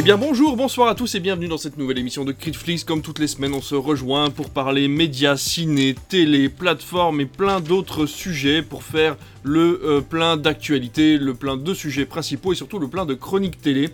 [0.00, 2.84] Eh bien bonjour, bonsoir à tous et bienvenue dans cette nouvelle émission de Critflix.
[2.84, 7.60] Comme toutes les semaines, on se rejoint pour parler médias, ciné, télé, plateformes et plein
[7.60, 12.78] d'autres sujets pour faire le euh, plein d'actualités, le plein de sujets principaux et surtout
[12.78, 13.90] le plein de chroniques télé.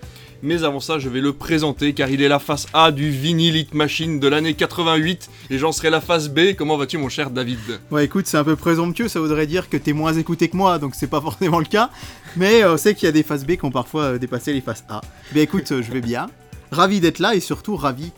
[0.46, 3.56] Mais avant ça, je vais le présenter car il est la face A du Vinyl
[3.56, 6.54] Hit Machine de l'année 88 et j'en serai la face B.
[6.56, 7.58] Comment vas-tu mon cher David?
[7.90, 10.78] Ouais, écoute, c'est un peu présomptueux, ça voudrait dire que t'es moins écouté que moi,
[10.78, 11.90] donc c'est pas forcément le cas.
[12.36, 14.52] Mais euh, on sait qu'il y a des faces B qui ont parfois euh, dépassé
[14.52, 15.00] les faces A.
[15.34, 16.28] Mais écoute, euh, je vais bien.
[16.70, 18.12] Ravi d'être là et surtout ravi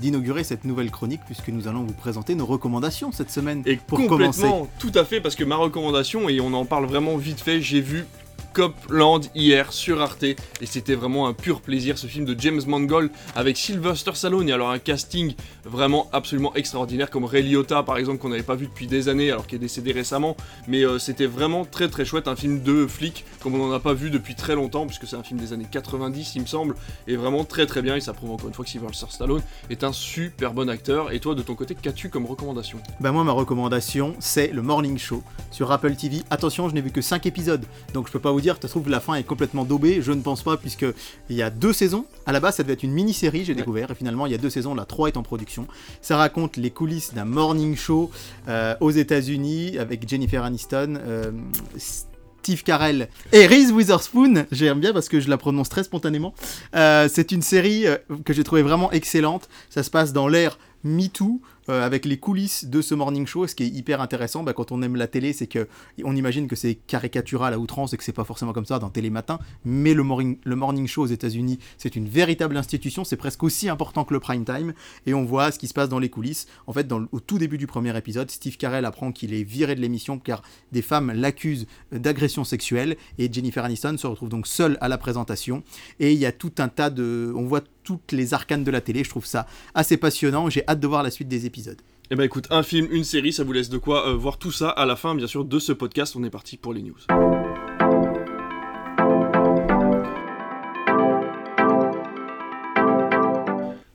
[0.00, 4.06] d'inaugurer cette nouvelle chronique puisque nous allons vous présenter nos recommandations cette semaine Et pour
[4.06, 4.46] commencer.
[4.78, 7.80] tout à fait, parce que ma recommandation, et on en parle vraiment vite fait, j'ai
[7.80, 8.04] vu
[8.52, 13.10] Copland hier sur Arte, et c'était vraiment un pur plaisir, ce film de James Mangold
[13.34, 18.18] avec Sylvester Stallone, et alors un casting vraiment absolument extraordinaire, comme Ray Liotta par exemple,
[18.18, 20.36] qu'on n'avait pas vu depuis des années, alors qu'il est décédé récemment,
[20.68, 23.80] mais euh, c'était vraiment très très chouette, un film de flic, comme on n'en a
[23.80, 26.74] pas vu depuis très longtemps, puisque c'est un film des années 90 il me semble,
[27.06, 29.84] et vraiment très très bien, et ça prouve encore une fois que Sylvester Stallone est
[29.84, 32.78] un super bon acteur, et toi de ton côté, qu'as-tu comme recommandation?
[33.00, 35.22] Bah moi ma recommandation c'est le Morning Show.
[35.50, 36.22] Sur Apple TV.
[36.30, 38.72] Attention, je n'ai vu que 5 épisodes, donc je peux pas vous dire, ça se
[38.72, 40.86] trouve la fin est complètement daubée, je ne pense pas puisque
[41.30, 42.04] il y a deux saisons.
[42.26, 43.56] À la base ça devait être une mini-série, j'ai Ouais.
[43.58, 45.66] découvert, et finalement il y a deux saisons, la 3 est en production.
[46.00, 48.10] Ça raconte les coulisses d'un morning show
[48.48, 50.98] euh, aux États-Unis avec Jennifer Aniston.
[51.06, 51.30] euh,
[51.76, 56.34] Steve Carell et Reese Witherspoon, j'aime bien parce que je la prononce très spontanément.
[56.74, 57.84] Euh, c'est une série
[58.24, 59.48] que j'ai trouvé vraiment excellente.
[59.70, 63.46] Ça se passe dans l'ère MeToo, euh, avec les coulisses de ce morning show.
[63.46, 65.68] Ce qui est hyper intéressant, bah, quand on aime la télé, c'est que
[66.04, 68.90] on imagine que c'est caricatural à outrance et que c'est pas forcément comme ça dans
[68.90, 69.38] Télématin.
[69.64, 73.04] Mais le morning, le morning show aux États-Unis, c'est une véritable institution.
[73.04, 74.72] C'est presque aussi important que le prime time.
[75.06, 76.46] Et on voit ce qui se passe dans les coulisses.
[76.66, 79.80] En fait, au tout début du premier épisode, Steve Carell apprend qu'il est viré de
[79.80, 82.96] l'émission car des femmes l'accusent d'agression sexuelle.
[83.18, 85.62] Et Jennifer Aniston se retrouve donc seule à la présentation.
[86.00, 87.32] Et il y a tout un tas de.
[87.36, 89.04] On voit toutes les arcanes de la télé.
[89.04, 90.50] Je trouve ça assez passionnant.
[90.50, 91.80] J'ai hâte de voir la suite des épisodes.
[92.10, 94.52] Eh ben écoute, un film, une série, ça vous laisse de quoi euh, voir tout
[94.52, 96.14] ça à la fin, bien sûr, de ce podcast.
[96.16, 97.41] On est parti pour les news.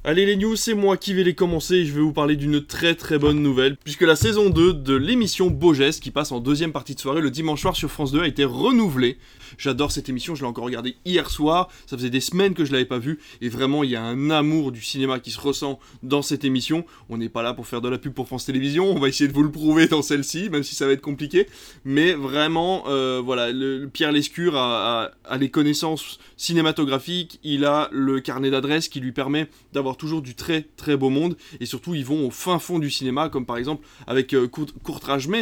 [0.09, 2.65] Allez les news, c'est moi qui vais les commencer et je vais vous parler d'une
[2.65, 6.39] très très bonne nouvelle puisque la saison 2 de l'émission Beau Geste qui passe en
[6.39, 9.17] deuxième partie de soirée le dimanche soir sur France 2 a été renouvelée.
[9.57, 12.71] J'adore cette émission, je l'ai encore regardée hier soir, ça faisait des semaines que je
[12.71, 15.77] l'avais pas vue et vraiment il y a un amour du cinéma qui se ressent
[16.03, 16.85] dans cette émission.
[17.09, 19.27] On n'est pas là pour faire de la pub pour France Télévisions, on va essayer
[19.27, 21.47] de vous le prouver dans celle-ci même si ça va être compliqué,
[21.83, 23.49] mais vraiment euh, voilà,
[23.91, 29.11] Pierre Lescure a, a- a les connaissances cinématographiques, il a le carnet d'adresses qui lui
[29.11, 31.35] permet d'avoir toujours du très très beau monde.
[31.59, 34.47] Et surtout ils vont au fin fond du cinéma comme par exemple avec euh,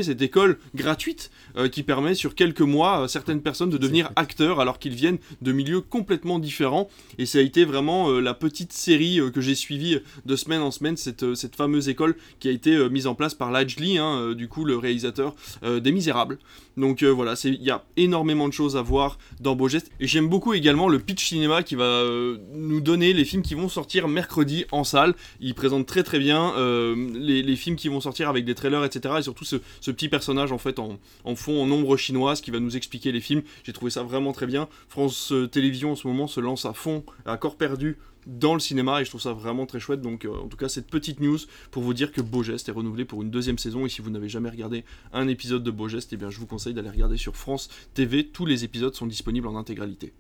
[0.01, 4.59] cette école gratuite euh, qui permet sur quelques mois à certaines personnes de devenir acteurs
[4.59, 6.89] alors qu'ils viennent de milieux complètement différents.
[7.17, 10.61] Et ça a été vraiment euh, la petite série euh, que j'ai suivie de semaine
[10.61, 13.51] en semaine cette, euh, cette fameuse école qui a été euh, mise en place par
[13.51, 16.37] Lajli, hein, euh, du coup le réalisateur euh, des Misérables.
[16.77, 19.91] Donc euh, voilà, il y a énormément de choses à voir dans Beau Geste.
[19.99, 23.55] Et j'aime beaucoup également le pitch cinéma qui va euh, nous donner les films qui
[23.55, 25.15] vont sortir mercredi en salle.
[25.39, 29.15] Il présente très très bien euh, les, films qui vont sortir avec des trailers, etc.
[29.19, 29.57] Et surtout ce,
[29.91, 33.21] petit personnage en fait en, en fond, en ombre chinoise qui va nous expliquer les
[33.21, 33.43] films.
[33.63, 34.67] J'ai trouvé ça vraiment très bien.
[34.89, 38.59] France euh, Télévisions en ce moment se lance à fond, à corps perdu dans le
[38.59, 41.19] cinéma et je trouve ça vraiment très chouette donc euh, en tout cas cette petite
[41.19, 41.37] news
[41.71, 44.09] pour vous dire que Beau Geste est renouvelé pour une deuxième saison et si vous
[44.09, 44.83] n'avez jamais regardé
[45.13, 48.27] un épisode de Beau Geste, eh bien je vous conseille d'aller regarder sur France TV.
[48.27, 50.13] Tous les épisodes sont disponibles en intégralité.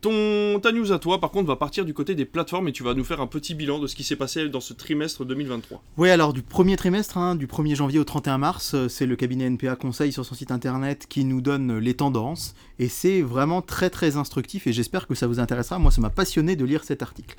[0.00, 2.82] Ton, ta news à toi, par contre, va partir du côté des plateformes et tu
[2.82, 5.82] vas nous faire un petit bilan de ce qui s'est passé dans ce trimestre 2023.
[5.96, 9.16] Oui, alors du premier trimestre, hein, du 1er janvier au 31 mars, euh, c'est le
[9.16, 12.54] cabinet NPA Conseil sur son site internet qui nous donne les tendances.
[12.78, 15.78] Et c'est vraiment très très instructif et j'espère que ça vous intéressera.
[15.78, 17.36] Moi, ça m'a passionné de lire cet article.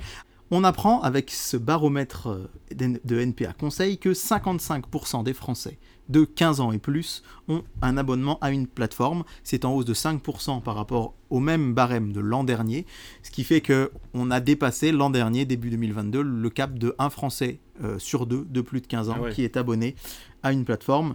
[0.50, 6.60] On apprend avec ce baromètre euh, de NPA Conseil que 55% des Français de 15
[6.60, 9.24] ans et plus ont un abonnement à une plateforme.
[9.42, 12.86] C'est en hausse de 5% par rapport au même barème de l'an dernier,
[13.22, 17.10] ce qui fait que on a dépassé l'an dernier, début 2022, le cap de 1
[17.10, 19.32] Français euh, sur 2 de plus de 15 ans Ah ouais.
[19.32, 19.94] qui est abonné
[20.42, 21.14] à une plateforme.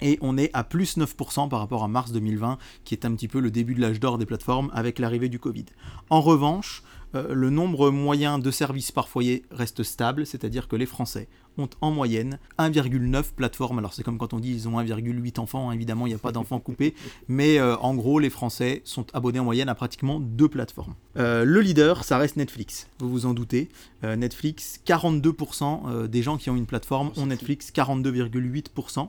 [0.00, 3.26] Et on est à plus 9% par rapport à mars 2020, qui est un petit
[3.26, 5.64] peu le début de l'âge d'or des plateformes avec l'arrivée du Covid.
[6.08, 6.82] En revanche,
[7.14, 11.28] euh, le nombre moyen de services par foyer reste stable, c'est-à-dire que les Français
[11.58, 13.78] ont en moyenne 1,9 plateformes.
[13.78, 16.18] Alors c'est comme quand on dit ils ont 1,8 enfants, hein, évidemment il n'y a
[16.18, 16.94] pas d'enfants coupés,
[17.28, 20.94] mais euh, en gros les Français sont abonnés en moyenne à pratiquement deux plateformes.
[21.16, 23.68] Euh, le leader, ça reste Netflix, vous vous en doutez.
[24.04, 29.08] Euh, Netflix, 42% euh, des gens qui ont une plateforme ont Netflix, 42,8%.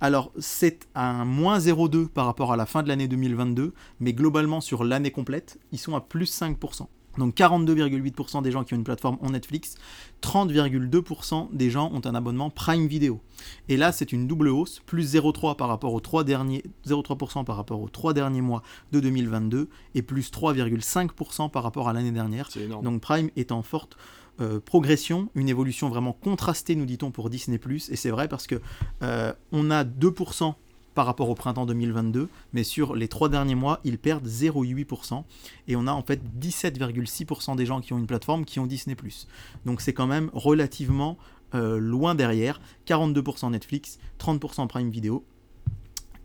[0.00, 4.60] Alors c'est un moins 0,2 par rapport à la fin de l'année 2022, mais globalement
[4.60, 6.86] sur l'année complète, ils sont à plus 5%.
[7.16, 9.74] Donc 42,8% des gens qui ont une plateforme ont Netflix,
[10.22, 13.20] 30,2% des gens ont un abonnement Prime Video.
[13.68, 17.56] Et là, c'est une double hausse, plus 0,3 par rapport aux 3 derniers 0,3% par
[17.56, 18.62] rapport aux 3 derniers mois
[18.92, 22.50] de 2022 et plus 3,5% par rapport à l'année dernière.
[22.50, 22.84] C'est énorme.
[22.84, 23.96] Donc Prime est en forte
[24.40, 27.58] euh, progression, une évolution vraiment contrastée, nous dit-on, pour Disney+.
[27.90, 28.60] Et c'est vrai parce que
[29.02, 30.54] euh, on a 2%
[30.98, 35.22] par rapport au printemps 2022, mais sur les trois derniers mois, ils perdent 0,8%.
[35.68, 38.96] Et on a en fait 17,6% des gens qui ont une plateforme qui ont Disney⁇
[39.64, 41.16] Donc c'est quand même relativement
[41.54, 42.60] euh, loin derrière.
[42.88, 45.24] 42% Netflix, 30% Prime Video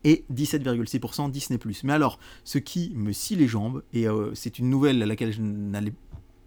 [0.02, 4.70] et 17,6% Disney⁇ Mais alors, ce qui me scie les jambes, et euh, c'est une
[4.70, 5.40] nouvelle à laquelle je,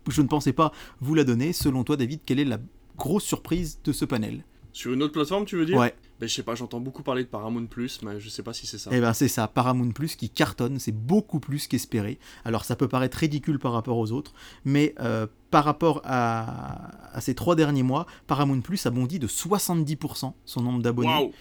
[0.09, 2.59] je ne pensais pas vous la donner, selon toi David, quelle est la
[2.97, 4.43] grosse surprise de ce panel?
[4.73, 5.93] Sur une autre plateforme, tu veux dire Ouais.
[6.19, 8.65] Ben, je sais pas, j'entends beaucoup parler de Paramount Plus, mais je sais pas si
[8.65, 8.89] c'est ça.
[8.91, 12.17] Eh ben c'est ça, Paramount Plus qui cartonne, c'est beaucoup plus qu'espéré.
[12.43, 14.33] Alors ça peut paraître ridicule par rapport aux autres,
[14.65, 19.27] mais euh, par rapport à, à, ces trois derniers mois, Paramount Plus a bondi de
[19.27, 21.13] 70% son nombre d'abonnés.
[21.13, 21.33] Wow.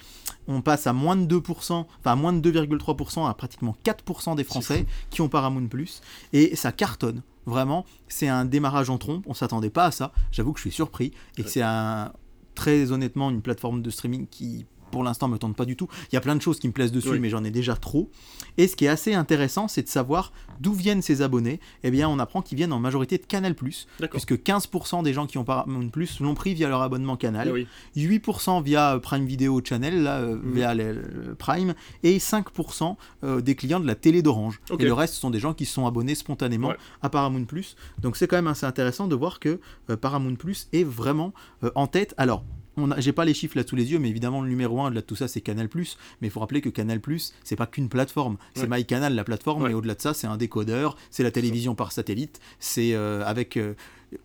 [0.46, 4.44] On passe à moins de 2%, enfin à moins de 2,3% à pratiquement 4% des
[4.44, 6.02] Français qui ont Paramount Plus,
[6.34, 7.22] et ça cartonne.
[7.46, 10.72] Vraiment, c'est un démarrage en trompe, on s'attendait pas à ça, j'avoue que je suis
[10.72, 12.12] surpris, et que c'est un
[12.56, 15.88] très honnêtement une plateforme de streaming qui pour l'instant me tente pas du tout.
[16.10, 17.18] Il y a plein de choses qui me plaisent dessus, oui.
[17.20, 18.10] mais j'en ai déjà trop.
[18.58, 21.60] Et ce qui est assez intéressant, c'est de savoir d'où viennent ces abonnés.
[21.82, 25.38] Eh bien, on apprend qu'ils viennent en majorité de Canal+, puisque 15% des gens qui
[25.38, 25.90] ont Paramount
[26.20, 27.66] l'ont pris via leur abonnement Canal, oui.
[27.96, 30.52] 8% via Prime Video Channel, là, euh, mmh.
[30.52, 34.60] via le Prime, et 5% euh, des clients de la télé d'Orange.
[34.70, 34.82] Okay.
[34.82, 36.76] Et le reste, ce sont des gens qui sont abonnés spontanément ouais.
[37.02, 37.46] à Paramount.
[37.98, 39.60] Donc c'est quand même assez intéressant de voir que
[39.90, 40.36] euh, Paramount
[40.72, 41.32] est vraiment
[41.64, 42.14] euh, en tête.
[42.16, 42.44] Alors,
[42.98, 45.16] j'ai pas les chiffres là sous les yeux, mais évidemment le numéro 1 de tout
[45.16, 45.68] ça c'est Canal+.
[46.20, 47.00] Mais il faut rappeler que Canal+,
[47.44, 48.78] c'est pas qu'une plateforme, c'est Ouais.
[48.78, 49.68] MyCanal la plateforme, Ouais.
[49.70, 53.56] mais au-delà de ça c'est un décodeur, c'est la télévision par satellite, c'est euh, avec
[53.56, 53.74] euh,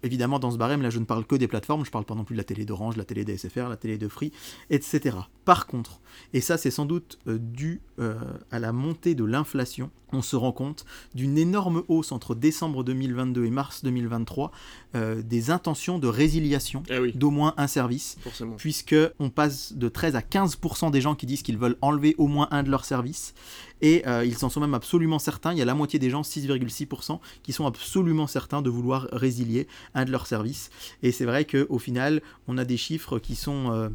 [0.03, 2.23] évidemment dans ce barème là je ne parle que des plateformes, je parle pas non
[2.23, 4.31] plus de la télé d'Orange, la télé DSFR, la télé de Free,
[4.69, 5.17] etc.
[5.45, 5.99] Par contre,
[6.33, 8.15] et ça c'est sans doute euh, dû euh,
[8.51, 10.85] à la montée de l'inflation, on se rend compte
[11.15, 14.51] d'une énorme hausse entre décembre 2022 et mars 2023
[14.95, 18.55] euh, des intentions de résiliation Eh oui, d'au moins un service forcément.
[18.57, 22.27] puisque on passe de 13 à 15% des gens qui disent qu'ils veulent enlever au
[22.27, 23.33] moins un de leurs services
[23.81, 26.21] et euh, ils en sont même absolument certains, il y a la moitié des gens,
[26.21, 30.69] 6,6%, qui sont absolument certains de vouloir résilier un de leurs services.
[31.03, 33.71] Et c'est vrai qu'au final on a des chiffres qui sont...
[33.71, 33.89] euh,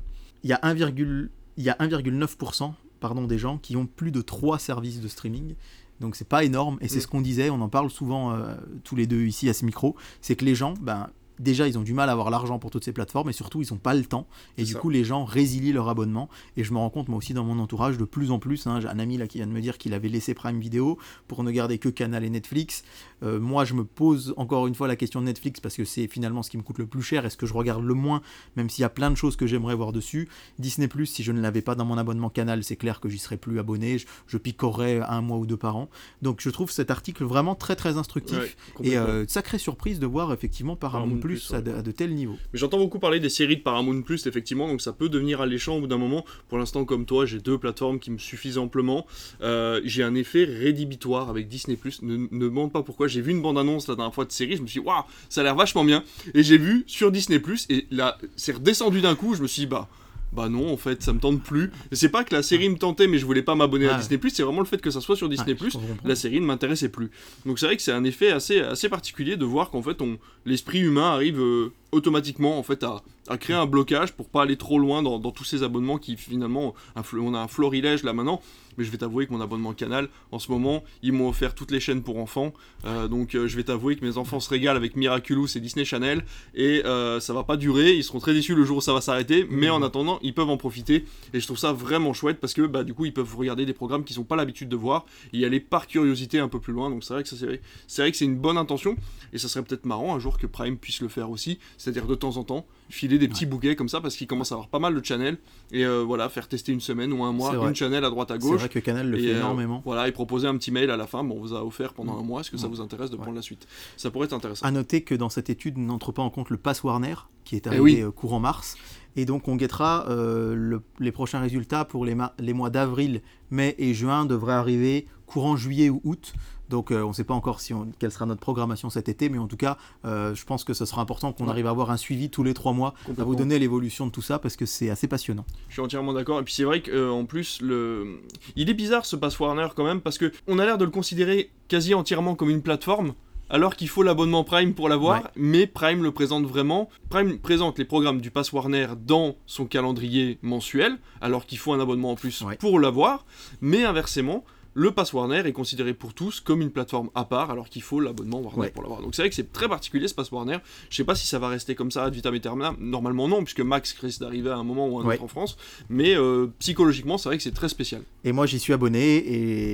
[0.45, 1.29] il y a 1, il
[1.65, 5.55] y a 1,9% pardon, des gens qui ont plus de 3 services de streaming.
[6.01, 6.79] Donc c'est pas énorme.
[6.81, 7.01] Et c'est Mm.
[7.01, 8.55] ce qu'on disait, on en parle souvent euh,
[8.85, 11.83] tous les deux ici à ce micro, c'est que les gens, ben, déjà ils ont
[11.83, 14.05] du mal à avoir l'argent pour toutes ces plateformes et surtout ils n'ont pas le
[14.05, 14.27] temps
[14.59, 14.79] et du ça.
[14.79, 17.59] coup les gens résilient leur abonnement et je me rends compte moi aussi dans mon
[17.59, 19.79] entourage de plus en plus, hein, j'ai un ami là qui vient de me dire
[19.79, 20.99] qu'il avait laissé Prime Video
[21.29, 22.85] pour ne garder que Canal et Netflix.
[23.23, 26.07] Euh, moi je me pose encore une fois la question de Netflix parce que c'est
[26.09, 28.23] finalement ce qui me coûte le plus cher et ce que je regarde le moins
[28.57, 30.29] même s'il y a plein de choses que j'aimerais voir dessus.
[30.59, 33.19] Disney Plus si je ne l'avais pas dans mon abonnement Canal c'est clair que j'y
[33.19, 35.89] serais plus abonné, je, je picorerais un mois ou deux par an.
[36.23, 38.37] Donc je trouve cet article vraiment très très instructif
[38.81, 41.57] Ouais, et euh, sacrée surprise de voir effectivement Paramount Plus, ouais.
[41.57, 42.37] à de tels niveaux.
[42.53, 45.77] Mais j'entends beaucoup parler des séries de Paramount Plus, effectivement, donc ça peut devenir alléchant
[45.77, 46.25] au bout d'un moment.
[46.49, 49.07] Pour l'instant, comme toi, j'ai deux plateformes qui me suffisent amplement.
[49.43, 52.03] Euh, j'ai un effet rédhibitoire avec Disney Plus.
[52.03, 53.09] Ne, ne demande pas pourquoi.
[53.09, 55.41] J'ai vu une bande-annonce la dernière fois de série, je me suis dit, waouh, ça
[55.41, 56.03] a l'air vachement bien.
[56.35, 59.35] Et j'ai vu sur Disney Plus, et là, c'est redescendu d'un coup.
[59.35, 59.89] Je me suis dit, bah.
[60.37, 61.71] Bah non, en fait, ça me tente plus.
[61.93, 63.97] C'est pas que la série me tentait, mais je voulais pas m'abonner à.
[63.97, 64.31] Disney Plus.
[64.31, 67.11] C'est vraiment le fait que ça soit sur Disney Plus la série ne m'intéressait plus.
[67.45, 70.19] Donc c'est vrai que c'est un effet assez, assez particulier de voir qu'en fait on,
[70.45, 74.57] l'esprit humain arrive euh, automatiquement en fait à, à créer un blocage pour pas aller
[74.57, 76.75] trop loin dans, dans tous ces abonnements qui finalement
[77.15, 78.41] on a un florilège là maintenant.
[78.79, 81.71] Mais je vais t'avouer que mon abonnement Canal en ce moment ils m'ont offert toutes
[81.71, 82.53] les chaînes pour enfants.
[82.85, 85.87] Euh, donc euh, je vais t'avouer que mes enfants se régalent avec Miraculous et Disney
[85.87, 86.25] Channel
[86.55, 87.95] et euh, ça va pas durer.
[87.95, 89.47] Ils seront très déçus le jour où ça va s'arrêter.
[89.49, 92.63] Mais en attendant ils peuvent en profiter et je trouve ça vraiment chouette parce que
[92.63, 95.39] bah du coup ils peuvent regarder des programmes qu'ils n'ont pas l'habitude de voir et
[95.39, 96.91] y aller par curiosité un peu plus loin.
[96.91, 98.97] Donc c'est vrai que c'est vrai que c'est une bonne intention
[99.33, 102.15] et ça serait peut-être marrant un jour que Prime puisse le faire aussi, c'est-à-dire de
[102.17, 104.81] temps en temps filer des petits bouquets comme ça parce qu'ils commencent à avoir pas
[104.81, 105.39] mal de channels
[105.71, 108.31] et euh, voilà faire tester une semaine ou un mois C'est une channel à droite
[108.33, 108.59] à C'est gauche.
[108.61, 109.83] vrai que Canal le Et, fait euh, énormément.
[109.85, 112.15] Voilà, et proposer un petit mail à la fin, bon, on vous a offert pendant
[112.17, 112.19] Mm.
[112.19, 112.71] un mois, est-ce que ça Mm.
[112.71, 113.23] vous intéresse de Ouais.
[113.23, 113.67] prendre la suite?
[113.97, 114.67] Ça pourrait être intéressant.
[114.67, 117.15] À noter que dans cette étude n'entre pas en compte le Pass Warner
[117.45, 118.01] qui est Eh arrivé oui.
[118.03, 118.77] euh, courant mars.
[119.15, 123.95] Et donc on guettera euh, le- les prochains résultats pour les mois d'avril, mai et
[123.95, 126.35] juin devraient arriver courant juillet ou août.
[126.69, 129.29] Donc euh, on ne sait pas encore si on- quelle sera notre programmation cet été,
[129.29, 131.51] mais en tout cas, euh, je pense que ce sera important qu'on Ouais.
[131.51, 134.23] arrive à avoir un suivi tous les trois mois, à vous donner l'évolution de tout
[134.23, 135.45] ça, parce que c'est assez passionnant.
[135.69, 136.41] Je suis entièrement d'accord.
[136.41, 138.21] Et puis c'est vrai qu'en plus, le...
[138.57, 140.91] il est bizarre ce Pass Warner quand même, parce que on a l'air de le
[140.91, 143.15] considérer quasi entièrement comme une plateforme.
[143.49, 145.29] alors qu'il faut l'abonnement Prime pour l'avoir, Ouais.
[145.37, 146.89] mais Prime le présente vraiment.
[147.11, 151.79] Prime présente les programmes du Pass Warner dans son calendrier mensuel, alors qu'il faut un
[151.79, 152.57] abonnement en plus Ouais.
[152.57, 153.25] pour l'avoir,
[153.61, 154.45] mais inversement,
[154.79, 157.99] le Pass Warner est considéré pour tous comme une plateforme à part, alors qu'il faut
[157.99, 158.71] l'abonnement Warner Ouais.
[158.71, 159.01] pour l'avoir.
[159.01, 160.59] Donc c'est vrai que c'est très particulier ce Pass Warner.
[160.91, 162.77] Je sais pas si ça va rester comme ça ad vitam aeternam.
[162.79, 165.15] Normalement non, puisque Max risque d'arriver à un moment ou un Ouais.
[165.15, 165.57] autre en France,
[165.89, 168.03] mais euh, psychologiquement c'est vrai que c'est très spécial.
[168.25, 169.17] Et moi, j'y suis abonné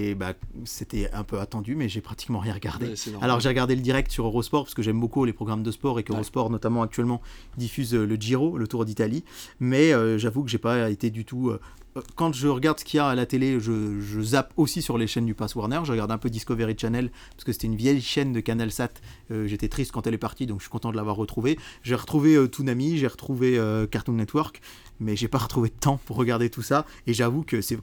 [0.09, 2.87] et bah, c'était un peu attendu, mais j'ai pratiquement rien regardé.
[2.87, 2.95] Ouais.
[3.23, 5.99] Alors j'ai regardé le direct sur Eurosport parce que j'aime beaucoup les programmes de sport
[5.99, 7.21] et qu'Eurosport notamment actuellement
[7.57, 9.25] diffuse euh, le Giro, le Tour d'Italie.
[9.59, 11.53] Mais euh, j'avoue que j'ai pas été du tout.
[11.97, 14.83] Euh, quand je regarde ce qu'il y a à la télé, je, je zappe aussi
[14.83, 15.81] sur les chaînes du Pass Warner.
[15.85, 18.91] Je regarde un peu Discovery Channel parce que c'était une vieille chaîne de CanalSat.
[19.31, 21.59] Euh, J'étais triste quand elle est partie, donc je suis content de l'avoir retrouvée.
[21.83, 24.61] J'ai retrouvé euh, Toonami, j'ai retrouvé euh, Cartoon Network,
[25.01, 26.87] mais j'ai pas retrouvé de temps pour regarder tout ça.
[27.07, 27.79] Et j'avoue que c'est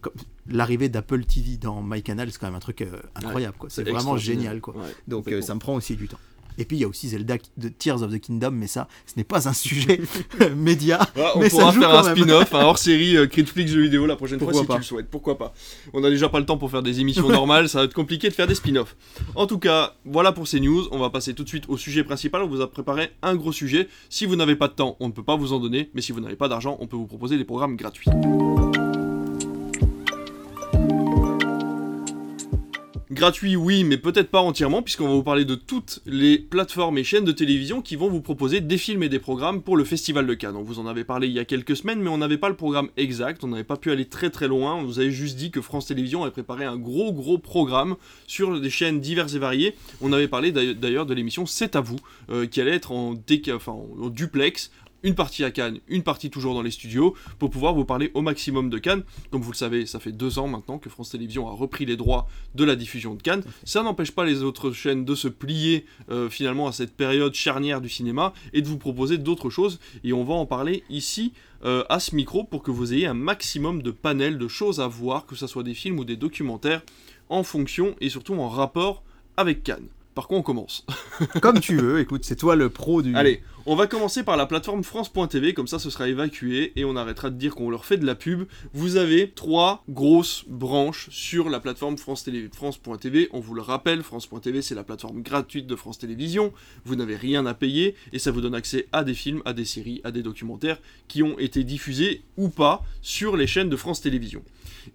[0.47, 2.85] l'arrivée d'Apple TV dans MyCanal, c'est quand même un truc
[3.15, 3.55] incroyable.
[3.67, 4.61] C'est vraiment génial.
[4.61, 4.75] Quoi.
[4.75, 6.19] Ouais, Donc ça me prend aussi du temps.
[6.59, 9.13] Et puis il y a aussi Zelda de Tears of the Kingdom, mais ça, ce
[9.17, 10.01] n'est pas un sujet
[10.55, 10.99] média.
[11.15, 13.81] Voilà, on mais ça pourra joue faire quand un spin-off, un hors-série euh, Critflix jeux
[13.81, 14.73] vidéo la prochaine Pourquoi fois si pas.
[14.75, 15.09] tu le souhaites.
[15.09, 15.53] Pourquoi pas
[15.93, 18.27] On a déjà pas le temps pour faire des émissions normales, ça va être compliqué
[18.27, 18.95] de faire des spin-offs.
[19.35, 20.87] En tout cas, voilà pour ces news.
[20.91, 22.43] On va passer tout de suite au sujet principal.
[22.43, 23.87] On vous a préparé un gros sujet.
[24.09, 25.89] Si vous n'avez pas de temps, on ne peut pas vous en donner.
[25.93, 28.09] Mais si vous n'avez pas d'argent, on peut vous proposer des programmes gratuits.
[33.11, 37.03] Gratuit, oui, mais peut-être pas entièrement, puisqu'on va vous parler de toutes les plateformes et
[37.03, 40.27] chaînes de télévision qui vont vous proposer des films et des programmes pour le Festival
[40.27, 40.55] de Cannes.
[40.55, 42.55] On vous en avait parlé il y a quelques semaines, mais on n'avait pas le
[42.55, 44.75] programme exact, on n'avait pas pu aller très très loin.
[44.75, 47.95] On vous avait juste dit que France Télévisions avait préparé un gros gros programme
[48.27, 49.73] sur des chaînes diverses et variées.
[50.01, 51.97] On avait parlé d'ailleurs- de l'émission C'est à vous,
[52.29, 54.69] euh, qui allait être en duplex.
[55.01, 58.21] Une partie à Cannes, une partie toujours dans les studios, pour pouvoir vous parler au
[58.21, 59.03] maximum de Cannes.
[59.31, 61.95] Comme vous le savez, ça fait deux ans maintenant que France Télévisions a repris les
[61.95, 63.43] droits de la diffusion de Cannes.
[63.63, 67.79] Ça n'empêche pas les autres chaînes de se plier euh, finalement à cette période charnière
[67.79, 69.79] du cinéma et de vous proposer d'autres choses.
[70.03, 71.31] Et on va en parler ici
[71.63, 74.87] euh, à ce micro pour que vous ayez un maximum de panels de choses à
[74.87, 76.81] voir, que ce soit des films ou des documentaires,
[77.29, 79.03] en fonction et surtout en rapport
[79.37, 79.87] avec Cannes.
[80.15, 80.85] Par quoi on commence?
[81.41, 83.15] Comme tu veux, écoute, c'est toi le pro du.
[83.15, 86.95] Allez, on va commencer par la plateforme France.tv, comme ça ce sera évacué et on
[86.95, 88.47] arrêtera de dire qu'on leur fait de la pub.
[88.73, 93.29] Vous avez trois grosses branches sur la plateforme France.tv.
[93.31, 96.51] On vous le rappelle, France.tv c'est la plateforme gratuite de France Télévisions.
[96.83, 99.65] Vous n'avez rien à payer et ça vous donne accès à des films, à des
[99.65, 104.01] séries, à des documentaires qui ont été diffusés ou pas sur les chaînes de France
[104.01, 104.41] Télévisions.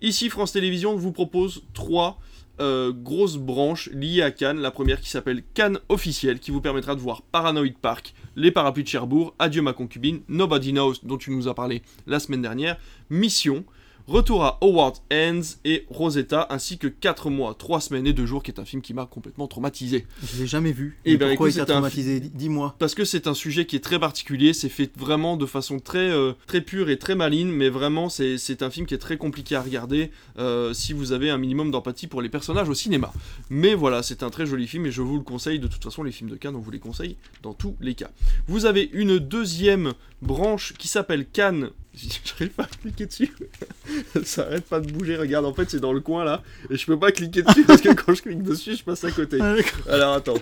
[0.03, 2.19] Ici, France Télévisions vous propose trois
[2.61, 4.59] euh, grosses branches liées à Cannes.
[4.59, 8.85] La première qui s'appelle Cannes officiel, qui vous permettra de voir Paranoid Park, Les Parapluies
[8.85, 12.77] de Cherbourg, Adieu ma concubine, Nobody Knows, dont tu nous as parlé la semaine dernière,
[13.11, 13.65] Mission,
[14.07, 18.43] Retour à Howard Ends et Rosetta, ainsi que 4 mois, 3 semaines et 2 jours,
[18.43, 20.07] qui est un film qui m'a complètement traumatisé.
[20.23, 20.99] Je l'ai jamais vu.
[21.07, 22.77] Eh Mais ben, pourquoi écoute, il t'a traumatisé Dis- Dis-moi.
[22.79, 26.11] Parce que c'est un sujet qui est très particulier, c'est fait vraiment de façon très,
[26.11, 29.17] euh, très pure et très maligne, mais vraiment c'est c'est un film qui est très
[29.17, 33.11] compliqué à regarder euh, si vous avez un minimum d'empathie pour les personnages au cinéma.
[33.49, 36.03] Mais voilà, c'est un très joli film et je vous le conseille, de toute façon
[36.03, 38.11] les films de Cannes on vous les conseille dans tous les cas.
[38.49, 41.71] Vous avez une deuxième branche qui s'appelle Cannes.
[42.25, 43.33] J'arrive pas à cliquer dessus.
[44.25, 46.87] Ça arrête pas de bouger, regarde, en fait c'est dans le coin là, et je
[46.87, 49.39] peux pas cliquer dessus parce que quand je clique dessus je passe à côté.
[49.89, 50.35] Alors attends,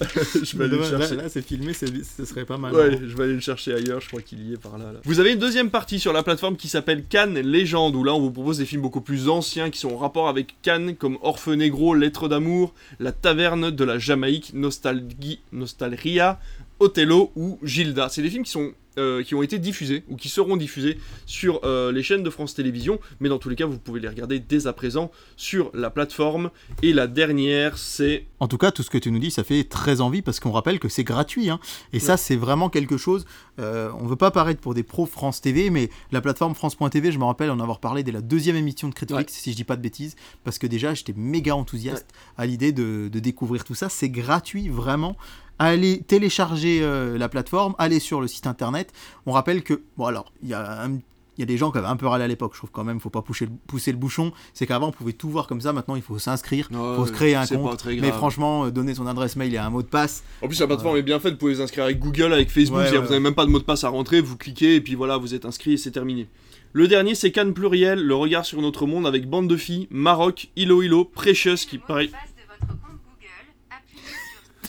[0.00, 1.16] je vais aller le chercher.
[1.16, 2.74] là, c'est filmé, ce serait pas mal.
[2.74, 5.00] Ouais, je vais aller le chercher ailleurs, je crois qu'il y est par là, là.
[5.04, 8.20] Vous avez une deuxième partie sur la plateforme qui s'appelle Cannes Légende, où là on
[8.20, 11.48] vous propose des films beaucoup plus anciens qui sont en rapport avec Cannes, comme Orphe
[11.48, 16.38] Negro, Lettre d'amour, La Taverne de la Jamaïque, Nostalgie, Nostalgia,
[16.80, 18.08] Othello ou Gilda.
[18.08, 21.60] C'est des films qui sont euh, qui ont été diffusés ou qui seront diffusés sur
[21.64, 24.38] euh, les chaînes de France Télévisions, mais dans tous les cas vous pouvez les regarder
[24.38, 26.50] dès à présent sur la plateforme.
[26.82, 29.64] Et la dernière c'est En tout cas, tout ce que tu nous dis, ça fait
[29.64, 31.48] très envie parce qu'on rappelle que c'est gratuit.
[31.50, 31.60] hein.
[31.92, 33.24] Et ça, c'est vraiment quelque chose.
[33.58, 37.18] euh, on veut pas paraître pour des pros France TV, mais la plateforme France.tv, je
[37.18, 39.76] me rappelle en avoir parlé dès la deuxième émission de Critrix, si je dis pas
[39.76, 43.88] de bêtises, parce que déjà, j'étais méga enthousiaste à l'idée de, de découvrir tout ça.
[43.88, 45.16] C'est gratuit, vraiment.
[45.58, 48.92] Allez télécharger euh, la plateforme, allez sur le site internet.
[49.26, 50.98] On rappelle que, bon alors, il y a un
[51.38, 52.84] il y a des gens qui avaient un peu râlé à l'époque, je trouve quand
[52.84, 54.32] même, faut pas pousser le, pousser le bouchon.
[54.52, 57.34] C'est qu'avant on pouvait tout voir comme ça, maintenant il faut s'inscrire, faut se créer
[57.34, 57.86] un compte.
[57.86, 60.66] Mais franchement, euh, donner son adresse mail et un mot de passe, En plus, la
[60.66, 63.06] plateforme est bien faite, vous pouvez vous inscrire avec Google, avec Facebook, Ouais, c'est-à-dire ouais,
[63.06, 65.16] vous n'avez même pas de mot de passe à rentrer, vous cliquez et puis voilà,
[65.16, 66.28] vous êtes inscrit et c'est terminé.
[66.74, 70.48] Le dernier, c'est Cannes Pluriel, le regard sur notre monde avec Bande de filles, Maroc,
[70.56, 72.10] Ilo Ilo, Precious qui pareil.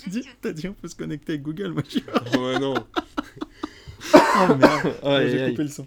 [0.03, 1.99] T'as dit, t'as dit on peut se connecter avec Google, moi je
[2.39, 2.73] Ouais, non.
[4.15, 4.93] Oh merde,
[5.29, 5.51] j'ai aïe.
[5.51, 5.85] coupé le son.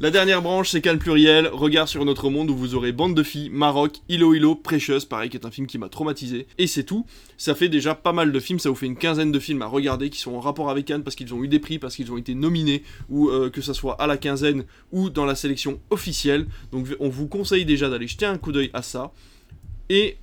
[0.00, 3.22] La dernière branche, c'est Cannes Pluriel, regard sur notre monde où vous aurez Bande de
[3.22, 6.46] filles, Maroc, Ilo Ilo, Precious, pareil, qui est un film qui m'a traumatisé.
[6.58, 7.06] Et c'est tout.
[7.38, 9.66] Ça fait déjà pas mal de films, ça vous fait une quinzaine de films à
[9.66, 12.12] regarder qui sont en rapport avec Cannes parce qu'ils ont eu des prix, parce qu'ils
[12.12, 15.80] ont été nominés, ou euh, que ça soit à la quinzaine ou dans la sélection
[15.90, 16.46] officielle.
[16.72, 19.12] Donc on vous conseille déjà d'aller jeter un coup d'œil à ça.
[19.88, 20.18] Et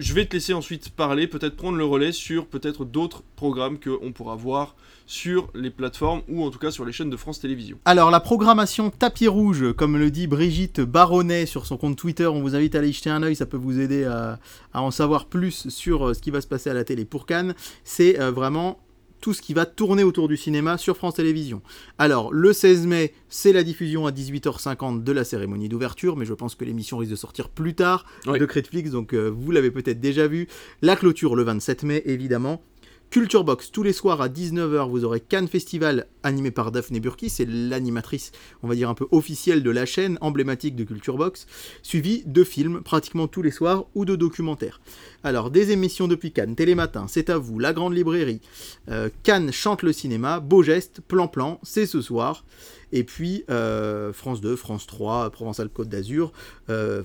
[0.00, 4.12] je vais te laisser ensuite parler, peut-être prendre le relais sur peut-être d'autres programmes qu'on
[4.12, 4.74] pourra voir
[5.06, 7.78] sur les plateformes ou en tout cas sur les chaînes de France Télévisions.
[7.84, 12.40] Alors, la programmation tapis rouge, comme le dit Brigitte Baronnet sur son compte Twitter, on
[12.40, 14.38] vous invite à aller y jeter un œil, ça peut vous aider à,
[14.72, 17.26] à en savoir plus sur euh, ce qui va se passer à la télé pour
[17.26, 17.54] Cannes.
[17.84, 18.78] C'est euh, vraiment
[19.20, 21.62] tout ce qui va tourner autour du cinéma sur France Télévisions.
[21.98, 26.34] Alors, le 16 mai, c'est la diffusion à 18h50 de la cérémonie d'ouverture, mais je
[26.34, 28.38] pense que l'émission risque de sortir plus tard Oui.
[28.38, 30.48] de Critflix, donc euh, vous l'avez peut-être déjà vu.
[30.82, 32.62] La clôture le 27 mai, évidemment.
[33.10, 37.28] Culture Box, tous les soirs à 19h, vous aurez Cannes Festival animé par Daphné Burki,
[37.28, 38.30] c'est l'animatrice,
[38.62, 41.48] on va dire un peu officielle de la chaîne, emblématique de Culture Box,
[41.82, 44.80] suivi de films pratiquement tous les soirs ou de documentaires.
[45.24, 48.40] Alors, des émissions depuis Cannes, Télématin, C'est à vous, La Grande Librairie,
[48.88, 52.44] euh, Cannes chante le cinéma, Beau Geste, Plan Plan, c'est ce soir,
[52.92, 56.32] et puis euh, France 2, France 3, Provençal-Côte d'Azur,
[56.68, 57.02] euh,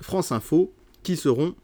[0.00, 0.72] France Info,
[1.04, 1.54] qui seront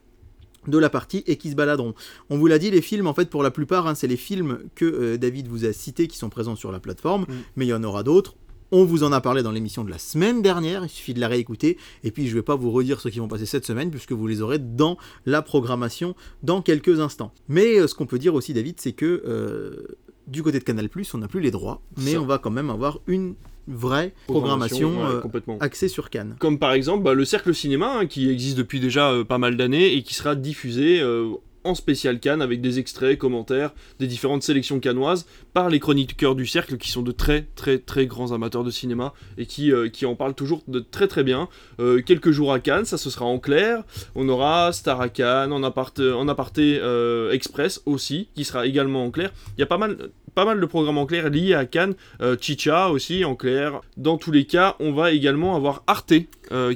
[0.69, 1.95] de la partie et qui se baladeront.
[2.29, 4.61] On vous l'a dit, les films, en fait, pour la plupart, hein, c'est les films
[4.75, 7.35] que euh, David vous a cités qui sont présents sur la plateforme, Mm.
[7.57, 8.35] mais il y en aura d'autres.
[8.73, 11.27] On vous en a parlé dans l'émission de la semaine dernière, il suffit de la
[11.27, 11.77] réécouter.
[12.05, 14.13] Et puis je ne vais pas vous redire ceux qui vont passer cette semaine, puisque
[14.13, 16.15] vous les aurez dans la programmation
[16.45, 17.33] dans quelques instants.
[17.49, 19.87] Mais euh, ce qu'on peut dire aussi, David, c'est que euh,
[20.29, 22.21] du côté de Canal, on n'a plus les droits, mais Ça.
[22.21, 23.35] on va quand même avoir une
[23.71, 26.37] vraie programmation, ouais, euh, axée sur Cannes.
[26.39, 29.57] Comme par exemple bah, le Cercle Cinéma, hein, qui existe depuis déjà euh, pas mal
[29.57, 31.33] d'années et qui sera diffusé euh,
[31.65, 36.47] en spécial Cannes avec des extraits, commentaires des différentes sélections cannoises par les chroniqueurs du
[36.47, 40.15] Cercle qui sont de très très très grands amateurs de cinéma et qui, euh, en
[40.15, 41.49] parlent toujours de très très bien.
[41.81, 43.83] Euh, quelques jours à Cannes, ça ce sera en clair.
[44.15, 49.05] On aura Star à Cannes, en, apart- en aparté euh, Express aussi, qui sera également
[49.05, 49.33] en clair.
[49.57, 51.95] Il y a pas mal, pas mal de programmes en clair liés à Cannes.
[52.41, 53.81] Chicha aussi en clair.
[53.97, 56.15] Dans tous les cas, on va également avoir Arte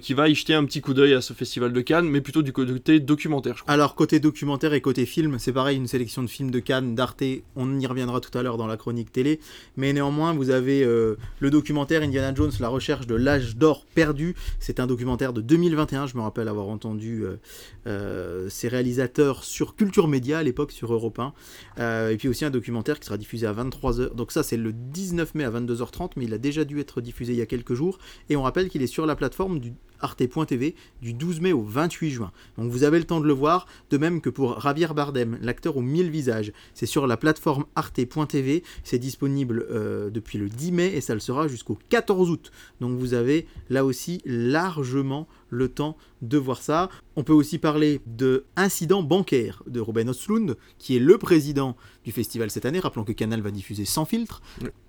[0.03, 2.43] qui va y jeter un petit coup d'œil à ce festival de Cannes, mais plutôt
[2.43, 3.65] du côté documentaire.
[3.67, 7.23] Alors côté documentaire et côté film, c'est pareil, une sélection de films de Cannes, d'Arte,
[7.57, 9.41] on y reviendra tout à l'heure dans la chronique télé,
[9.77, 14.35] mais néanmoins vous avez euh, le documentaire Indiana Jones, la recherche de l'âge d'or perdu,
[14.59, 17.37] c'est un documentaire de 2021, je me rappelle avoir entendu euh,
[17.87, 21.33] euh, ses réalisateurs sur Culture Média à l'époque, sur Europe 1,
[21.79, 24.73] Euh, et puis aussi un documentaire qui sera diffusé à 23h, donc ça c'est le
[24.73, 27.75] 19 mai à 22h30, mais il a déjà dû être diffusé il y a quelques
[27.75, 29.73] jours, et on rappelle qu'il est sur la plateforme du
[30.05, 32.33] arte.tv du 12 mai au 28 juin.
[32.57, 35.77] Donc vous avez le temps de le voir, de même que pour Javier Bardem, l'acteur
[35.77, 36.53] aux mille visages.
[36.75, 41.21] C'est sur la plateforme arte.tv, c'est disponible euh, depuis le 10 mai et ça le
[41.21, 42.53] sera jusqu'au 14 août.
[42.81, 46.91] Donc vous avez là aussi largement le temps de voir ça.
[47.17, 52.13] On peut aussi parler de Incident bancaire de Ruben Östlund, qui est le président du
[52.13, 52.81] festival cette année.
[52.81, 54.43] Rappelons que Canal va diffuser sans filtre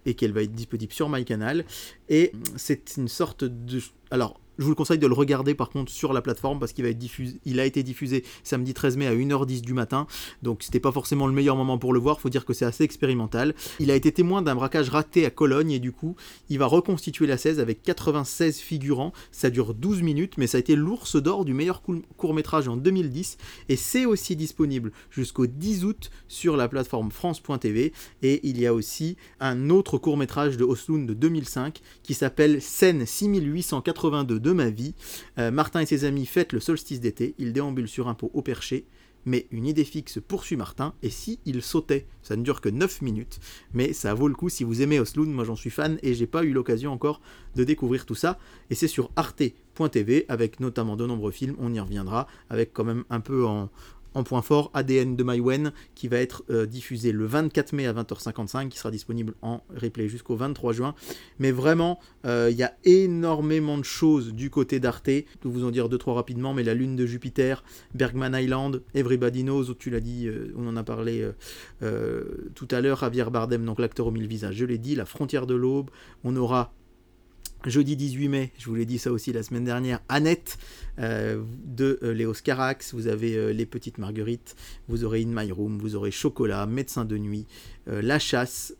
[0.06, 1.65] et qu'elle va être disponible sur MyCanal.
[2.10, 3.82] Et c'est une sorte de...
[4.12, 6.84] Alors, je vous le conseille de le regarder par contre sur la plateforme parce qu'il
[6.84, 10.08] va être diffusé, il a été diffusé samedi 13 mai à 1h10 du matin.
[10.44, 12.84] Donc c'était pas forcément le meilleur moment pour le voir, faut dire que c'est assez
[12.84, 13.54] expérimental.
[13.80, 16.15] Il a été témoin d'un braquage raté à Cologne et du coup,
[16.50, 19.13] il va reconstituer la 16 avec 96 figurants.
[19.32, 21.82] Ça dure 12 minutes mais ça a été l'ours d'or du meilleur
[22.18, 23.38] court-métrage en 2010
[23.70, 28.74] et c'est aussi disponible jusqu'au 10 août sur la plateforme france.tv et il y a
[28.74, 34.94] aussi un autre court-métrage de Oslund de 2005 qui s'appelle Scène 6882 ma vie.
[35.38, 38.42] Euh, Martin et ses amis fêtent le solstice d'été, ils déambulent sur un pot au
[38.42, 38.86] perché,
[39.26, 42.06] mais une idée fixe poursuit Martin, et si il sautait?
[42.22, 43.40] Ça ne dure que 9 minutes,
[43.74, 46.28] mais ça vaut le coup si vous aimez Oslund, moi j'en suis fan, et j'ai
[46.28, 47.22] pas eu l'occasion encore
[47.56, 48.38] de découvrir tout ça,
[48.70, 53.04] et c'est sur arte.tv, avec notamment de nombreux films, on y reviendra, avec quand même
[53.10, 53.70] un peu en,
[54.15, 57.93] en point fort, ADN de Maïwen, qui va être euh, diffusé le 24 mai à
[57.93, 60.95] 20h55, qui sera disponible en replay jusqu'au 23 juin.
[61.38, 65.10] Mais vraiment, euh, il y a énormément de choses du côté d'Arte.
[65.10, 69.43] Je vous en dire deux, trois rapidement, mais La Lune de Jupiter, Bergman Island, Everybody
[69.43, 71.30] Knows, tu l'as dit, euh, on en a parlé
[72.56, 75.45] tout à l'heure, Javier Bardem, donc l'acteur aux mille visages, je l'ai dit, La Frontière
[75.45, 75.89] de l'Aube,
[76.23, 76.73] on aura
[77.63, 80.60] Jeudi 18 mai, je vous l'ai dit ça aussi la semaine dernière, Annette
[81.00, 84.56] euh, de euh, Léos Carax, vous avez euh, Les Petites Marguerites,
[84.88, 87.48] vous aurez In My Room, vous aurez Chocolat, Médecin de Nuit,
[87.88, 88.76] euh, La Chasse,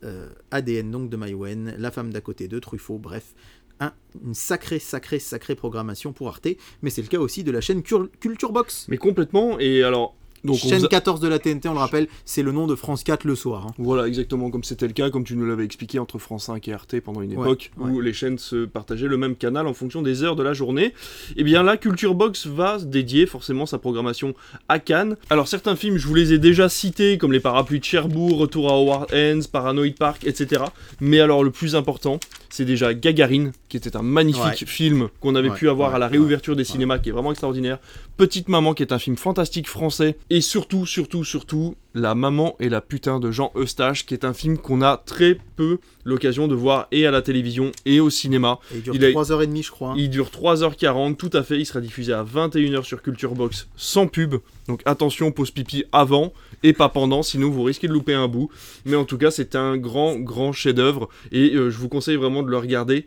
[0.52, 3.34] ADN donc de Maïwen, La Femme d'à côté de Truffaut, bref,
[3.80, 3.92] un-
[4.24, 6.48] une sacrée, sacrée, sacrée programmation pour Arte,
[6.82, 8.86] mais c'est le cas aussi de la chaîne Cur- Culture Box.
[8.88, 10.14] Mais complètement, et alors,
[10.46, 12.66] Donc, on Chaîne vous a- 14 de la TNT, on le rappelle, c'est le nom
[12.66, 13.66] de France 4 le soir.
[13.68, 13.74] hein.
[13.78, 16.74] Voilà, exactement comme c'était le cas, comme tu nous l'avais expliqué entre France 5 et
[16.74, 20.02] RT pendant une Ouais, époque où les chaînes se partageaient le même canal en fonction
[20.02, 20.94] des heures de la journée.
[21.36, 24.34] Et bien là, Culture Box va dédier forcément sa programmation
[24.68, 25.16] à Cannes.
[25.30, 28.70] Alors certains films, je vous les ai déjà cités, comme Les Parapluies de Cherbourg, Retour
[28.70, 30.62] à Howard Ends, Paranoid Park, etc.
[31.00, 34.66] Mais alors le plus important, c'est déjà Gagarine, qui était un magnifique Ouais.
[34.66, 37.78] film qu'on avait pu avoir à la réouverture des cinémas, qui est vraiment extraordinaire.
[38.16, 40.16] Petite Maman, qui est un film fantastique français.
[40.30, 44.34] Et surtout, surtout, surtout, La Maman et la putain de Jean Eustache, qui est un
[44.34, 48.58] film qu'on a très peu l'occasion de voir et à la télévision et au cinéma.
[48.72, 49.90] Et il dure Il a- 3h30, je crois.
[49.90, 49.94] hein.
[49.96, 51.58] Il dure 3h40, tout à fait.
[51.58, 54.36] Il sera diffusé à 21h sur Culture Box sans pub.
[54.68, 58.50] Donc attention, pause pipi avant et pas pendant, sinon vous risquez de louper un bout.
[58.84, 62.42] Mais en tout cas, c'est un grand, grand chef-d'œuvre et euh, je vous conseille vraiment
[62.42, 63.06] de le regarder.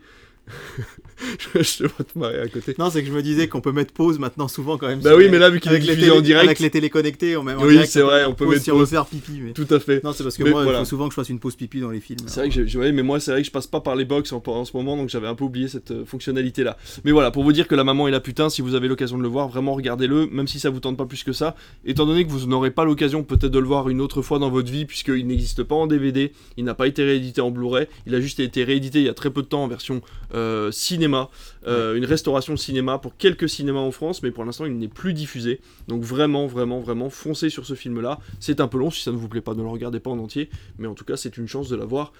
[1.54, 2.74] Je je te vois te marrer à côté.
[2.78, 5.00] Non, c'est que je me disais qu'on peut mettre pause maintenant souvent quand même.
[5.00, 7.42] Bah oui, les- mais là, vu qu'il est diffusé en direct- avec les téléconnectés, on
[7.42, 8.88] met en Oui, direct, c'est vrai, on peut mettre si pause.
[8.88, 9.40] faire pipi.
[9.42, 9.52] Mais...
[9.52, 10.02] Tout à fait.
[10.02, 10.78] Non, c'est parce que Mais moi, il voilà.
[10.80, 12.20] faut souvent que je fasse une pause pipi dans les films.
[12.26, 13.96] C'est vrai que j'ai- j'ai- ouais, mais moi c'est vrai que je passe pas par
[13.96, 16.76] les box en, en ce moment donc j'avais un peu oublié cette euh, fonctionnalité là.
[17.04, 19.18] Mais voilà, pour vous dire que la maman et la putain, si vous avez l'occasion
[19.18, 21.54] de le voir, vraiment regardez-le, même si ça vous tente pas plus que ça.
[21.84, 24.50] Étant donné que vous n'aurez pas l'occasion peut-être de le voir une autre fois dans
[24.50, 28.14] votre vie puisqu'il n'existe pas en DVD, il n'a pas été réédité en Blu-ray, il
[28.14, 30.00] a juste été réédité il y a très peu de temps en version
[30.34, 30.39] euh,
[30.72, 31.30] cinéma,
[31.66, 35.12] euh, une restauration cinéma pour quelques cinémas en France, mais pour l'instant il n'est plus
[35.12, 35.60] diffusé.
[35.88, 38.18] Donc vraiment, vraiment, vraiment, foncez sur ce film là.
[38.38, 40.18] C'est un peu long, si ça ne vous plaît pas, ne le regardez pas en
[40.18, 42.12] entier, mais en tout cas c'est une chance de l'avoir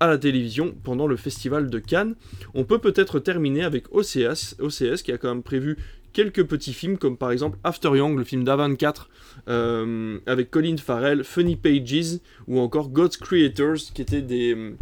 [0.00, 2.14] à la télévision pendant le festival de Cannes.
[2.54, 5.78] On peut peut-être terminer avec OCS, OCS qui a quand même prévu
[6.12, 9.06] quelques petits films comme par exemple After Young, le film d'A24
[9.48, 14.74] euh, avec Colin Farrell, Funny Pages ou encore God's Creators qui étaient des,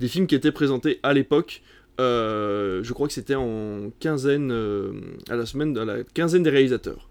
[0.00, 1.62] des films qui étaient présentés à l'époque.
[2.00, 4.92] Euh, je crois que c'était en quinzaine euh,
[5.28, 7.08] à la semaine la quinzaine des réalisateurs.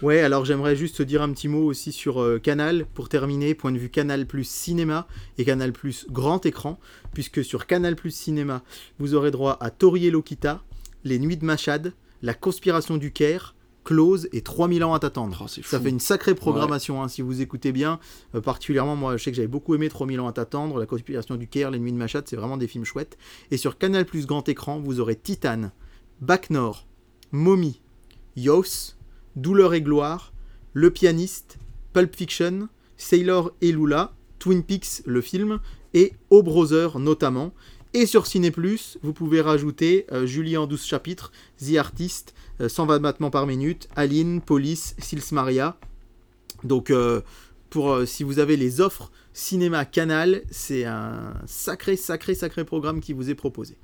[0.00, 3.72] Ouais, alors j'aimerais juste dire un petit mot aussi sur euh, Canal, pour terminer, point
[3.72, 5.08] de vue Canal Plus Cinéma
[5.38, 6.78] et Canal Plus Grand Écran,
[7.12, 8.62] puisque sur Canal Plus Cinéma,
[9.00, 10.62] vous aurez droit à Tori et Lokita,
[11.02, 13.56] Les Nuits de Machad, La Conspiration du Caire,
[13.88, 15.42] Close et 3000 ans à t'attendre.
[15.42, 18.00] Oh, Ça fait une sacrée programmation, hein, si vous écoutez bien.
[18.34, 21.36] Euh, particulièrement, moi, je sais que j'avais beaucoup aimé 3000 ans à t'attendre, La Conspiration
[21.36, 23.16] du Caire, Les Nuits de Machad, c'est vraiment des films chouettes.
[23.50, 25.70] Et sur Canal Plus Grand Écran, vous aurez Titan,
[26.20, 26.86] Bac Nord,
[27.32, 27.80] Mommy,
[28.36, 28.94] Yos,
[29.36, 30.34] Douleur et gloire,
[30.74, 31.56] Le pianiste,
[31.94, 35.60] Pulp Fiction, Sailor et Lula, Twin Peaks le film
[35.94, 37.54] et O Brother notamment.
[37.94, 42.68] Et sur Ciné Plus, vous pouvez rajouter euh, Julie en 12 chapitres, The Artist, euh,
[42.68, 45.78] 120 battements par minute, Aline, Police, Sils Maria.
[46.64, 47.22] Donc euh,
[47.70, 53.00] pour euh, si vous avez les offres cinéma canal, c'est un sacré sacré sacré programme
[53.00, 53.76] qui vous est proposé.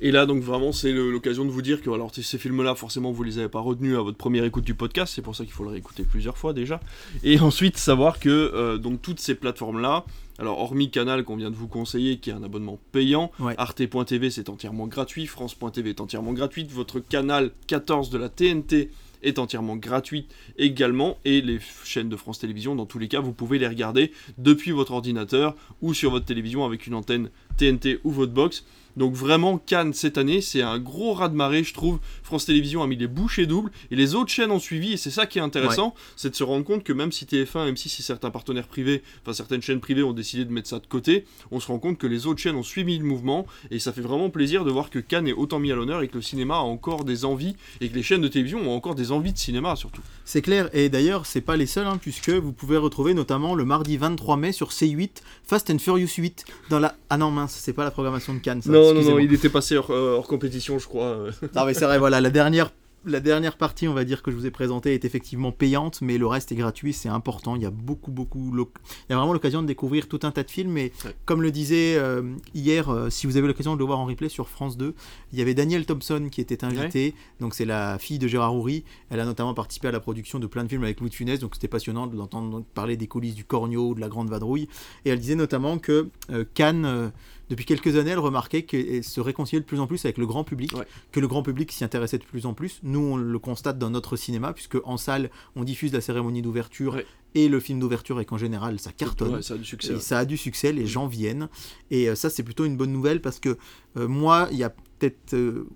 [0.00, 3.22] Et là, donc vraiment, c'est l'occasion de vous dire que alors, ces films-là, forcément, vous
[3.22, 5.62] les avez pas retenus à votre première écoute du podcast, c'est pour ça qu'il faut
[5.62, 6.80] le réécouter plusieurs fois déjà.
[7.22, 10.04] Et ensuite, savoir que euh, donc toutes ces plateformes-là,
[10.38, 13.54] alors hormis Canal qu'on vient de vous conseiller, qui est un abonnement payant, Ouais.
[13.58, 18.90] Arte.tv c'est entièrement gratuit, France.tv est entièrement gratuite, votre canal 14 de la TNT
[19.22, 23.32] est entièrement gratuite également, et les chaînes de France Télévisions, dans tous les cas, vous
[23.32, 28.10] pouvez les regarder depuis votre ordinateur ou sur votre télévision avec une antenne TNT ou
[28.10, 28.64] votre box.
[28.96, 31.98] Donc vraiment, Cannes cette année, c'est un gros raz-de-marée, je trouve.
[32.26, 34.92] France Télévisions a mis les bouchées doubles et les autres chaînes ont suivi.
[34.92, 37.72] Et c'est ça qui est intéressant, c'est de se rendre compte que même si TF1,
[37.72, 40.86] M6 si certains partenaires privés, enfin certaines chaînes privées ont décidé de mettre ça de
[40.86, 43.46] côté, on se rend compte que les autres chaînes ont suivi le mouvement.
[43.70, 46.08] Et ça fait vraiment plaisir de voir que Cannes est autant mis à l'honneur et
[46.08, 48.94] que le cinéma a encore des envies et que les chaînes de télévision ont encore
[48.94, 50.02] des envies de cinéma surtout.
[50.24, 53.64] C'est clair, et d'ailleurs, c'est pas les seuls, hein, puisque vous pouvez retrouver notamment le
[53.64, 55.10] mardi 23 mai sur C8
[55.44, 56.96] Fast and Furious 8 dans la.
[57.08, 58.70] Ah non, mince, c'est pas la programmation de Cannes, ça.
[58.70, 61.18] non, non, non, il était passé hors, euh, hors compétition, je crois.
[61.54, 62.72] Non, mais c'est vrai, voilà, la dernière,
[63.04, 66.18] la dernière partie, on va dire, que je vous ai présentée est effectivement payante, mais
[66.18, 67.54] le reste est gratuit, c'est important.
[67.54, 68.50] Il y a beaucoup, beaucoup.
[68.52, 71.14] Il y a vraiment l'occasion de découvrir tout un tas de films, et Ouais.
[71.24, 74.28] comme le disait euh, hier, euh, si vous avez l'occasion de le voir en replay
[74.28, 74.92] sur France 2,
[75.32, 78.82] il y avait Danielle Thompson qui était invitée, donc c'est la fille de Gérard Houry.
[79.10, 81.38] Elle a notamment participé à la production de plein de films avec Louis de Funès,
[81.38, 84.68] donc c'était passionnant de l'entendre parler des coulisses du Cornio, de la Grande Vadrouille.
[85.04, 87.12] Et elle disait notamment que euh, Cannes.
[87.50, 90.44] Depuis quelques années, elle remarquait qu'elle se réconciliait de plus en plus avec le grand
[90.44, 90.86] public, Ouais.
[91.12, 92.80] que le grand public s'y intéressait de plus en plus.
[92.82, 96.94] Nous, on le constate dans notre cinéma, puisque en salle, on diffuse la cérémonie d'ouverture
[96.94, 97.06] Ouais.
[97.34, 99.34] et le film d'ouverture, et qu'en général, ça cartonne.
[99.36, 99.94] Ouais, ça a du succès.
[99.94, 101.48] Et ça a du succès, les gens viennent.
[101.90, 103.56] Et euh, ça, c'est plutôt une bonne nouvelle parce que
[103.96, 105.68] euh, moi, il y a peut-être euh,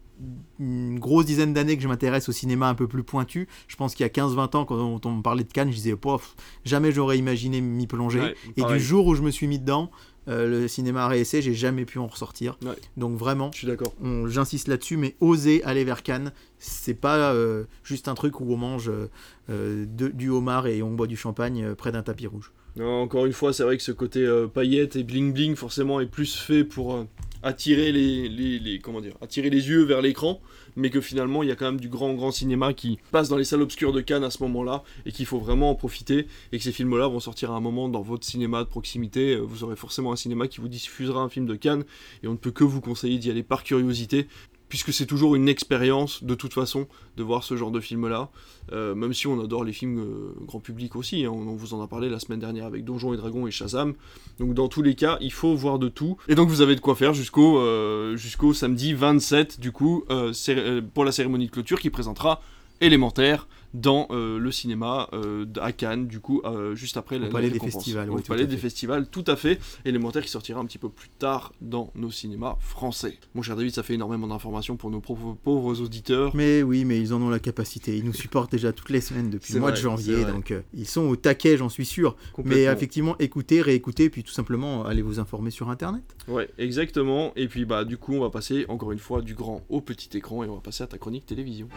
[0.59, 3.49] une grosse dizaine d'années que je m'intéresse au cinéma un peu plus pointu.
[3.69, 5.77] Je pense qu'il y a 15-20 ans, quand on, on me parlait de Cannes, je
[5.77, 8.21] disais, Pof, jamais j'aurais imaginé m'y plonger.
[8.21, 9.91] Ouais, Et du jour où je me suis mis dedans,
[10.29, 12.59] Euh, le cinéma réessai, j'ai jamais pu en ressortir.
[12.63, 12.75] Ouais.
[12.97, 13.95] Donc vraiment, Je suis d'accord.
[14.03, 18.53] on- j'insiste là-dessus, mais oser aller vers Cannes, c'est pas euh, juste un truc où
[18.53, 18.91] on mange
[19.49, 22.53] euh, de- du homard et on boit du champagne près d'un tapis rouge.
[22.77, 26.07] Non, Encore une fois, c'est vrai que ce côté paillettes et bling bling, forcément, est
[26.07, 27.05] plus fait pour
[27.43, 28.29] attirer les,
[29.69, 30.41] yeux vers l'écran,
[30.77, 33.37] mais que finalement, il y a quand même du grand grand cinéma qui passe dans
[33.37, 36.59] les salles obscures de Cannes à ce moment-là, et qu'il faut vraiment en profiter, et
[36.59, 39.35] que ces films-là vont sortir à un moment dans votre cinéma de proximité.
[39.35, 41.85] Euh, Vous aurez forcément un cinéma qui vous diffusera un film de Cannes,
[42.23, 44.27] et on ne peut que vous conseiller d'y aller par curiosité.
[44.71, 46.87] Puisque c'est toujours une expérience, de toute façon,
[47.19, 48.31] de voir ce genre de film-là.
[48.73, 51.83] Euh, même si on adore les films euh, grand public aussi, hein, on, vous en
[51.83, 53.95] a parlé la semaine dernière avec Donjons et Dragons et Shazam.
[54.39, 56.17] Donc dans tous les cas, il faut voir de tout.
[56.29, 60.05] Et donc vous avez de quoi faire jusqu'au euh, jusqu'au samedi 27 du coup
[60.95, 62.41] pour la cérémonie de clôture qui présentera
[62.81, 67.29] Élémentaire dans euh, le cinéma euh, à Cannes, du coup, euh, juste après Au la
[67.29, 67.61] Palais la des.
[67.61, 68.63] Festivals, Au oui, tout Palais des fait.
[68.63, 69.61] Festivals, tout à fait.
[69.85, 73.19] Élémentaire qui sortira un petit peu plus tard dans nos cinémas français.
[73.35, 76.35] Mon cher David, ça fait énormément d'informations pour nos pauvres, pauvres auditeurs.
[76.35, 77.97] Mais oui, mais ils en ont la capacité.
[77.97, 80.87] Ils nous supportent déjà toutes les semaines depuis le mois vrai, de janvier, donc ils
[80.87, 82.17] sont au taquet, j'en suis sûr.
[82.45, 86.03] Mais effectivement, écoutez, réécoutez, puis tout simplement allez vous informer sur Internet.
[86.29, 87.33] Ouais, exactement.
[87.37, 90.17] Et puis bah du coup, on va passer encore une fois du grand au petit
[90.17, 91.69] écran et on va passer à ta chronique télévision.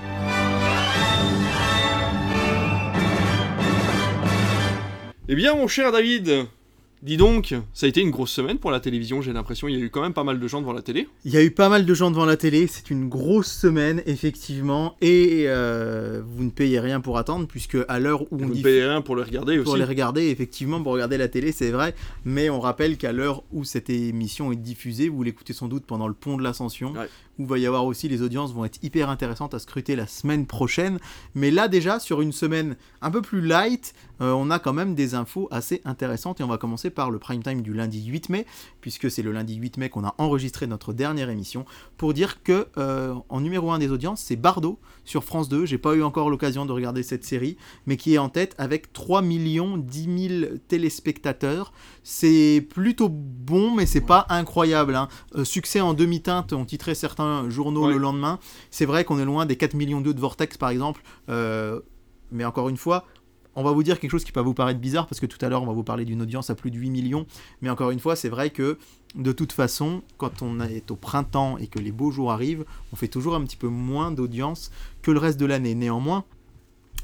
[5.29, 6.45] Eh bien, mon cher David,
[7.01, 9.21] dis donc, ça a été une grosse semaine pour la télévision.
[9.21, 11.07] J'ai l'impression il y a eu quand même pas mal de gens devant la télé.
[11.23, 14.03] Il y a eu pas mal de gens devant la télé, c'est une grosse semaine,
[14.05, 18.55] effectivement, et euh, vous ne payez rien pour attendre, puisque à l'heure où on Vous
[18.55, 19.79] ne payez rien pour le regarder pour aussi.
[19.79, 23.63] les regarder, effectivement, pour regarder la télé, c'est vrai, mais on rappelle qu'à l'heure où
[23.63, 27.07] cette émission est diffusée, vous l'écoutez sans doute pendant le pont de l'Ascension, Ouais.
[27.39, 30.45] Où va y avoir aussi les audiences vont être hyper intéressantes à scruter la semaine
[30.45, 30.99] prochaine,
[31.35, 34.95] mais là déjà, sur une semaine un peu plus light, euh, on a quand même
[34.95, 38.29] des infos assez intéressantes, et on va commencer par le prime time du lundi 8
[38.29, 38.45] mai,
[38.81, 41.65] puisque c'est le lundi 8 mai qu'on a enregistré notre dernière émission,
[41.97, 45.77] pour dire que euh, en numéro 1 des audiences, c'est Bardo sur France 2, j'ai
[45.77, 49.21] pas eu encore l'occasion de regarder cette série, mais qui est en tête avec 3
[49.21, 51.73] millions 10 000 téléspectateurs.
[52.03, 54.95] C'est plutôt bon, mais c'est pas incroyable.
[54.95, 55.07] hein.
[55.35, 57.93] Euh, succès en demi-teinte, ont titré certains journaux Ouais.
[57.93, 58.39] le lendemain.
[58.71, 61.01] C'est vrai qu'on est loin des 4 millions 2 de Vortex, par exemple.
[61.29, 61.79] Euh,
[62.31, 63.05] mais encore une fois,
[63.55, 65.49] on va vous dire quelque chose qui peut vous paraître bizarre, parce que tout à
[65.49, 67.25] l'heure, on va vous parler d'une audience à plus de 8 millions.
[67.61, 68.77] Mais encore une fois, c'est vrai que
[69.15, 72.95] de toute façon, quand on est au printemps et que les beaux jours arrivent, on
[72.95, 74.71] fait toujours un petit peu moins d'audience
[75.03, 75.75] que le reste de l'année.
[75.75, 76.23] Néanmoins,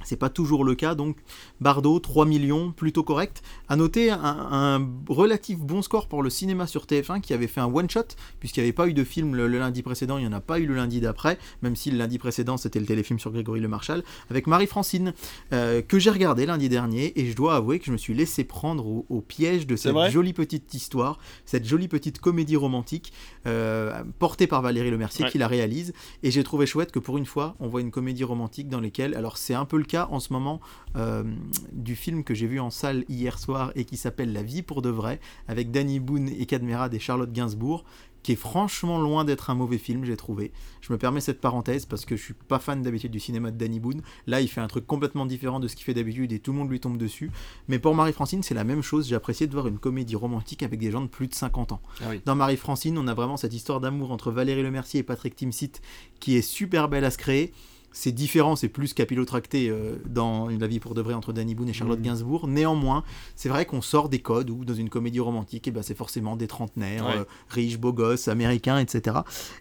[0.03, 1.17] c'est pas toujours le cas, donc
[1.61, 3.41] Bardo, 3 millions, plutôt correct.
[3.67, 7.59] À noter un, un relatif bon score pour le cinéma sur TF1 qui avait fait
[7.61, 8.03] un one-shot,
[8.39, 10.39] puisqu'il n'y avait pas eu de film le, le lundi précédent, il n'y en a
[10.41, 13.59] pas eu le lundi d'après, même si le lundi précédent c'était le téléfilm sur Grégory
[13.59, 15.13] Le Marchal, avec Marie-Francine,
[15.53, 18.43] euh, que j'ai regardé lundi dernier, et je dois avouer que je me suis laissé
[18.43, 23.11] prendre au, au piège de cette jolie petite histoire, cette jolie petite comédie romantique,
[23.47, 25.31] euh, portée par Valérie Lemercier Ouais.
[25.31, 25.93] qui la réalise,
[26.23, 29.15] et j'ai trouvé chouette que pour une fois, on voit une comédie romantique dans laquelle,
[29.15, 30.61] alors c'est un peu le cas en ce moment
[30.95, 31.23] euh,
[31.71, 34.81] du film que j'ai vu en salle hier soir et qui s'appelle La vie pour
[34.81, 37.85] de vrai, avec Danny Boone et Cadmerade et Charlotte Gainsbourg,
[38.23, 40.51] qui est franchement loin d'être un mauvais film, j'ai trouvé.
[40.81, 43.57] Je me permets cette parenthèse parce que je suis pas fan d'habitude du cinéma de
[43.57, 44.01] Danny Boone.
[44.27, 46.57] Là, il fait un truc complètement différent de ce qu'il fait d'habitude et tout le
[46.57, 47.31] monde lui tombe dessus.
[47.67, 49.07] Mais pour Marie-Francine, c'est la même chose.
[49.07, 51.81] J'ai apprécié de voir une comédie romantique avec des gens de plus de 50 ans.
[52.01, 52.21] Ah oui.
[52.25, 55.81] Dans Marie-Francine, on a vraiment cette histoire d'amour entre Valérie Lemercier et Patrick Timsit
[56.19, 57.53] qui est super belle à se créer.
[57.91, 61.69] C'est différent, c'est plus capillotracté euh, dans La vie pour de vrai entre Danny Boone
[61.69, 62.05] et Charlotte Mhm.
[62.05, 62.47] Gainsbourg.
[62.47, 63.03] Néanmoins,
[63.35, 66.35] c'est vrai qu'on sort des codes où dans une comédie romantique, et ben, c'est forcément
[66.35, 67.17] des trentenaires, Ouais.
[67.17, 69.17] euh, riches, beaux gosses, américains, etc.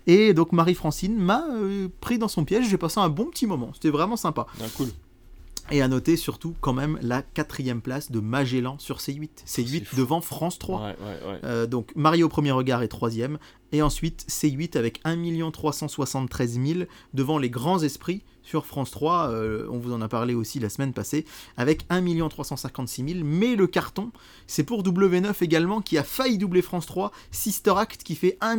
[0.06, 3.70] Et donc Marie-Francine m'a euh, pris dans son piège, j'ai passé un bon petit moment,
[3.74, 4.46] c'était vraiment sympa.
[4.60, 4.88] Ah, cool.
[5.70, 9.28] Et à noter surtout quand même la quatrième place de Magellan sur C8.
[9.44, 9.96] C'est C8 fou.
[9.96, 10.80] devant France 3.
[10.80, 11.40] Ouais, ouais, ouais.
[11.44, 13.38] Euh, donc Marie au premier regard est troisième.
[13.72, 16.80] Et ensuite C8 avec 1 373 000
[17.12, 19.28] devant les grands esprits sur France 3.
[19.30, 21.26] euh, on vous en a parlé aussi la semaine passée.
[21.58, 23.20] Avec 1 356 000.
[23.24, 24.10] Mais le carton,
[24.46, 27.12] c'est pour W9 également qui a failli doubler France 3.
[27.30, 28.56] Sister Act qui fait 1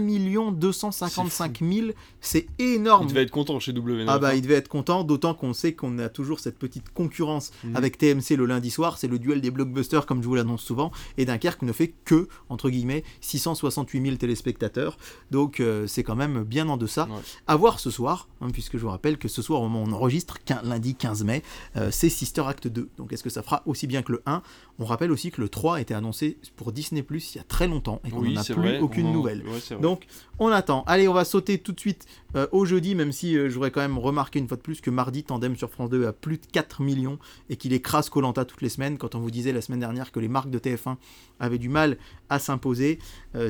[0.52, 1.88] 255 000.
[2.22, 3.06] C'est énorme.
[3.06, 4.06] Il devait être content chez W9.
[4.08, 4.34] Ah bah hein.
[4.36, 7.76] il devait être content, d'autant qu'on sait qu'on a toujours cette petite concurrence Mhm.
[7.76, 10.92] avec TMC le lundi soir, c'est le duel des blockbusters comme je vous l'annonce souvent,
[11.18, 14.98] et Dunkerque ne fait que, entre guillemets, 668 000 téléspectateurs,
[15.32, 17.06] donc euh, c'est quand même bien en deçà.
[17.06, 17.20] Ouais.
[17.48, 19.92] À voir ce soir, hein, puisque je vous rappelle que ce soir au moment on
[19.92, 21.44] enregistre, lundi 15 mai,
[21.78, 22.90] euh, c'est Sister Act 2.
[22.98, 24.42] Donc est-ce que ça fera aussi bien que le 1
[24.82, 27.44] On rappelle aussi que le 3 a été annoncé pour Disney Plus il y a
[27.44, 29.44] très longtemps et qu'on n'en a plus aucune nouvelle.
[29.82, 30.06] Donc
[30.40, 30.84] on attend.
[30.88, 33.82] Allez, on va sauter tout de suite euh, au jeudi, même si euh, j'aurais quand
[33.82, 36.46] même remarqué une fois de plus que mardi, Tandem sur France 2 a plus de
[36.46, 38.98] 4 millions et qu'il écrase Colanta toutes les semaines.
[38.98, 40.96] Quand on vous disait la semaine dernière que les marques de TF1
[41.42, 41.98] avaient du mal
[42.30, 43.00] à s'imposer,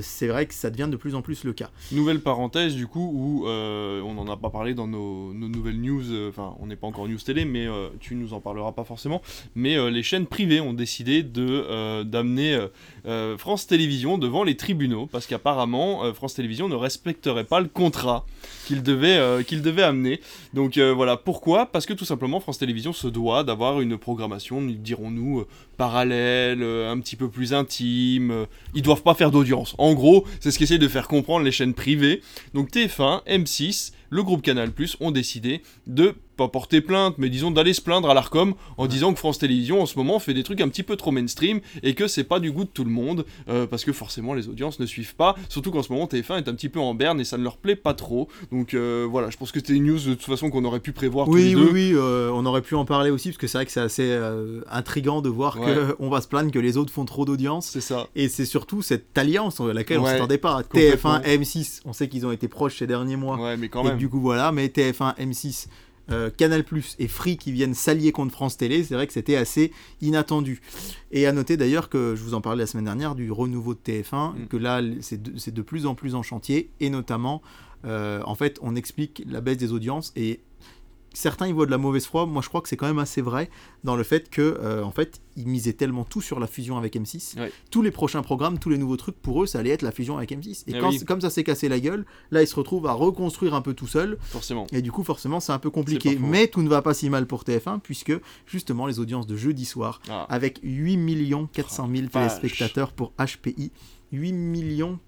[0.02, 1.70] c'est vrai que ça devient de plus en plus le cas.
[1.92, 6.56] Nouvelle parenthèse du coup où on n'en a pas parlé dans nos, nouvelles news, enfin
[6.60, 7.68] on n'est pas encore news télé, mais
[8.00, 9.22] tu nous en parleras pas forcément,
[9.56, 12.60] mais les chaînes privées ont décidé de d'amener
[13.38, 18.26] France Télévisions devant les tribunaux parce qu'apparemment France Télévisions ne respecterait pas le contrat
[18.70, 20.22] qu'il devait, qu'il devait amener.
[20.54, 21.66] Donc voilà, pourquoi?
[21.66, 27.16] Parce que tout simplement France Télévisions se doit d'avoir une programmation, dirons-nous, parallèle, un petit
[27.16, 28.46] peu plus intime.
[28.76, 29.74] Ils doivent pas faire d'audience.
[29.80, 32.22] En gros, c'est ce qu'essayent de faire comprendre les chaînes privées.
[32.54, 37.74] Donc TF1, M6, le groupe Canal+, ont décidé de pas porter plainte, mais disons d'aller
[37.74, 40.62] se plaindre à l'Arcom en disant que France Télévisions en ce moment fait des trucs
[40.62, 43.26] un petit peu trop mainstream et que c'est pas du goût de tout le monde
[43.50, 46.48] euh, parce que forcément les audiences ne suivent pas, surtout qu'en ce moment TF1 est
[46.48, 48.30] un petit peu en berne et ça ne leur plaît pas trop.
[48.52, 50.92] Donc euh, voilà, je pense que c'était une news de toute façon qu'on aurait pu
[50.92, 51.74] prévoir oui, tous les oui, deux.
[51.74, 54.20] Oui, euh, on aurait pu en parler aussi parce que c'est vrai que c'est assez
[54.70, 57.68] intrigant de voir qu'on va se plaindre que les autres font trop d'audience.
[57.68, 58.08] C'est ça.
[58.16, 60.62] Et c'est surtout cette alliance à laquelle on s'attendait pas.
[60.62, 63.38] TF1, M6, on sait qu'ils ont été proches ces derniers mois.
[63.40, 63.96] Ouais, mais quand même.
[63.96, 65.68] Et du coup voilà, mais TF1, M6
[66.12, 69.36] euh, Canal Plus et Free qui viennent s'allier contre France Télé, c'est vrai que c'était
[69.36, 70.62] assez inattendu.
[71.12, 73.80] Et à noter d'ailleurs que je vous en parlais la semaine dernière du renouveau de
[73.80, 74.48] TF1, mm.
[74.48, 77.42] que là c'est de, plus en plus en chantier, et notamment,
[77.86, 80.42] euh, en fait, on explique la baisse des audiences et
[81.14, 82.26] certains y voient de la mauvaise foi.
[82.26, 83.50] Moi, je crois que c'est quand même assez vrai
[83.84, 86.96] dans le fait que, euh, en fait, ils misaient tellement tout sur la fusion avec
[86.96, 87.36] M6.
[87.72, 90.18] Tous les prochains programmes, tous les nouveaux trucs, pour eux, ça allait être la fusion
[90.18, 90.64] avec M6.
[90.68, 93.62] Et ah comme ça s'est cassé la gueule, là, ils se retrouvent à reconstruire un
[93.62, 94.18] peu tout seul.
[94.22, 94.68] Forcément.
[94.72, 96.18] Et du coup, forcément, c'est un peu compliqué.
[96.20, 98.14] Mais tout ne va pas si mal pour TF1, puisque
[98.46, 100.26] justement, les audiences de jeudi soir, ah.
[100.30, 101.00] avec 8
[101.54, 103.72] 400 000 téléspectateurs pour HPI,
[104.12, 104.34] 8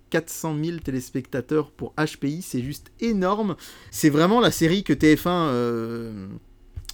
[0.09, 3.55] 400 000 téléspectateurs pour HPI, c'est juste énorme.
[3.89, 5.27] C'est vraiment la série que TF1...
[5.27, 6.27] Euh,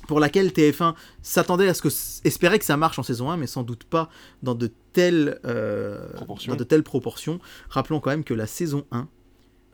[0.07, 1.89] pour laquelle TF1 s'attendait à ce que
[2.25, 4.09] espérait que ça marche en saison 1 mais sans doute pas
[4.41, 6.07] dans de telles euh,
[6.47, 7.41] dans de telles proportions.
[7.69, 9.09] Rappelons quand même que la saison 1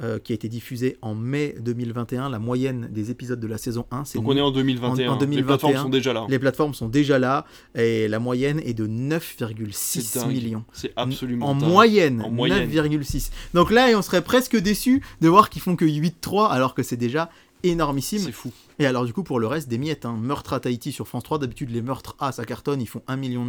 [0.04, 2.30] euh, qui a été diffusé en mai 2021.
[2.30, 4.18] La moyenne des épisodes de la saison 1, c'est...
[4.18, 5.18] Donc on est en 2021.
[5.26, 6.26] Les plateformes sont déjà là.
[6.28, 7.46] Les plateformes sont déjà là.
[7.74, 10.66] Et la moyenne est de 9,6 millions.
[10.74, 12.70] C'est absolument En moyenne, en moyenne.
[12.70, 13.32] 9,6.
[13.54, 16.98] Donc là, on serait presque déçu de voir qu'ils font que 8,3 alors que c'est
[16.98, 17.30] déjà
[17.64, 18.20] énormissime.
[18.20, 18.52] C'est fou.
[18.80, 20.06] Et alors du coup, pour le reste, des miettes.
[20.06, 20.18] Hein.
[20.20, 21.40] Meurtre à Tahiti sur France 3.
[21.40, 23.48] D'habitude, les meurtres A, ça cartonne, ils font 1,9 million.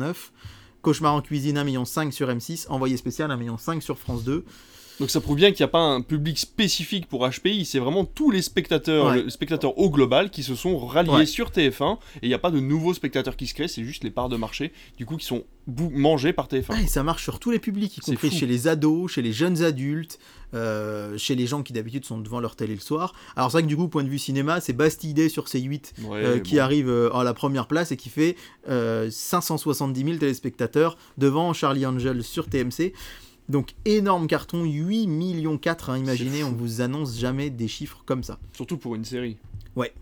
[0.83, 2.67] Cauchemar en cuisine, 1,5 million sur M6.
[2.69, 4.45] Envoyé spécial, 1,5 million sur France 2.
[5.01, 8.05] Donc ça prouve bien qu'il n'y a pas un public spécifique pour HPI, c'est vraiment
[8.05, 12.29] tous les spectateurs, les spectateurs au global qui se sont ralliés sur TF1 et il
[12.29, 14.73] n'y a pas de nouveaux spectateurs qui se créent, c'est juste les parts de marché
[14.97, 16.85] du coup qui sont mangées par TF1.
[16.85, 19.63] et ça marche sur tous les publics, y compris chez les ados, chez les jeunes
[19.63, 20.19] adultes,
[20.55, 23.15] euh, chez les gens qui d'habitude sont devant leur télé le soir.
[23.35, 26.39] Alors c'est vrai que du coup, point de vue cinéma, c'est Bastille sur C8 euh,
[26.39, 28.37] qui arrive euh, à la première place et qui fait
[28.69, 32.93] 570 000 téléspectateurs devant Charlie Angel sur TMC.
[33.49, 38.23] Donc énorme carton, 8 millions 4, hein, imaginez, on vous annonce jamais des chiffres comme
[38.23, 38.39] ça.
[38.53, 39.37] Surtout pour une série.
[39.77, 39.93] Ouais.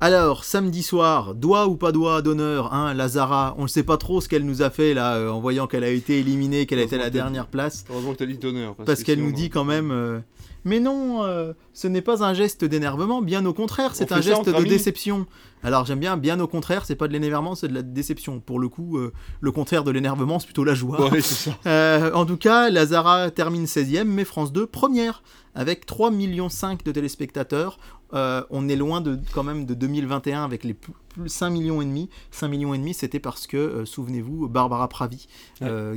[0.00, 4.20] Alors, samedi soir, doigt ou pas doigt d'honneur, hein, Lazara, on ne sait pas trop
[4.20, 6.96] ce qu'elle nous a fait là, euh, en voyant qu'elle a été éliminée, qu'elle était
[6.96, 7.84] à la dernière place.
[7.88, 8.74] Heureusement que t'as dit d'honneur.
[8.74, 10.18] Parce, qu'elle nous dit quand même, euh,
[10.64, 14.48] mais non, euh, ce n'est pas un geste d'énervement, bien au contraire, c'est un geste
[14.48, 15.26] de déception.
[15.64, 18.40] Alors j'aime bien, bien au contraire, c'est pas de l'énervement, c'est de la déception.
[18.40, 21.10] Pour le coup, euh, le contraire de l'énervement, c'est plutôt la joie.
[21.66, 25.22] Euh, en tout cas, Lazara termine 16e, mais France 2 première,
[25.54, 27.78] avec 3,5 millions de téléspectateurs.
[28.12, 30.92] on est loin de, quand même de 2021 avec les plus,
[31.26, 32.10] 5 millions et demi.
[32.30, 35.26] 5 millions et demi, c'était parce que, souvenez-vous, Barbara Pravi,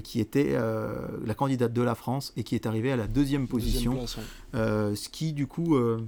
[0.04, 0.58] qui était
[1.26, 4.00] la candidate de la France et qui est arrivée à la deuxième position.
[4.56, 6.00] Euh, ce qui, du coup, euh,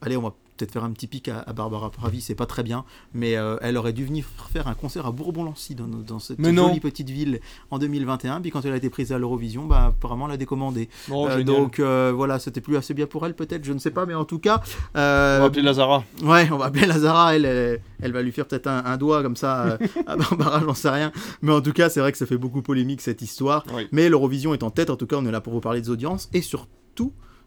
[0.00, 2.84] allez, on va peut-être faire un petit pic à, Barbara Pravi, c'est pas très bien,
[3.14, 7.10] mais euh, elle aurait dû venir faire un concert à Bourbon-Lancy dans, cette jolie petite
[7.10, 7.40] ville
[7.70, 8.40] en 2021.
[8.40, 10.88] Puis quand elle a été prise à l'Eurovision, bah, apparemment elle a décommandé.
[11.10, 14.14] Oh, donc voilà, c'était plus assez bien pour elle peut-être, je ne sais pas, mais
[14.14, 14.62] en tout cas.
[14.94, 16.04] on va appeler Lazara.
[16.22, 19.78] Ouais, on va appeler Lazara, elle, elle, va lui faire peut-être un, doigt comme ça
[20.06, 21.12] à Barbara, j'en sais rien.
[21.42, 23.64] Mais en tout cas, c'est vrai que ça fait beaucoup polémique cette histoire.
[23.92, 25.90] Mais l'Eurovision est en tête, en tout cas on est là pour vous parler des
[25.90, 26.66] audiences et surtout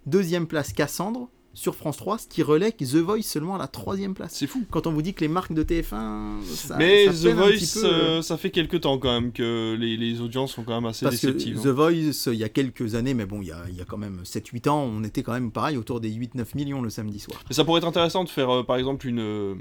[0.06, 4.14] Deuxième place, Cassandre sur France 3, ce qui relègue The Voice seulement à la troisième
[4.14, 4.34] place.
[4.34, 4.64] C'est fou.
[4.70, 8.38] Quand on vous dit que les marques de TF1, ça, Mais The Voice, euh, ça
[8.38, 11.58] fait quelques temps quand même que les, audiences sont quand même assez Parce déceptives.
[11.58, 13.86] Que The Voice, il y a quelques années, mais bon, il y a, y a
[13.86, 17.20] quand même 7-8 ans, on était quand même pareil autour des 8-9 millions le samedi
[17.20, 17.42] soir.
[17.50, 19.58] Mais ça pourrait être intéressant de faire euh, par exemple une,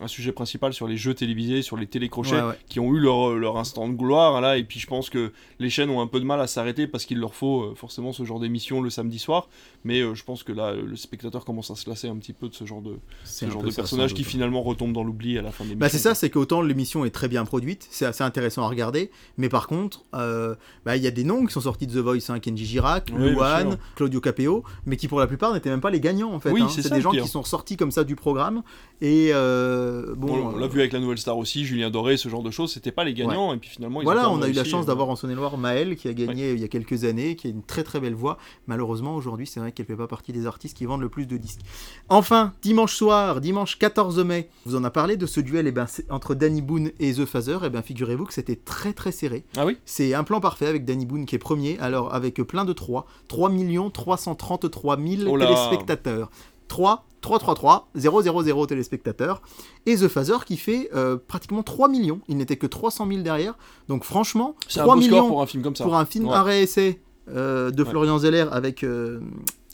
[0.00, 2.58] un sujet principal sur les jeux télévisés, sur les télécrochets, Ouais, ouais.
[2.68, 4.58] qui ont eu leur, leur instant de gloire là.
[4.58, 7.04] Et puis je pense que les chaînes ont un peu de mal à s'arrêter parce
[7.06, 9.48] qu'il leur faut euh, forcément ce genre d'émission le samedi soir.
[9.84, 12.48] Mais euh, je pense que là, le spectateur commence à se lasser un petit peu
[12.48, 15.38] de ce genre de, ce genre de ça, personnage sans qui finalement retombe dans l'oubli
[15.38, 15.80] à la fin de l'émission.
[15.80, 19.10] Bah c'est ça, c'est qu'autant l'émission est très bien produite, c'est assez intéressant à regarder,
[19.38, 22.02] mais par contre, euh, bah, il y a des noms qui sont sortis de The
[22.04, 23.76] Voice, hein, Kenji Girac, Oui, Luan.
[23.94, 26.50] Claudio Capeo, mais qui pour la plupart n'étaient même pas les gagnants en fait.
[26.50, 26.68] Oui, hein.
[26.68, 28.62] c'est des gens qui sont sortis comme ça du programme,
[29.00, 29.85] et euh,
[30.16, 30.28] bon...
[30.28, 32.50] on, on l'a euh, vu avec la nouvelle star aussi, Julien Doré, ce genre de
[32.50, 34.84] choses, c'était pas les gagnants, et puis finalement ils Voilà, on a eu la chance
[34.84, 37.50] euh, d'avoir en Saône-et-Loire Maëlle qui a gagné il y a quelques années, qui a
[37.50, 38.38] une très très belle voix.
[38.66, 41.36] Malheureusement, aujourd'hui, c'est vrai qu'elle fait pas partie des artistes qui vendent le plus de
[41.36, 41.60] disques.
[42.08, 45.86] Enfin, dimanche soir, dimanche 14 mai, vous en a parlé de ce duel eh ben,
[46.10, 47.58] entre Danny Boone et The Phaser.
[47.64, 49.44] Et bien, figurez-vous que c'était très très serré.
[49.56, 49.76] Ah oui?
[49.84, 53.06] C'est un plan parfait avec Danny Boone qui est premier, alors avec plein de 3.
[53.28, 53.50] 3
[53.92, 56.30] 333 000 Oh téléspectateurs.
[56.68, 59.42] 3, 3, 3, 3, 0, 0, 0 téléspectateurs.
[59.86, 62.20] Et The Phaser qui fait euh, pratiquement 3 millions.
[62.28, 63.54] Il n'était que 300 000 derrière.
[63.88, 65.84] Donc franchement, C'est un 3 beau score millions pour un film comme ça.
[65.84, 66.34] pour un film Ouais.
[66.34, 67.90] arrêt-essai euh, de Ouais.
[67.90, 69.20] Florian Zeller avec, euh,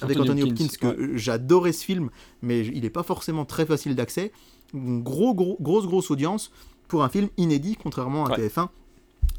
[0.01, 1.18] avec Anthony Anthony Hopkins, Hopkins, que ouais.
[1.18, 2.09] j'adorais ce film,
[2.40, 4.32] mais il n'est pas forcément très facile d'accès.
[4.74, 6.51] Gros, gros, grosse, grosse audience
[6.88, 8.49] pour un film inédit, contrairement à Ouais.
[8.49, 8.68] TF1,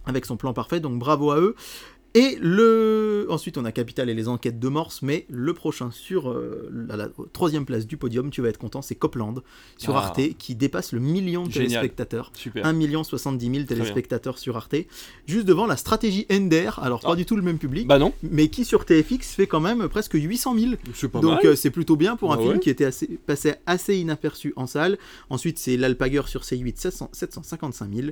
[0.05, 1.55] avec son plan parfait, donc bravo à eux.
[2.15, 3.25] Et le...
[3.29, 6.95] ensuite, on a Capital et les enquêtes de Morse, mais le prochain sur euh, la,
[6.95, 9.41] la troisième place du podium, tu vas être content, c'est Copland
[9.77, 10.05] sur Ah.
[10.05, 11.69] Arte, qui dépasse le million de Génial.
[11.69, 12.31] téléspectateurs.
[12.35, 12.65] Super.
[12.67, 13.65] 1 million 70 000 bien.
[13.65, 14.75] téléspectateurs sur Arte,
[15.25, 17.15] juste devant la stratégie Ender, alors pas Ah.
[17.15, 20.13] du tout le même public, Bah non, mais qui sur TFX fait quand même presque
[20.13, 20.71] 800 000.
[20.93, 22.59] c'est pas Donc euh, c'est plutôt bien pour un Ah film ouais.
[22.59, 24.99] qui était assez, passé assez inaperçu en salle.
[25.31, 28.07] Ensuite c'est l'Alpaguer sur C8, 700 755 000.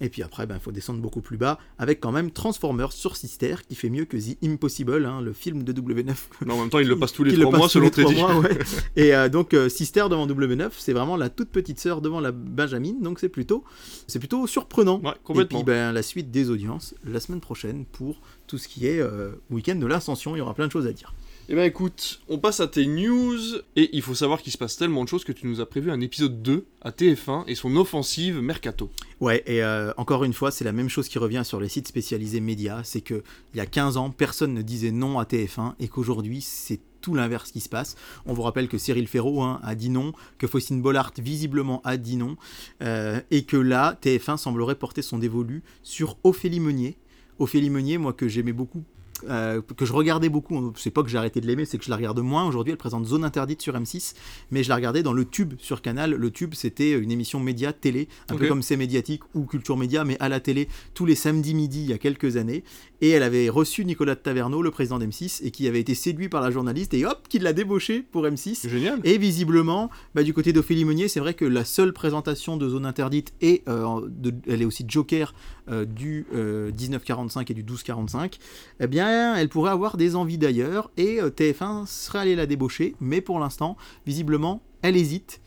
[0.00, 3.56] Et puis après, il faut descendre beaucoup plus bas, avec quand même Transformers sur Sister,
[3.66, 6.78] qui fait mieux que The Impossible, hein, le film de W9 Mais en même temps,
[6.78, 8.22] il le passe tous les trois le mois selon Teddy.
[8.22, 8.58] ouais.
[8.96, 12.32] Et euh, donc euh, Sister devant W9, c'est vraiment la toute petite sœur devant la
[12.32, 13.64] Benjamin, donc c'est plutôt,
[14.06, 15.00] c'est plutôt surprenant.
[15.00, 18.86] Ouais, Et puis ben, la suite des audiences la semaine prochaine pour tout ce qui
[18.86, 21.14] est euh, week-end de l'ascension, il y aura plein de choses à dire.
[21.48, 23.38] Eh ben écoute, on passe à tes news,
[23.76, 25.92] et il faut savoir qu'il se passe tellement de choses que tu nous as prévu
[25.92, 28.90] un épisode 2 à TF1 et son offensive Mercato.
[29.20, 31.86] Ouais, et euh, encore une fois, c'est la même chose qui revient sur les sites
[31.86, 33.22] spécialisés médias, c'est que
[33.54, 37.14] il y a 15 ans, personne ne disait non à TF1 et qu'aujourd'hui, c'est tout
[37.14, 37.94] l'inverse qui se passe.
[38.26, 41.96] On vous rappelle que Cyril Ferraud hein, a dit non, que Faustine Bollard visiblement a
[41.96, 42.36] dit non,
[42.82, 46.96] euh, et que là, TF1 semblerait porter son dévolu sur Ophélie Meunier.
[47.38, 48.82] Ophélie Meunier, moi que j'aimais beaucoup,
[49.28, 51.90] euh, que je regardais beaucoup, c'est pas que j'ai arrêté de l'aimer, c'est que je
[51.90, 52.46] la regarde moins.
[52.46, 54.14] Aujourd'hui, elle présente Zone Interdite sur M6,
[54.50, 56.12] mais je la regardais dans le Tube sur Canal.
[56.12, 60.04] Le Tube, c'était une émission média télé, un peu comme C'est Médiatique ou Culture Média,
[60.04, 62.64] mais à la télé tous les samedis midi il y a quelques années.
[63.02, 66.28] Et elle avait reçu Nicolas de Taverneau, le président d'M6, et qui avait été séduit
[66.30, 68.54] par la journaliste, et hop, qui l'a débauché pour M6.
[68.54, 69.00] C'est génial.
[69.04, 72.86] Et visiblement, bah, du côté d'Ophélie Meunier, c'est vrai que la seule présentation de Zone
[72.86, 75.34] Interdite, et euh, de- elle est aussi joker
[75.68, 78.38] euh, du euh, 1945 et du 1245,
[78.80, 82.94] eh bien, elle pourrait avoir des envies d'ailleurs, et euh, TF1 serait allé la débaucher,
[83.00, 83.76] mais pour l'instant,
[84.06, 85.40] visiblement, elle hésite.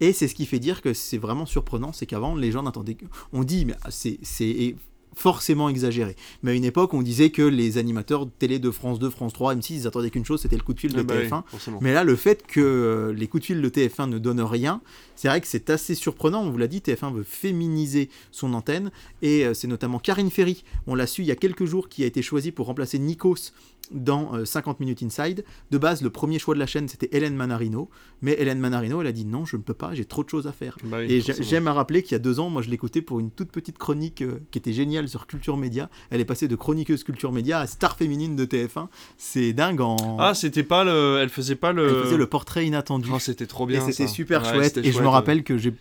[0.00, 2.94] Et c'est ce qui fait dire que c'est vraiment surprenant, c'est qu'avant, les gens n'attendaient
[2.94, 3.04] que...
[3.32, 4.74] On dit, mais c'est- c'est
[5.14, 6.16] forcément exagéré.
[6.42, 9.32] Mais à une époque, on disait que les animateurs de télé de France 2, France
[9.32, 11.26] 3, M6, ils attendaient qu'une chose, c'était le coup de fil de Ah bah oui,
[11.28, 11.42] TF1.
[11.46, 11.78] forcément.
[11.82, 14.80] Mais là, le fait que euh, les coups de fil de TF1 ne donnent rien,
[15.16, 16.42] c'est vrai que c'est assez surprenant.
[16.42, 18.90] On vous l'a dit, TF1 veut féminiser son antenne.
[19.20, 22.02] Et euh, c'est notamment Karine Ferry, on l'a su il y a quelques jours, qui
[22.04, 23.52] a été choisie pour remplacer Nikos
[23.92, 25.44] dans euh, 50 Minutes Inside.
[25.70, 27.88] De base, le premier choix de la chaîne, c'était Hélène Manarino.
[28.20, 30.46] Mais Hélène Manarino, elle a dit non, je ne peux pas, j'ai trop de choses
[30.46, 30.76] à faire.
[30.84, 33.20] Bah oui, Et j'aime à rappeler qu'il y a deux ans, moi je l'écoutais pour
[33.20, 35.90] une toute petite chronique euh, qui était géniale sur Culture Média.
[36.10, 38.88] Elle est passée de chroniqueuse Culture Média à star féminine de TF1.
[39.16, 40.16] C'est dingue en.
[40.18, 41.18] Ah, c'était pas le.
[41.20, 41.88] Elle faisait pas le.
[41.88, 43.10] Elle faisait le portrait inattendu.
[43.12, 43.80] Oh, c'était trop et bien.
[43.80, 44.12] c'était ça.
[44.12, 44.74] super Ouais, chouette.
[44.74, 45.74] c'était Et je me rappelle que j'ai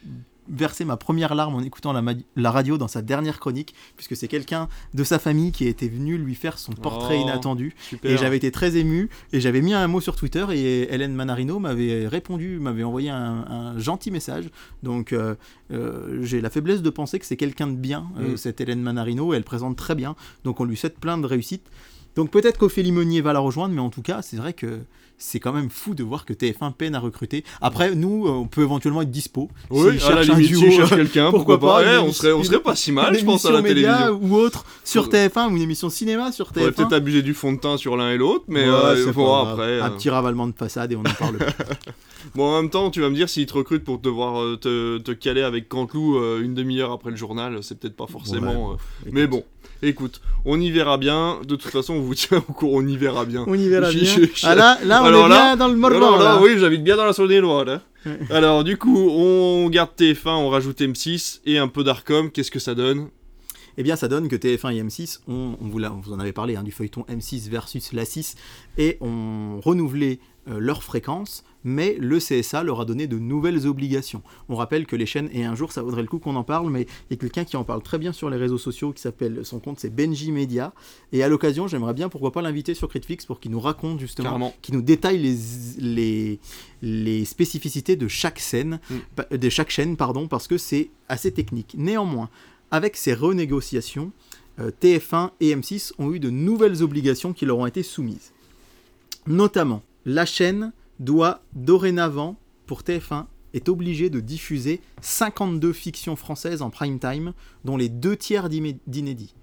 [0.52, 4.68] versé ma première larme en écoutant la, radio dans sa dernière chronique, puisque c'est quelqu'un
[4.94, 7.74] de sa famille qui était venu lui faire son portrait Oh, inattendu.
[7.80, 8.12] Super.
[8.12, 11.60] Et j'avais été très ému, et j'avais mis un mot sur Twitter, et Hélène Manarino
[11.60, 14.50] m'avait répondu, m'avait envoyé un, un gentil message.
[14.84, 15.36] Donc euh,
[15.72, 18.38] euh, j'ai la faiblesse de penser que c'est quelqu'un de bien, euh, Mm.
[18.38, 20.16] cette Hélène Manarino, et elle présente très bien.
[20.44, 21.66] Donc on lui souhaite plein de réussite.
[22.16, 24.80] Donc peut-être qu'Ophélie Meunier va la rejoindre, mais en tout cas, c'est vrai que
[25.18, 27.44] c'est quand même fou de voir que TF1 peine à recruter.
[27.62, 29.50] Après, nous, euh, on peut éventuellement être dispo.
[29.70, 32.32] Oui, S'ils à la limite, si cherche euh, quelqu'un, pourquoi pourquoi, pas, Ouais, on serait,
[32.34, 34.20] on serait pas si mal, je pense, à la télévision.
[34.20, 35.28] ou autre sur Ouais.
[35.28, 36.74] TF1 ou une émission cinéma sur Faudrait TF1.
[36.76, 39.80] peut-être abuser du fond de tein sur l'un et l'autre, mais Ouais, euh, bon, après.
[39.80, 41.38] un euh, petit ravalement de façade et on en parle.
[41.38, 41.46] plus.
[42.36, 45.00] Bon, en même temps, tu vas me dire, s'ils te recrutent pour devoir euh, te,
[45.00, 48.74] te caler avec Canteloup euh, une demi-heure après le journal, c'est peut-être pas forcément.
[48.74, 48.76] euh,
[49.12, 49.44] Mais bon,
[49.82, 51.40] écoute, on y verra bien.
[51.48, 53.44] De toute façon, on vous tient au courant, on y verra bien.
[53.48, 54.14] On y verra Je- bien.
[54.16, 56.18] je- je- Ah là, là, on Alors est là- bien dans le Alors mordant.
[56.24, 56.42] là, là.
[56.42, 57.82] oui, j'habite bien dans la Saône-et-Loire, là.
[58.06, 58.18] Ouais.
[58.32, 62.32] Alors, du coup, on garde TF1, on rajoute M6 et un peu d'Arcom.
[62.32, 63.10] Qu'est-ce que ça donne?
[63.78, 66.20] Eh bien, ça donne que TF1 et M6, on, on vous, l'a- on vous en
[66.20, 68.36] avait parlé hein, du feuilleton M6 versus l'A6,
[68.78, 70.20] et ont renouvelé
[70.50, 74.22] euh, leur fréquence, mais le CSA leur a donné de nouvelles obligations.
[74.50, 76.70] On rappelle que les chaînes, et un jour ça vaudrait le coup qu'on en parle,
[76.70, 79.02] mais il y a quelqu'un qui en parle très bien sur les réseaux sociaux, qui
[79.02, 80.74] s'appelle, son compte c'est Benji Media,
[81.12, 84.30] et à l'occasion, j'aimerais bien, pourquoi pas l'inviter sur Critflix pour qu'il nous raconte justement
[84.30, 84.54] Carrément.
[84.62, 85.38] qui nous détaille les,
[85.78, 86.40] les,
[86.82, 89.38] les spécificités de chaque scène, Mm.
[89.38, 91.76] de chaque chaîne, pardon, parce que c'est assez technique.
[91.78, 92.30] Néanmoins,
[92.72, 94.12] avec ces renégociations,
[94.60, 98.32] euh, TF1 et M6 ont eu de nouvelles obligations qui leur ont été soumises.
[99.28, 100.72] Notamment, la chaîne
[101.02, 107.34] doit dorénavant, pour TF1, est obligée de diffuser 52 fictions françaises en prime time,
[107.66, 109.36] dont les deux tiers d'inédits.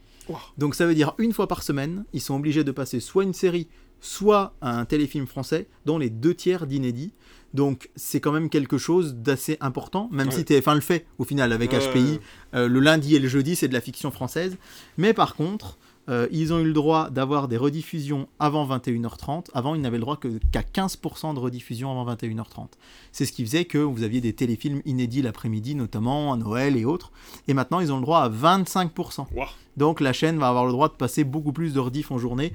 [0.58, 3.32] Donc ça veut dire une fois par semaine, ils sont obligés de passer soit une
[3.34, 3.66] série,
[4.00, 7.12] soit un téléfilm français, dont les deux tiers d'inédits.
[7.54, 10.34] Donc c'est quand même quelque chose d'assez important, même Ouais.
[10.34, 12.20] si TF1 le fait au final avec Ouais, HPI.
[12.54, 14.58] Euh, le lundi et le jeudi, c'est de la fiction française.
[14.98, 15.78] Mais par contre,
[16.08, 19.46] euh, ils ont eu le droit d'avoir des rediffusions avant 21h30.
[19.52, 22.68] Avant, ils n'avaient le droit que- qu'à 15% de rediffusion avant 21h30.
[23.12, 26.84] C'est ce qui faisait que vous aviez des téléfilms inédits l'après-midi, notamment à Noël et
[26.84, 27.12] autres.
[27.46, 29.26] Et maintenant, ils ont le droit à 25%.
[29.34, 29.48] Ouah.
[29.76, 32.52] Donc la chaîne va avoir le droit de passer beaucoup plus de rediff en journée,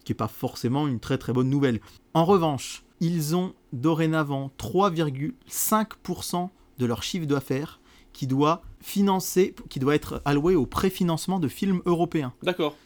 [0.00, 1.80] ce qui n'est pas forcément une très très bonne nouvelle.
[2.14, 7.80] En revanche, ils ont dorénavant 3,5% de leur chiffre d'affaires
[8.12, 12.32] qui doit financer, qui doit être alloué au préfinancement de films européens.
[12.42, 12.76] D'accord.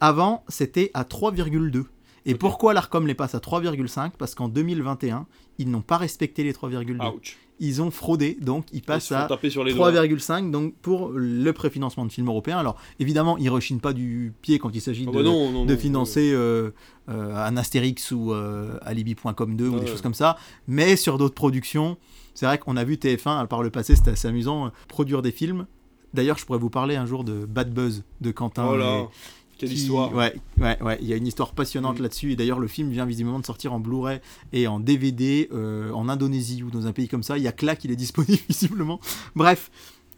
[0.00, 1.84] Avant, c'était à 3,2.
[2.26, 5.26] Et pourquoi l'ARCOM les passe à 3,5 Parce qu'en 2021,
[5.58, 7.14] ils n'ont pas respecté les 3,2.
[7.14, 7.38] Ouch.
[7.60, 9.90] Ils ont fraudé, donc ils passent à taper sur les doigts.
[9.90, 12.58] 3,5 donc pour le préfinancement de films européens.
[12.58, 15.64] Alors évidemment, ils rechignent pas du pied quand il s'agit Ah de, bah non, non,
[15.64, 16.70] de non, financer euh,
[17.08, 19.86] euh, un Astérix ou euh, Alibi.com 2 ou des ouais.
[19.86, 20.36] choses comme ça.
[20.68, 21.96] Mais sur d'autres productions,
[22.34, 25.66] c'est vrai qu'on a vu TF1 par le passé, c'était assez amusant, produire des films.
[26.14, 28.68] D'ailleurs, je pourrais vous parler un jour de Bad Buzz de Quentin.
[28.70, 29.08] Oh là,
[29.58, 30.14] quelle qui- histoire.
[30.14, 30.98] Ouais, ouais, ouais.
[31.02, 32.02] Il y a une histoire passionnante Mm.
[32.02, 32.32] là-dessus.
[32.32, 34.20] Et d'ailleurs, le film vient visiblement de sortir en Blu-ray
[34.52, 37.36] et en DVD euh, en Indonésie ou dans un pays comme ça.
[37.36, 39.00] Il y a que là qu'il est disponible visiblement.
[39.36, 39.70] Bref.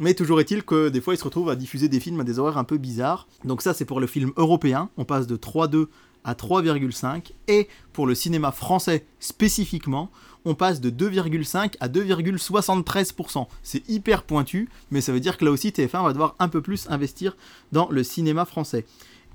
[0.03, 2.39] Mais toujours est-il que des fois, ils se retrouvent à diffuser des films à des
[2.39, 3.29] horaires un peu bizarres.
[3.45, 4.89] Donc ça, c'est pour le film européen.
[4.97, 5.89] On passe de 3,2
[6.25, 7.33] à 3,5.
[7.49, 10.11] Et pour le cinéma français spécifiquement,
[10.47, 13.47] on passe de 2,5 à 2,73%.
[13.63, 16.63] C'est hyper pointu, mais ça veut dire que là aussi, TF1 va devoir un peu
[16.63, 17.37] plus investir
[17.73, 18.87] dans le cinéma français.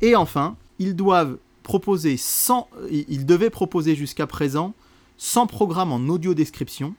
[0.01, 4.73] Et enfin, ils doivent proposer 100, ils devaient proposer jusqu'à présent
[5.17, 6.93] 100 programmes en audio description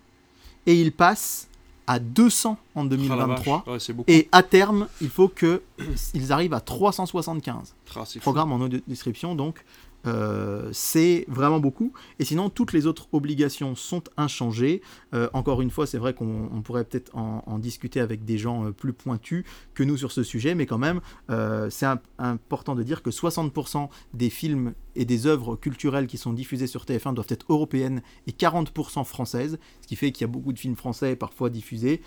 [0.67, 1.49] et ils passent
[1.87, 3.67] à 200 en Ah, la 2023 vache.
[3.73, 4.11] Ouais, c'est beaucoup.
[4.11, 5.63] et à terme, il faut que
[6.15, 9.63] ils arrivent à 375 Ah, programmes en audio description donc
[10.07, 11.93] euh, c'est vraiment beaucoup.
[12.19, 14.83] Et sinon, toutes les autres obligations sont inchangées.
[15.15, 18.67] Euh, encore une fois, c'est vrai qu'on on pourrait peut-être en, discuter avec des gens
[18.67, 19.45] euh, plus pointus
[19.75, 21.01] que nous sur ce sujet, mais quand même,
[21.71, 26.33] c'est im- important de dire que 60% des films et des œuvres culturelles qui sont
[26.33, 30.33] diffusées sur TF1 doivent être européennes et 40% françaises, ce qui fait qu'il y a
[30.33, 32.01] beaucoup de films français parfois diffusés,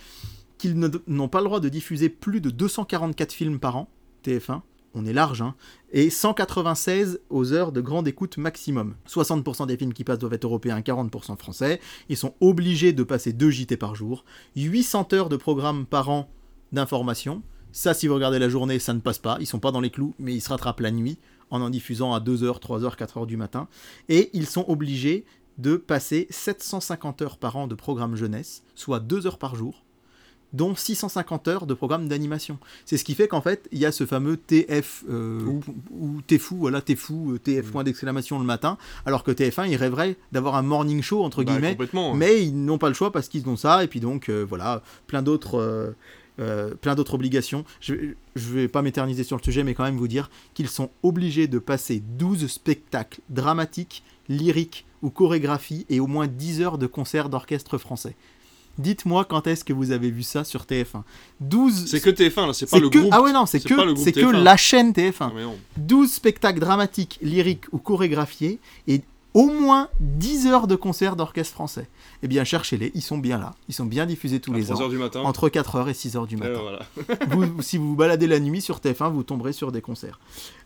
[0.58, 0.78] qu'ils
[1.08, 3.90] n'ont pas le droit de diffuser plus de 244 films par an,
[4.26, 4.62] TF1,
[4.94, 5.56] on est large, hein,
[5.92, 8.96] et 196 aux heures de grande écoute maximum.
[9.08, 11.80] 60% des films qui passent doivent être européens, 40% français.
[12.10, 14.26] Ils sont obligés de passer 2 JT par jour.
[14.56, 16.30] 800 heures de programme par an
[16.72, 17.42] d'information.
[17.72, 19.38] Ça, si vous regardez la journée, ça ne passe pas.
[19.40, 21.20] Ils sont pas dans les clous, mais ils se rattrapent la nuit
[21.52, 23.68] en en diffusant à 2h, 3h, 4h du matin.
[24.08, 25.26] Et ils sont obligés
[25.58, 29.84] de passer 750 heures par an de programme jeunesse, soit 2 heures par jour,
[30.54, 32.58] dont 650 heures de programme d'animation.
[32.86, 35.42] C'est ce qui fait qu'en fait, il y a ce fameux TF euh,
[35.92, 36.22] Ou.
[36.26, 40.18] t'es fou, voilà, t'es fou, TF point d'exclamation le matin, alors que TF1, ils rêveraient
[40.32, 41.78] d'avoir un morning show, entre Bah, guillemets,
[42.16, 44.82] mais ils n'ont pas le choix parce qu'ils ont ça, et puis donc, euh, voilà,
[45.08, 45.56] plein d'autres...
[45.60, 45.92] euh,
[46.40, 47.66] euh, plein d'autres obligations.
[47.82, 50.90] Je ne vais pas m'éterniser sur le sujet, mais quand même vous dire qu'ils sont
[51.04, 56.88] obligés de passer 12 spectacles dramatiques, lyriques ou chorégraphies et au moins 10 heures de
[56.88, 58.16] concerts d'orchestre français.
[58.80, 61.04] Dites-moi quand est-ce que vous avez vu ça sur TF1
[61.42, 63.12] 12 C'est que TF1 là, c'est pas le que- groupe.
[63.14, 64.44] Ah ouais non, c'est que c'est que TF1.
[64.44, 65.32] la chaîne Ah, TF1.
[65.36, 65.56] mais non.
[65.78, 69.02] 12 spectacles dramatiques, lyriques ou chorégraphiés et
[69.36, 71.88] au moins 10 heures de concerts d'orchestre français.
[72.24, 73.54] Eh bien, cherchez-les, ils sont bien là.
[73.68, 74.82] Ils sont bien diffusés tous À les 3 ans.
[74.84, 75.22] heures du matin.
[75.22, 76.60] Entre 4h et 6h du Euh, matin.
[76.62, 76.80] voilà.
[77.28, 80.20] Vous- si vous vous baladez la nuit sur TF1, vous tomberez sur des concerts.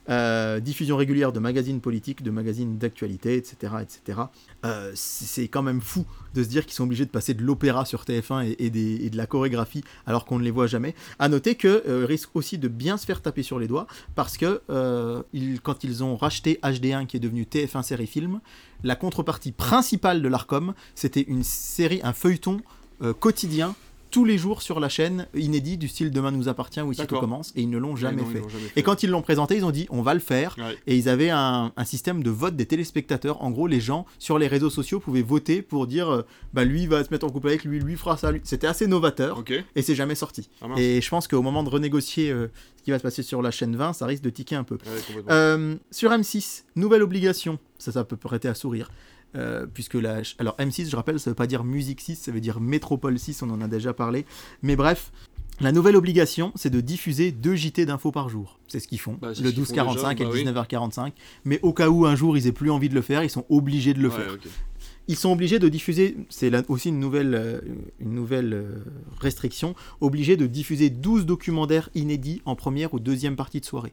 [0.09, 3.73] Euh, diffusion régulière de magazines politiques, de magazines d'actualité, etc.
[3.81, 4.19] etc.
[4.65, 7.85] Euh, c'est quand même fou de se dire qu'ils sont obligés de passer de l'opéra
[7.85, 10.93] sur TF1 et, de la chorégraphie alors qu'on ne les voit jamais.
[11.19, 14.61] À noter qu'ils risquent aussi de bien se faire taper sur les doigts parce que
[14.69, 15.23] euh,
[15.63, 18.41] quand ils ont racheté HD1 qui est devenu TF1 série film,
[18.83, 22.61] la contrepartie principale de l'Arcom, c'était une série, un feuilleton
[23.01, 23.75] euh, quotidien
[24.13, 27.19] tous les jours sur la chaîne, inédit du style Demain nous appartient ou Ici tout
[27.19, 28.43] commence, et ils ne l'ont jamais fait.
[28.75, 30.55] Et quand ils l'ont présenté, ils ont dit on va le faire.
[30.59, 30.77] Ouais.
[30.85, 33.41] Et ils avaient un, un système de vote des téléspectateurs.
[33.41, 36.21] En gros, les gens sur les réseaux sociaux pouvaient voter pour dire euh,
[36.53, 38.31] bah lui va se mettre en couple avec lui, lui fera ça.
[38.31, 38.39] lui.
[38.43, 39.43] C'était assez novateur
[39.75, 40.47] et c'est jamais sorti.
[40.61, 43.41] Ah et je pense qu'au moment de renégocier euh, ce qui va se passer sur
[43.41, 44.75] la chaîne 20, ça risque de tiquer un peu.
[44.75, 45.23] Ouais.
[45.31, 47.57] Euh, sur M6, nouvelle obligation.
[47.79, 48.91] Ça, ça peut prêter à sourire.
[49.35, 50.21] Euh, puisque la...
[50.39, 53.41] Alors M6, je rappelle, ça veut pas dire Musique 6, ça veut dire Métropole 6,
[53.43, 54.25] on en a déjà parlé.
[54.61, 55.11] Mais bref,
[55.59, 58.59] la nouvelle obligation, c'est de diffuser deux JT d'infos par jour.
[58.67, 60.43] C'est ce qu'ils font, Bah, le ce qu'ils font 12h45 déjà, bah et oui.
[60.43, 61.11] le 19h45.
[61.45, 63.45] Mais au cas où un jour ils aient plus envie de le faire, ils sont
[63.49, 64.37] obligés de le Ouais, faire.
[65.09, 67.59] Ils sont obligés de diffuser, c'est aussi une nouvelle, euh,
[67.99, 68.83] une nouvelle euh,
[69.19, 73.91] restriction, obligés de diffuser 12 documentaires inédits en première ou deuxième partie de soirée.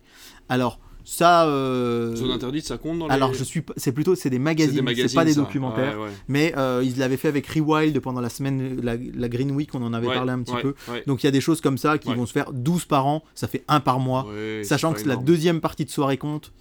[0.48, 0.78] Alors,
[1.12, 1.46] ça...
[1.46, 3.12] euh, Zone interdite, ça compte dans les.
[3.12, 5.40] alors je suis c'est plutôt c'est des magazines, c'est pas des ça.
[5.40, 5.98] documentaires.
[5.98, 6.10] Ouais, ouais.
[6.28, 9.82] Mais euh, ils l'avaient fait avec Rewild pendant la semaine la, la Green Week, on
[9.82, 10.74] en avait Ouais, parlé un petit peu.
[11.06, 13.24] Donc il y a des choses comme ça qui vont se faire 12 par an,
[13.34, 14.26] ça fait un par mois.
[14.62, 16.52] Sachant que la deuxième partie de soirée compte,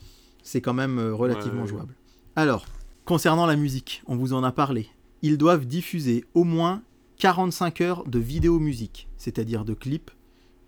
[0.43, 1.93] c'est quand même euh, relativement jouable.
[2.35, 2.65] Alors,
[3.05, 4.87] concernant la musique, on vous en a parlé.
[5.21, 6.81] Ils doivent diffuser au moins
[7.17, 10.09] 45 heures de vidéo musique, c'est-à-dire de clips,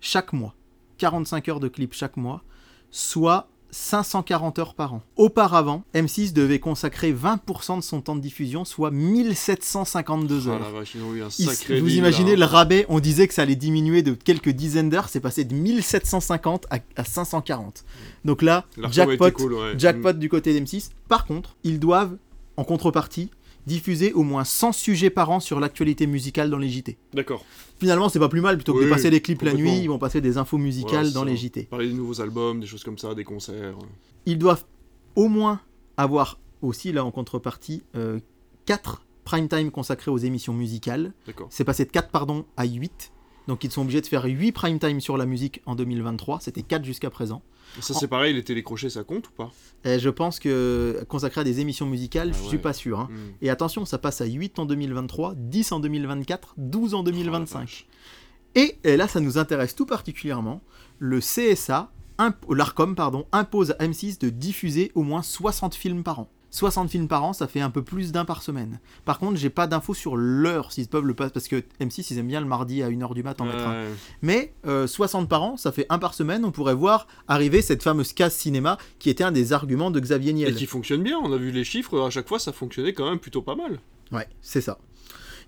[0.00, 0.54] chaque mois.
[0.98, 2.42] 45 heures de clips chaque mois,
[2.90, 5.02] soit 540 heures par an.
[5.16, 10.60] Auparavant, M6 devait consacrer 20% de son temps de diffusion, soit 1752 Ah heures.
[10.60, 13.34] la vache, ils ont eu un Ils- sacré vous imaginez le rabais, on disait que
[13.34, 17.84] ça allait diminuer de quelques dizaines d'heures, c'est passé de 1750 à, à 540.
[18.24, 19.74] Donc là, jackpot, cool, ouais.
[19.78, 20.90] jackpot du côté d'M6.
[21.08, 22.16] Par contre, ils doivent,
[22.56, 23.30] en contrepartie,
[23.66, 26.98] diffuser au moins 100 sujets par an sur l'actualité musicale dans les JT.
[27.14, 27.44] D'accord.
[27.78, 29.98] Finalement, c'est pas plus mal, plutôt que de passer des clips la nuit, ils vont
[29.98, 31.26] passer des infos musicales Voilà, dans ça.
[31.26, 31.62] les JT.
[31.64, 33.74] Parler des nouveaux albums, des choses comme ça, des concerts.
[34.26, 34.64] Ils doivent
[35.16, 35.60] au moins
[35.96, 37.82] avoir aussi, là en contrepartie,
[38.66, 41.12] 4 prime time consacrés aux émissions musicales.
[41.26, 41.46] D'accord.
[41.50, 43.12] C'est passé de 4 pardon à 8.
[43.48, 46.40] Donc ils sont obligés de faire 8 prime time sur la musique en 2023.
[46.40, 47.42] C'était 4 jusqu'à présent.
[47.80, 49.50] Ça c'est pareil, les télécrochets ça compte ou pas?
[49.84, 52.62] Et je pense que consacré à des émissions musicales, Ah je suis ouais.
[52.62, 53.00] pas sûr.
[53.00, 53.08] hein.
[53.10, 53.32] Hmm.
[53.40, 57.10] Et attention, ça passe à 8 en 2023, 10 en 2024, 12 en Oh, la
[57.12, 57.58] 2025.
[57.60, 57.86] vache.
[58.54, 60.60] et, et là, ça nous intéresse tout particulièrement.
[60.98, 61.90] Le CSA,
[62.50, 66.28] l'ARCOM, pardon, impose à M6 de diffuser au moins 60 films par an.
[66.52, 68.78] 60 films par an, ça fait un peu plus d'un par semaine.
[69.06, 72.18] Par contre, j'ai pas d'infos sur l'heure s'ils peuvent le passer, parce que M6, ils
[72.18, 73.70] aiment bien le mardi à 1h du matin en mettre un.
[73.84, 73.88] Ouais.
[74.20, 77.82] Mais euh, 60 par an, ça fait un par semaine, on pourrait voir arriver cette
[77.82, 80.54] fameuse case cinéma qui était un des arguments de Xavier Et Niel.
[80.54, 83.18] qui fonctionne bien, on a vu les chiffres, à chaque fois ça fonctionnait quand même
[83.18, 83.80] plutôt pas mal.
[84.12, 84.78] Ouais, c'est ça.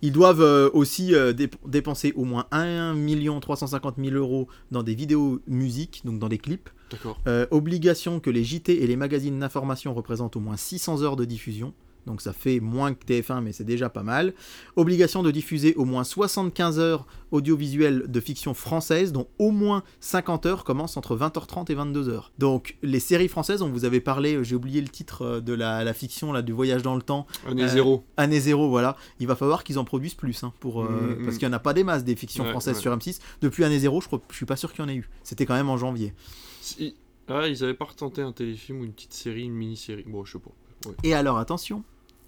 [0.04, 2.94] Ils doivent euh, aussi euh, dép- dépenser au moins 1
[3.40, 6.68] 350 000 euros dans des vidéos musique, donc dans des clips.
[6.90, 7.18] D'accord.
[7.26, 11.24] Euh, obligation que les JT et les magazines d'information représentent au moins 600 heures de
[11.24, 11.72] diffusion.
[12.06, 14.34] Donc ça fait moins que TF1, mais c'est déjà pas mal.
[14.76, 20.46] Obligation de diffuser au moins 75 heures audiovisuelles de fiction française, dont au moins 50
[20.46, 22.30] heures commencent entre 20h30 et 22h.
[22.38, 25.52] Donc les séries françaises, on vous avait parlé, euh, j'ai oublié le titre euh, de
[25.52, 28.04] la, la fiction là, du voyage dans le temps, Année Euh, zéro.
[28.16, 28.96] Année zéro, voilà.
[29.20, 31.24] Il va falloir qu'ils en produisent plus, hein, pour, euh, Mm, mm.
[31.24, 32.82] parce qu'il n'y en a pas des masses des fictions Ouais, françaises ouais.
[32.82, 33.20] sur M6.
[33.40, 35.08] Depuis Année zéro, je, crois, je suis pas sûr qu'il y en ait eu.
[35.22, 36.12] C'était quand même en janvier.
[36.60, 36.94] Si-
[37.28, 40.04] Ah, ils avaient pas retenté un téléfilm ou une petite série, une mini-série.
[40.06, 40.50] Bon, je sais pas.
[40.90, 40.94] Ouais.
[41.04, 41.82] Et alors, attention,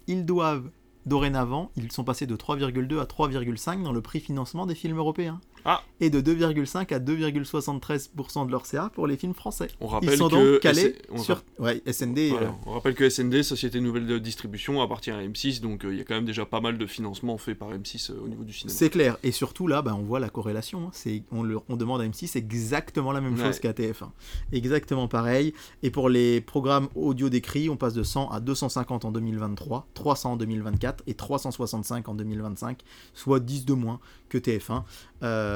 [0.07, 0.69] ils doivent,
[1.05, 5.39] dorénavant, ils sont passés de 3,2 à 3,5 dans le prix financement des films européens.
[5.65, 5.83] Ah.
[5.99, 9.67] Et de 2,5 à 2,73% de leur CA pour les films français.
[9.81, 11.43] On Ils rappelle sont que donc calés S- on sur...
[11.59, 12.29] Ouais, SND...
[12.29, 12.47] Voilà.
[12.47, 15.97] euh, On rappelle que SND, Société Nouvelle de Distribution, appartient à M6, donc euh, il
[15.97, 18.43] y a quand même déjà pas mal de financement fait par M6 euh, au niveau
[18.43, 18.77] du cinéma.
[18.77, 19.17] C'est clair.
[19.23, 20.83] Et surtout là, bah, on voit la corrélation.
[20.87, 20.89] hein.
[20.93, 21.43] C'est, on,
[21.75, 23.45] demande à M6 exactement la même Ouais.
[23.45, 24.09] chose qu'à TF1.
[24.51, 25.53] Exactement pareil.
[25.83, 30.33] Et pour les programmes audio décrits, on passe de 100 à 250 en 2023, 300
[30.33, 32.79] en 2024 et 365 en 2025,
[33.13, 33.99] soit 10 de moins
[34.29, 34.83] que TF1.
[35.23, 35.46] Euh,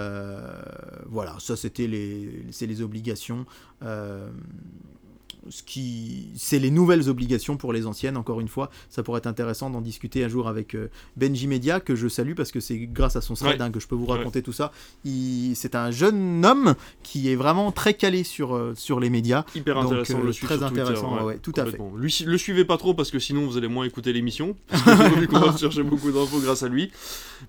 [1.07, 3.45] voilà, ça c'était les, les obligations.
[5.49, 8.17] Ce qui, c'est les nouvelles obligations pour les anciennes.
[8.17, 11.79] Encore une fois, ça pourrait être intéressant d'en discuter un jour avec euh, Benji Media
[11.79, 13.61] que je salue parce que c'est grâce à son thread Ouais.
[13.61, 14.71] hein, que je peux vous raconter tout ça.
[15.03, 19.45] Il- c'est un jeune homme qui est vraiment très calé sur euh, sur les médias.
[19.55, 21.77] Hyper Donc, intéressant, euh, le suis très sur intéressant, ouais, tout à fait.
[21.97, 24.55] Lui, le suivez pas trop parce que sinon vous allez moins écouter l'émission.
[25.17, 26.91] Vu qu'on va chercher beaucoup d'infos grâce à lui.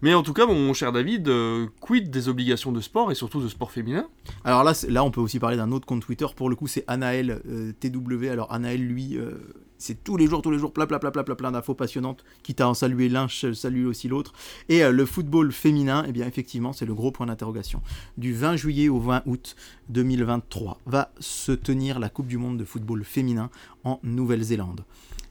[0.01, 3.41] Mais en tout cas, mon cher David, euh, quid des obligations de sport et surtout
[3.41, 4.07] de sport féminin?
[4.45, 6.27] Alors là, là, on peut aussi parler d'un autre compte Twitter.
[6.35, 8.29] Pour le coup, c'est Anaël euh, TW.
[8.31, 9.33] Alors Anaël, lui, euh,
[9.79, 12.25] c'est tous les jours, tous les jours, plein, plein, plein, plein, plein, d'infos passionnantes.
[12.43, 14.33] Quitte à en saluer l'un, je salue aussi l'autre.
[14.69, 17.83] Et euh, le football féminin, eh bien, effectivement, c'est le gros point d'interrogation.
[18.17, 19.57] Du 20 juillet au 20 août
[19.89, 23.51] 2023 va se tenir la Coupe du Monde de football féminin
[23.85, 24.85] en Nouvelle-Zélande.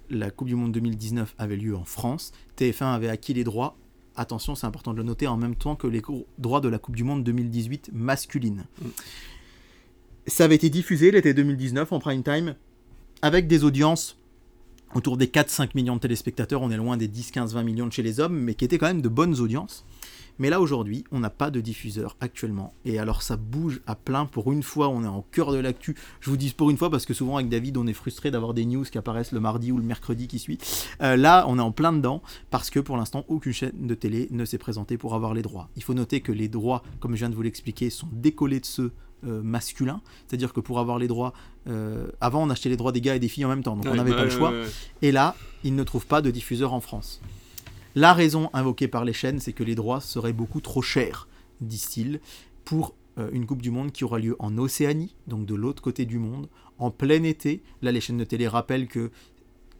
[0.09, 2.33] La Coupe du Monde 2019 avait lieu en France.
[2.57, 3.77] TF1 avait acquis les droits.
[4.17, 6.01] Attention, c'est important de le noter, en même temps que les
[6.37, 8.65] droits de la Coupe du Monde 2018 masculine.
[10.27, 12.53] Ça avait été diffusé l'été 2019 en prime time
[13.23, 14.17] avec des audiences
[14.93, 16.61] autour des 4-5 millions de téléspectateurs.
[16.61, 18.77] On est loin des 10, 15, 20 millions de chez les hommes, mais qui étaient
[18.77, 19.83] quand même de bonnes audiences.
[20.37, 22.75] Mais là aujourd'hui, on n'a pas de diffuseur actuellement.
[22.85, 24.27] Et alors ça bouge à plein.
[24.27, 25.95] Pour une fois, on est en cœur de l'actu.
[26.19, 28.53] Je vous dis pour une fois parce que souvent avec David, on est frustré d'avoir
[28.53, 30.59] des news qui apparaissent le mardi ou le mercredi qui suit.
[31.01, 34.27] Euh, là, on est en plein dedans parce que pour l'instant, aucune chaîne de télé
[34.29, 35.69] ne s'est présentée pour avoir les droits.
[35.75, 38.65] Il faut noter que les droits, comme je viens de vous l'expliquer, sont décollés de
[38.65, 38.91] ceux
[39.25, 40.01] euh, masculins.
[40.27, 41.33] C'est-à-dire que pour avoir les droits,
[41.67, 43.85] euh, avant on achetait les droits des gars et des filles en même temps, donc
[43.87, 44.51] on n'avait bah, pas le choix.
[44.51, 44.67] ouais, ouais.
[45.01, 47.21] Et là, ils ne trouvent pas de diffuseur en France.
[47.93, 51.27] La raison invoquée par les chaînes, c'est que les droits seraient beaucoup trop chers,
[51.59, 52.21] disent-ils,
[52.63, 56.05] pour euh, une Coupe du Monde qui aura lieu en Océanie, donc de l'autre côté
[56.05, 56.47] du monde,
[56.77, 57.61] en plein été.
[57.81, 59.11] Là, les chaînes de télé rappellent que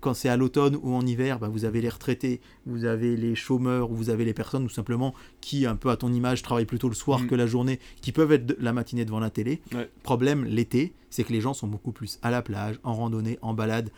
[0.02, 3.36] quand c'est à l'automne ou en hiver, bah, vous avez les retraités, vous avez les
[3.36, 6.66] chômeurs, ou vous avez les personnes tout simplement qui, un peu à ton image, travaillent
[6.66, 7.28] plutôt le soir Mm.
[7.28, 9.62] que la journée, qui peuvent être de- la matinée devant la télé.
[9.74, 9.90] Ouais.
[10.04, 13.54] Problème, l'été, c'est que les gens sont beaucoup plus à la plage, en randonnée, en
[13.54, 13.90] balade,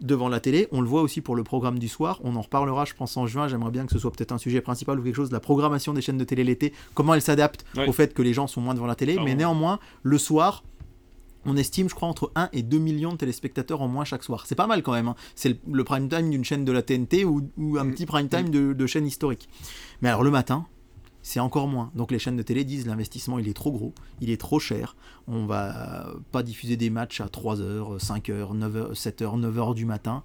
[0.00, 0.66] devant la télé.
[0.72, 2.18] On le voit aussi pour le programme du soir.
[2.24, 3.46] On en reparlera, je pense, en juin.
[3.46, 6.00] J'aimerais bien que ce soit peut-être un sujet principal ou quelque chose la programmation des
[6.02, 6.72] chaînes de télé l'été.
[6.94, 7.88] Comment elle s'adapte Ouais.
[7.88, 9.16] au fait que les gens sont moins devant la télé.
[9.24, 10.64] Mais néanmoins, le soir,
[11.44, 14.44] on estime, je crois, entre 1 et 2 millions de téléspectateurs en moins chaque soir.
[14.46, 15.08] C'est pas mal quand même.
[15.08, 15.16] hein.
[15.34, 17.90] C'est le, le prime time d'une chaîne de la TNT ou, ou un Mm.
[17.92, 19.48] petit prime time de, de chaîne historique.
[20.02, 20.66] Mais alors le matin,
[21.22, 21.90] c'est encore moins.
[21.94, 24.96] Donc les chaînes de télé disent l'investissement il est trop gros, il est trop cher.
[25.28, 30.22] On va pas diffuser des matchs à 3h, 5h, 9h, 7h, 9h du matin.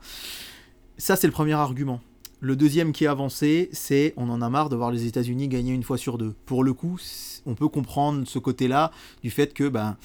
[0.97, 2.01] Ça c'est le premier argument.
[2.39, 5.73] Le deuxième qui est avancé, c'est on en a marre de voir les États-Unis gagner
[5.73, 6.35] une fois sur deux.
[6.45, 6.99] Pour le coup,
[7.47, 8.91] on peut comprendre ce côté-là
[9.23, 9.97] du fait que, ben,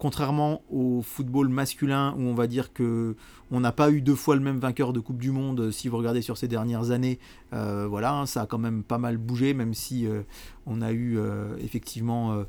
[0.00, 3.16] contrairement au football masculin où on va dire que
[3.50, 5.88] on n'a pas eu deux fois le même vainqueur de Coupe du Monde, euh, si
[5.88, 7.18] vous regardez sur ces dernières années,
[7.52, 10.22] euh, voilà, hein, ça a quand même pas mal bougé, même si euh,
[10.64, 11.18] on a eu
[11.60, 12.44] effectivement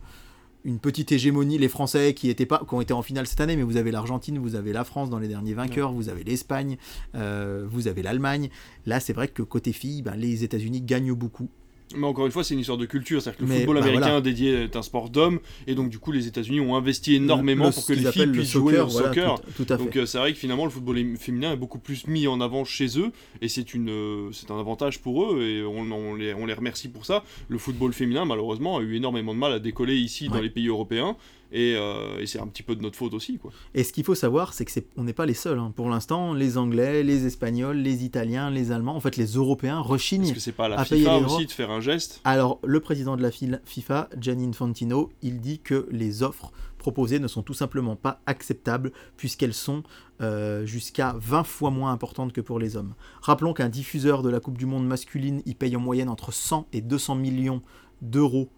[0.63, 3.57] une petite hégémonie, les Français qui, étaient pas, qui ont été en finale cette année,
[3.57, 6.77] mais vous avez l'Argentine, vous avez la France dans les derniers vainqueurs, vous avez l'Espagne,
[7.13, 8.49] vous avez l'Allemagne.
[8.85, 11.49] Là, c'est vrai que côté filles, ben, les États-Unis gagnent beaucoup.
[11.95, 13.21] Mais encore une fois, c'est une histoire de culture.
[13.21, 14.21] C'est-à-dire que le Mais, football bah, américain voilà.
[14.21, 15.39] dédié est un sport d'hommes.
[15.67, 18.31] Et donc, du coup, les États-Unis ont investi énormément Le- pour que les filles le
[18.31, 19.41] puissent jouer au voilà, soccer.
[19.41, 19.83] Tout, tout à fait.
[19.83, 22.63] Donc euh, c'est vrai que finalement le football féminin est beaucoup plus mis en avant
[22.65, 23.11] chez eux
[23.41, 26.53] et c'est une euh, c'est un avantage pour eux et on, on les, on les
[26.53, 27.23] remercie pour ça.
[27.49, 30.67] Le football féminin malheureusement a eu énormément de mal à décoller ici dans les pays
[30.67, 31.15] européens
[31.51, 33.51] et, euh, et c'est un petit peu de notre faute aussi quoi.
[33.73, 35.59] Et ce qu'il faut savoir, c'est que c'est, on n'est pas les seuls.
[35.59, 35.71] hein.
[35.75, 39.87] Pour l'instant, les Anglais, les Espagnols, les Italiens, les Allemands, en fait les Européens Est-ce
[39.89, 40.33] rechignent.
[40.33, 42.21] que c'est pas à la à payer FIFA aussi droits de faire un geste?
[42.23, 47.27] Alors, le président de la FIFA, Gianni Infantino, il dit que les offres proposées ne
[47.27, 49.83] sont tout simplement pas acceptables puisqu'elles sont
[50.21, 52.95] euh, jusqu'à 20 fois moins importantes que pour les hommes.
[53.21, 56.67] Rappelons qu'un diffuseur de la Coupe du Monde masculine, il paye en moyenne entre 100
[56.73, 57.61] et 200 millions
[58.01, 58.49] d'euros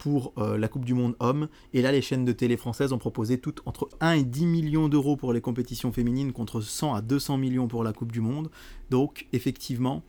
[0.00, 1.46] pour euh, la Coupe du Monde homme.
[1.74, 4.88] Et là, les chaînes de télé françaises ont proposé toutes entre 1 et 10 millions
[4.88, 8.50] d'euros pour les compétitions féminines contre 100 à 200 millions pour la Coupe du Monde.
[8.90, 10.02] Donc, effectivement,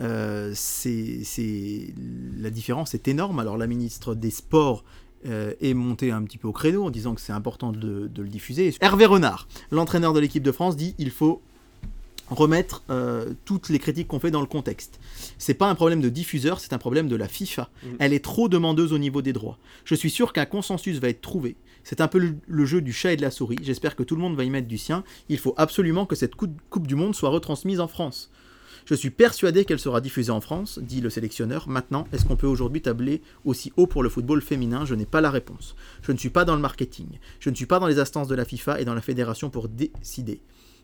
[0.00, 1.94] euh, c'est-
[2.38, 3.38] la différence est énorme.
[3.38, 4.82] Alors, la ministre des Sports
[5.26, 8.22] euh, est montée un petit peu au créneau en disant que c'est important de, de
[8.22, 8.74] le diffuser.
[8.80, 11.40] Hervé Renard, l'entraîneur de l'équipe de France, dit il faut
[12.28, 14.98] remettre euh, toutes les critiques qu'on fait dans le contexte.
[15.38, 17.68] C'est pas un problème de diffuseur, c'est un problème de la FIFA.
[17.82, 17.88] Mm.
[17.98, 19.58] Elle est trop demandeuse au niveau des droits.
[19.84, 21.56] Je suis sûr qu'un consensus va être trouvé.
[21.82, 23.58] C'est un peu le, le jeu du chat et de la souris.
[23.62, 25.04] J'espère que tout le monde va y mettre du sien.
[25.28, 28.30] Il faut absolument que cette coupe, coupe du Monde soit retransmise en France.
[28.86, 31.68] Je suis persuadé qu'elle sera diffusée en France, dit le sélectionneur.
[31.68, 34.84] Maintenant, est-ce qu'on peut aujourd'hui tabler aussi haut pour le football féminin?
[34.84, 35.74] Je n'ai pas la réponse.
[36.02, 37.06] Je ne suis pas dans le marketing.
[37.40, 39.68] Je ne suis pas dans les instances de la FIFA et dans la fédération pour
[39.68, 40.40] décider.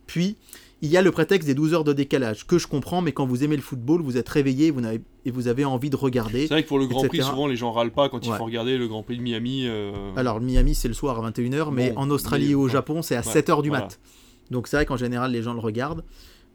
[0.06, 0.36] Puis,
[0.82, 3.26] il y a le prétexte des 12 heures de décalage, que je comprends, mais quand
[3.26, 6.42] vous aimez le football, vous êtes réveillé vous n'avez- et vous avez envie de regarder.
[6.42, 8.44] C'est vrai que pour le Grand Prix souvent les gens râlent pas quand il faut
[8.44, 9.64] regarder le Grand Prix de Miami.
[9.66, 12.68] euh, Alors, Miami, c'est le soir à 21h, mais Bon, en Australie mais- et au.
[12.68, 13.84] Japon, c'est à Ouais, 7h du voilà.
[13.84, 14.00] mat.
[14.50, 16.04] Donc c'est vrai qu'en général, les gens le regardent.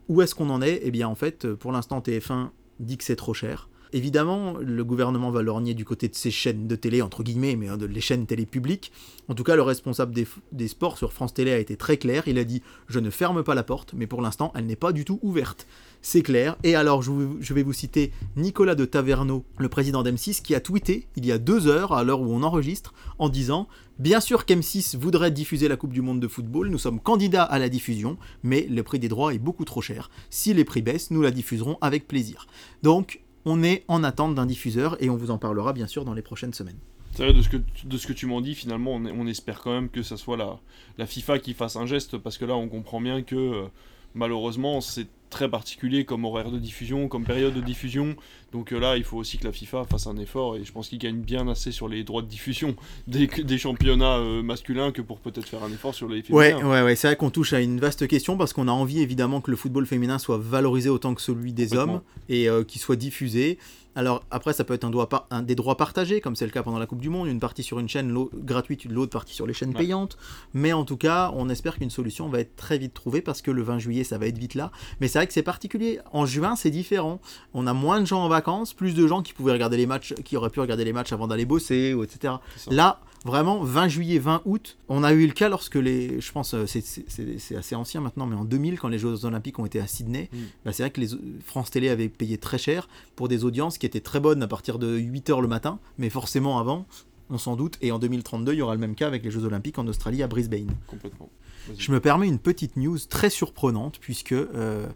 [0.10, 0.82] Où est-ce qu'on en est?
[0.84, 3.70] Eh bien, en fait, pour l'instant, TF1 dit que c'est trop cher.
[3.96, 7.70] Évidemment, le gouvernement va lorgner du côté de ces chaînes de télé, entre guillemets, mais
[7.70, 8.92] hein, de les chaînes télé publiques.
[9.30, 12.24] En tout cas, le responsable des, sports sur France Télé a été très clair.
[12.28, 14.92] Il a dit Je ne ferme pas la porte, mais pour l'instant, elle n'est pas
[14.92, 15.66] du tout ouverte.
[16.02, 16.58] C'est clair.
[16.64, 21.08] Et alors, je, vais vous citer Nicolas de Taverneau, le président d'M6, qui a tweeté
[21.16, 24.98] il y a deux heures, à l'heure où on enregistre, en disant Bien sûr qu'M6
[24.98, 28.68] voudrait diffuser la Coupe du Monde de football, nous sommes candidats à la diffusion, mais
[28.70, 30.10] le prix des droits est beaucoup trop cher.
[30.30, 32.46] Si les prix baissent, nous la diffuserons avec plaisir.
[32.84, 36.14] Donc, on est en attente d'un diffuseur et on vous en parlera bien sûr dans
[36.14, 36.80] les prochaines semaines.
[37.12, 39.72] C'est vrai, de ce que, de ce que tu m'en dis, finalement, on, espère quand
[39.72, 40.60] même que ça soit la,
[40.98, 43.68] la FIFA qui fasse un geste, parce que là, on comprend bien que euh,
[44.16, 48.16] malheureusement, c'est très particulier comme horaire de diffusion, comme période de diffusion.
[48.54, 50.88] Donc euh, là, il faut aussi que la FIFA fasse un effort et je pense
[50.88, 52.76] qu'il gagne bien assez sur les droits de diffusion
[53.08, 56.58] des, des championnats euh, masculins que pour peut-être faire un effort sur les féminins.
[56.60, 56.96] Ouais, ouais, ouais.
[56.96, 59.58] c'est vrai qu'on touche à une vaste question parce qu'on a envie évidemment que le
[59.58, 63.58] football féminin soit valorisé autant que celui des hommes et euh, qu'il soit diffusé.
[63.96, 66.52] Alors après, ça peut être un, droit par, un des droits partagés, comme c'est le
[66.52, 69.48] cas pendant la Coupe du Monde, une partie sur une chaîne gratuite, l'autre partie sur
[69.48, 69.76] les chaînes ouais.
[69.76, 70.18] payantes.
[70.54, 73.52] Mais en tout cas, on espère qu'une solution va être très vite trouvée parce que
[73.52, 74.72] le 20 juillet, ça va être vite là.
[75.00, 76.00] Mais c'est vrai que c'est particulier.
[76.12, 77.22] En juin, c'est différent.
[77.54, 80.14] On a moins de gens en vacances, plus de gens qui pouvaient regarder les matchs,
[80.26, 82.36] qui auraient pu regarder les matchs avant d'aller bosser, ou etc.
[82.70, 86.56] Là, vraiment 20 juillet 20 août on a eu le cas lorsque les je pense
[86.66, 90.30] c'est assez ancien maintenant mais en 2000 quand les Jeux Olympiques ont été à Sydney
[90.32, 90.38] mm.
[90.64, 91.10] bah, c'est vrai que les
[91.44, 94.80] France Télé avait payé très cher pour des audiences qui étaient très bonnes à partir
[94.80, 96.86] de 8h le matin mais forcément avant
[97.30, 99.44] on s'en doute et en 2032 il y aura le même cas avec les Jeux
[99.46, 100.72] Olympiques en Australie à Brisbane.
[100.88, 101.30] Complètement.
[101.78, 104.88] Je me permets une petite news très surprenante puisque euh,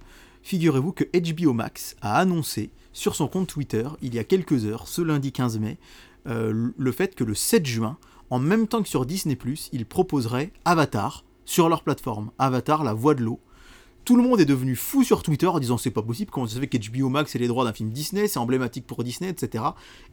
[0.43, 4.87] figurez-vous que HBO Max a annoncé sur son compte Twitter il y a quelques heures
[4.87, 5.77] ce lundi 15 mai
[6.27, 7.97] euh, le fait que le 7 juin
[8.29, 9.35] en même temps que sur Disney⁇
[9.71, 12.31] ils proposeraient Avatar sur leur plateforme.
[12.37, 13.39] Avatar, la voix de l'eau.
[14.05, 16.59] Tout le monde est devenu fou sur Twitter en disant c'est pas possible, comment ça
[16.59, 19.63] fait qu'HBO Max c'est les droits d'un film Disney, c'est emblématique pour Disney, etc.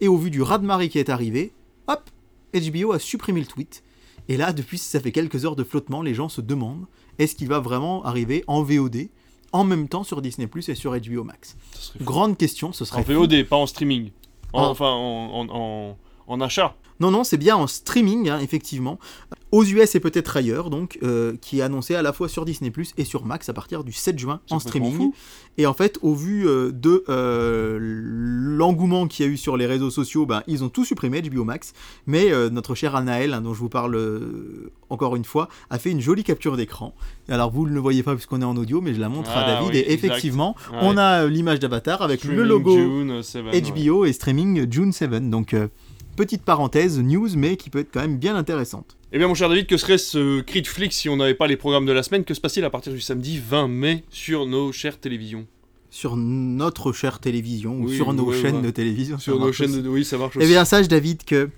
[0.01, 1.53] Et au vu du raz-de-marée qui est arrivé,
[1.89, 2.11] hop,
[2.55, 3.83] HBO a supprimé le tweet.
[4.29, 6.87] Et là, depuis ça fait quelques heures de flottement, les gens se demandent
[7.19, 9.09] est-ce qu'il va vraiment arriver en VOD
[9.53, 11.57] en même temps sur Disney Plus et sur HBO Max?
[12.01, 13.01] Grande question, ce serait.
[13.01, 14.11] En VOD, pas en streaming.
[14.53, 14.71] En, en...
[14.71, 15.97] Enfin, en, en, en
[16.41, 16.74] achat.
[16.99, 18.99] Non, non, c'est bien en streaming, hein, effectivement.
[19.53, 22.70] Aux US et peut-être ailleurs, donc, euh, qui est annoncé à la fois sur Disney
[22.70, 25.12] Plus et sur Max à partir du 7 juin en streaming.
[25.59, 29.66] Et en fait, au vu euh, de euh, l'engouement qu'il y a eu sur les
[29.66, 31.74] réseaux sociaux, ben, ils ont tout supprimé, HBO Max.
[32.07, 33.99] Mais notre cher Anaël, hein, dont je vous parle
[34.89, 36.95] encore une fois, a fait une jolie capture d'écran.
[37.29, 39.45] Alors, vous ne le voyez pas puisqu'on est en audio, mais je la montre Ah,
[39.45, 39.68] à David.
[39.70, 40.07] oui, et exact.
[40.09, 40.79] effectivement, Ouais.
[40.81, 43.61] on a l'image d'Avatar avec Streaming le logo June 7, ouais.
[43.61, 45.31] HBO et streaming June 7.
[45.31, 45.55] Donc,
[46.17, 48.97] petite parenthèse, news, mais qui peut être quand même bien intéressante.
[49.12, 51.47] Eh bien, mon cher David, que serait ce cri de flic si on n'avait pas
[51.47, 52.25] les programmes de la semaine?
[52.25, 55.47] Que se passe-t-il à partir du samedi 20 mai sur nos chères télévisions?
[55.91, 58.62] Sur notre chère télévision ou sur nos ouais, chaînes ouais.
[58.62, 59.19] de télévision.
[59.19, 59.89] Sur nos chaînes de...
[59.89, 61.49] Oui, ça marche Eh bien, sache, David, que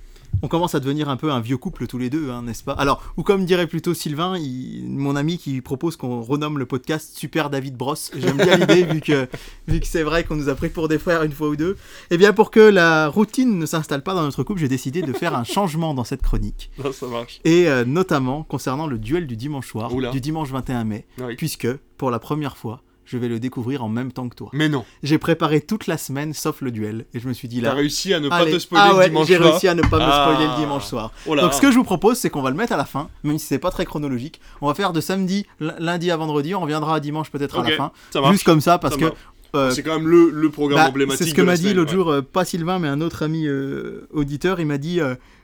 [0.43, 2.73] on commence à devenir un peu un vieux couple tous les deux, hein, n'est-ce pas?
[2.75, 7.17] Alors, ou comme dirait plutôt Sylvain, il- mon ami qui propose qu'on renomme le podcast
[7.17, 7.95] Super David Bros.
[8.17, 9.29] J'aime bien l'idée, vu que,
[9.67, 11.77] vu que c'est vrai qu'on nous a pris pour des frères une fois ou deux.
[12.11, 15.13] Eh bien, pour que la routine ne s'installe pas dans notre couple, j'ai décidé de
[15.13, 16.71] faire un changement dans cette chronique.
[16.85, 17.41] Non, ça marche.
[17.45, 20.11] Et euh, notamment concernant le duel du dimanche soir, Oula.
[20.11, 21.35] du dimanche 21 mai, Oui.
[21.37, 24.51] puisque, pour la première fois, je vais le découvrir en même temps que toi.
[24.53, 27.61] Mais non, J'ai préparé toute la semaine sauf le duel, et je me suis dit
[27.63, 27.75] t'as là...
[27.75, 28.53] réussi à ne pas Allez.
[28.53, 29.51] te spoiler ah le ouais, dimanche j'ai soir.
[29.51, 30.29] réussi à ne pas me Ah.
[30.31, 31.13] spoiler le dimanche soir.
[31.27, 32.85] Oh là Donc ce que je vous propose, c'est qu'on va le mettre à la
[32.85, 34.41] fin, même si c'est pas très chronologique.
[34.61, 37.77] On va faire de samedi, lundi à vendredi, on reviendra à dimanche peut-être à la
[37.77, 37.93] fin.
[38.11, 38.33] Ça marche.
[38.33, 39.13] Juste comme ça, parce Ça que
[39.57, 41.25] euh, C'est quand même le, le programme bah, emblématique.
[41.25, 41.97] c'est ce que m'a dit l'autre ouais.
[41.97, 45.01] jour, euh, pas Sylvain, mais un autre ami euh, auditeur, il m'a dit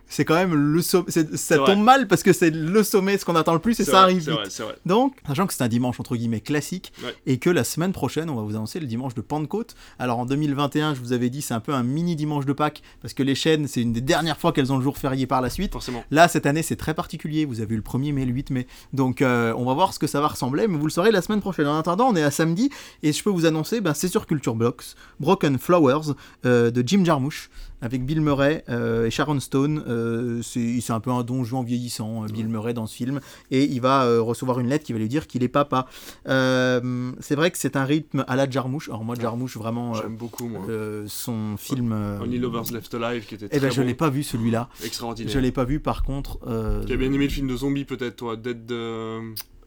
[0.08, 1.10] c'est quand même le sommet.
[1.10, 3.92] Ça tombe mal parce que c'est le sommet, ce qu'on attend le plus, et ça
[3.92, 4.30] vrai, arrive vite.
[4.30, 4.76] vrai, c'est vrai.
[4.86, 7.14] Donc, sachant que c'est un dimanche entre guillemets classique, Ouais.
[7.26, 9.74] et que la semaine prochaine, on va vous annoncer le dimanche de Pentecôte.
[9.98, 12.82] Alors en 2021, je vous avais dit, c'est un peu un mini dimanche de Pâques,
[13.02, 15.40] parce que les chaînes, c'est une des dernières fois qu'elles ont le jour férié par
[15.40, 15.72] la suite.
[15.72, 16.04] Forcément.
[16.10, 17.44] Là, cette année, c'est très particulier.
[17.44, 18.66] Vous avez eu le 1er mai, le 8 mai.
[18.92, 21.22] Donc, euh, on va voir ce que ça va ressembler, mais vous le saurez la
[21.22, 21.66] semaine prochaine.
[21.66, 22.70] En attendant, on est à samedi,
[23.02, 24.84] et je peux vous annoncer, ben, c'est sur Culture Blocks,
[25.20, 26.12] Broken Flowers,
[26.44, 27.50] euh, de Jim Jarmusch,
[27.84, 29.84] avec Bill Murray euh, et Sharon Stone.
[29.86, 33.20] Euh, c'est un peu un don Juan vieillissant, euh, Bill Murray, dans ce film.
[33.50, 35.86] Et il va recevoir une lettre qui va lui dire qu'il est papa.
[36.24, 38.88] C'est vrai que c'est un rythme à la Jarmusch.
[38.88, 40.62] Alors, moi, Jarmusch, vraiment, J'aime beaucoup, moi.
[41.06, 41.92] son film.
[42.22, 44.68] Only Lovers Left Alive, qui était eh très ben, je bon, l'ai pas vu celui-là.
[44.82, 45.32] extraordinaire.
[45.32, 46.38] Je l'ai pas vu, par contre.
[46.86, 48.70] Tu as bien aimé le film de zombies, peut-être, toi Dead.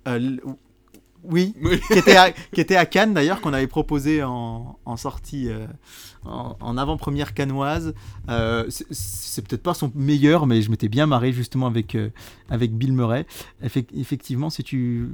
[0.05, 0.41] l-
[1.23, 1.79] Oui, Oui.
[1.91, 5.49] qui était à, qui était à Cannes d'ailleurs, qu'on avait proposé en, en sortie,
[6.27, 7.93] en, avant-première cannoise.
[8.29, 12.09] Euh, c'est- peut-être pas son meilleur, mais je m'étais bien marré justement avec, euh,
[12.49, 13.25] avec Bill Murray.
[13.63, 15.09] Effec- effectivement, si tu,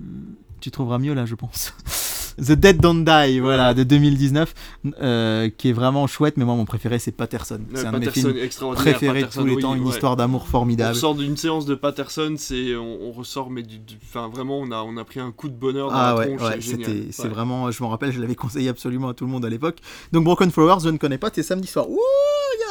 [0.60, 1.74] tu trouveras mieux là, je pense.
[2.38, 4.54] The Dead Don't Die, voilà, de 2019,
[5.02, 7.56] euh, qui est vraiment chouette, mais moi mon préféré c'est Patterson.
[7.56, 9.84] Ouais, c'est un de mes Patterson, films préférés de Patterson, tous les oui, temps, une
[9.84, 9.90] ouais.
[9.90, 10.94] histoire d'amour On formidable.
[10.94, 13.80] ressort d'une séance de Patterson, c'est on, on ressort mais du,
[14.14, 17.08] vraiment on a on a pris un coup de bonheur dans Ah la ouais, c'était,
[17.12, 19.78] c'est vraiment, je m'en rappelle, je l'avais conseillé absolument à tout le monde à l'époque.
[20.12, 21.90] Donc Broken Flowers, je ne connais pas, c'est samedi soir.
[21.90, 22.00] Ouh,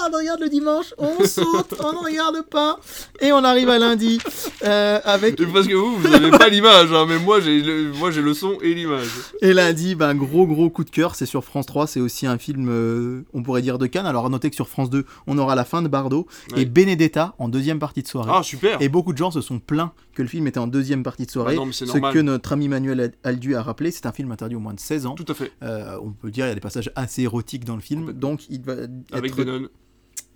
[0.03, 2.79] regarde, regarde le dimanche, on saute, on ne regarde pas,
[3.21, 4.19] et on arrive à lundi
[4.65, 5.41] euh, avec.
[5.41, 8.23] Et Parce que vous, vous avez pas l'image, hein, mais moi j'ai le, moi j'ai
[8.23, 9.09] le son et l'image.
[9.41, 12.39] Et lundi, ben, gros gros coup de cœur, c'est sur France 3, c'est aussi un
[12.39, 14.07] film, euh, on pourrait dire de Cannes.
[14.07, 16.63] Alors à noter que sur France 2, on aura la fin de Bardot Ouais.
[16.63, 18.31] et Benedetta en deuxième partie de soirée.
[18.35, 18.81] Ah super.
[18.81, 21.31] Et beaucoup de gens se sont plaints que le film était en deuxième partie de
[21.31, 21.57] soirée.
[21.57, 22.13] Bah non, c'est ce normal.
[22.15, 25.07] que notre ami Manuel Aldu a rappelé, c'est un film interdit au moins de 16
[25.07, 25.15] ans.
[25.15, 25.53] Tout à fait.
[25.63, 28.49] Euh, on peut dire il y a des passages assez érotiques dans le film, donc
[28.51, 28.75] il va
[29.13, 29.71] Avec être,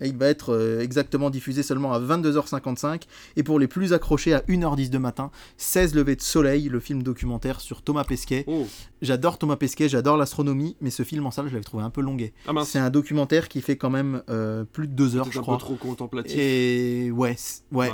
[0.01, 3.03] il va être euh, exactement diffusé seulement à 22h55
[3.35, 7.03] et pour les plus accrochés à 1h10 de matin, 16 levées de soleil, le film
[7.03, 8.43] documentaire sur Thomas Pesquet.
[8.47, 8.67] Oh.
[9.01, 12.01] J'adore Thomas Pesquet, j'adore l'astronomie, mais ce film en salle je l'avais trouvé un peu
[12.01, 12.33] longuet.
[12.47, 12.51] Ah.
[12.65, 15.41] C'est un documentaire qui fait quand même euh, plus de 2 heures je un peu
[15.41, 15.57] crois.
[15.57, 16.37] trop contemplatif.
[16.37, 17.35] Et ouais,
[17.71, 17.91] ouais,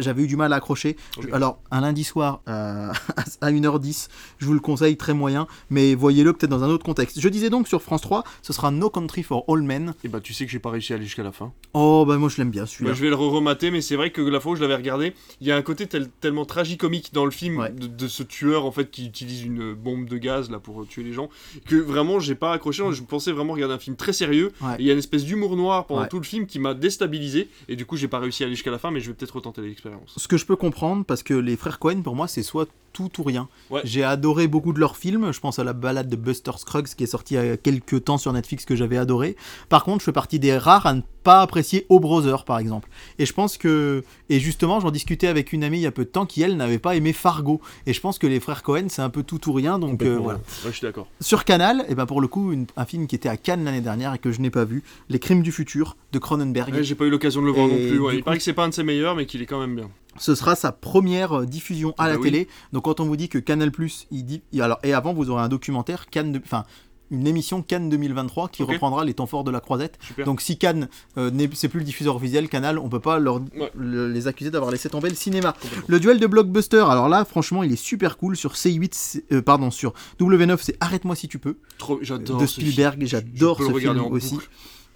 [0.00, 0.96] j'avais eu du mal à accrocher.
[1.20, 1.32] Je-.
[1.32, 2.92] Alors, un lundi soir à,
[3.40, 7.20] à 1h10, je vous le conseille, très moyen, mais voyez-le peut-être dans un autre contexte.
[7.20, 9.94] Je disais donc sur France 3, ce sera No Country for All Men.
[10.04, 11.52] Et bah tu sais que j'ai pas réussi à aller jusqu'à la fin.
[11.74, 12.94] Oh, bah moi je l'aime bien Bah, celui-là.
[12.94, 15.46] je vais le re-remater, mais c'est vrai que la fois où je l'avais regardé, il
[15.46, 17.70] y a un côté tel- tellement tragicomique dans le film Ouais.
[17.70, 21.02] de, de ce tueur en fait qui utilise une bombe de gaz là pour tuer
[21.04, 21.28] les gens
[21.66, 22.82] que vraiment j'ai pas accroché.
[22.92, 24.52] Je pensais vraiment regarder un film très sérieux.
[24.60, 24.76] Ouais.
[24.78, 26.08] Il y a une espèce d'humour noir pendant Ouais.
[26.08, 28.70] tout le film qui m'a déstabilisé et du coup j'ai pas réussi à aller jusqu'à
[28.70, 30.14] la fin, mais je vais peut-être retenter l'expérience.
[30.16, 32.68] Ce que je peux comprendre, parce que les frères Cohen, pour moi, c'est soit
[32.98, 33.48] tout ou rien.
[33.70, 33.82] Ouais.
[33.84, 35.32] J'ai adoré beaucoup de leurs films.
[35.32, 38.02] Je pense à la balade de Buster Scruggs qui est sortie il y a quelques
[38.04, 39.36] temps sur Netflix que j'avais adoré.
[39.68, 42.88] Par contre, je fais partie des rares à ne pas apprécier O Brother, par exemple.
[43.20, 44.02] Et je pense que.
[44.30, 46.56] Et justement, j'en discutais avec une amie il y a peu de temps qui, elle,
[46.56, 47.60] n'avait pas aimé Fargo.
[47.86, 49.78] Et je pense que les frères Cohen, c'est un peu tout ou rien.
[49.78, 50.38] Donc euh, voilà.
[50.38, 51.06] Ouais, je suis d'accord.
[51.20, 53.80] Sur Canal, et ben pour le coup, une- un film qui était à Cannes l'année
[53.82, 56.72] dernière et que je n'ai pas vu Les Crimes du futur de Cronenberg.
[56.74, 58.14] Ouais, j'ai pas eu l'occasion de le voir Et non plus.
[58.14, 59.76] Il coup- paraît que c'est pas un de ses meilleurs, mais qu'il est quand même
[59.76, 59.90] bien.
[60.18, 62.30] Ce sera sa première euh, diffusion à Ah la bah oui.
[62.30, 62.48] télé.
[62.72, 63.70] Donc quand on vous dit que Canal
[64.10, 66.64] il dit et alors et avant vous aurez un documentaire Cannes de- enfin
[67.10, 69.96] une émission Cannes 2023 qui reprendra les temps forts de la croisette.
[70.06, 70.26] Super.
[70.26, 73.70] Donc si Cannes euh, c'est plus le diffuseur officiel Canal, on peut pas leur, Ouais.
[73.74, 75.54] le- les accuser d'avoir laissé tomber le cinéma.
[75.86, 79.40] Le duel de blockbuster, alors là franchement, il est super cool sur C8 c'est- euh,
[79.40, 84.34] pardon, sur W9, c'est Arrête-moi si tu peux Trop- de Spielberg, j'adore ce film aussi.
[84.34, 84.48] boucle.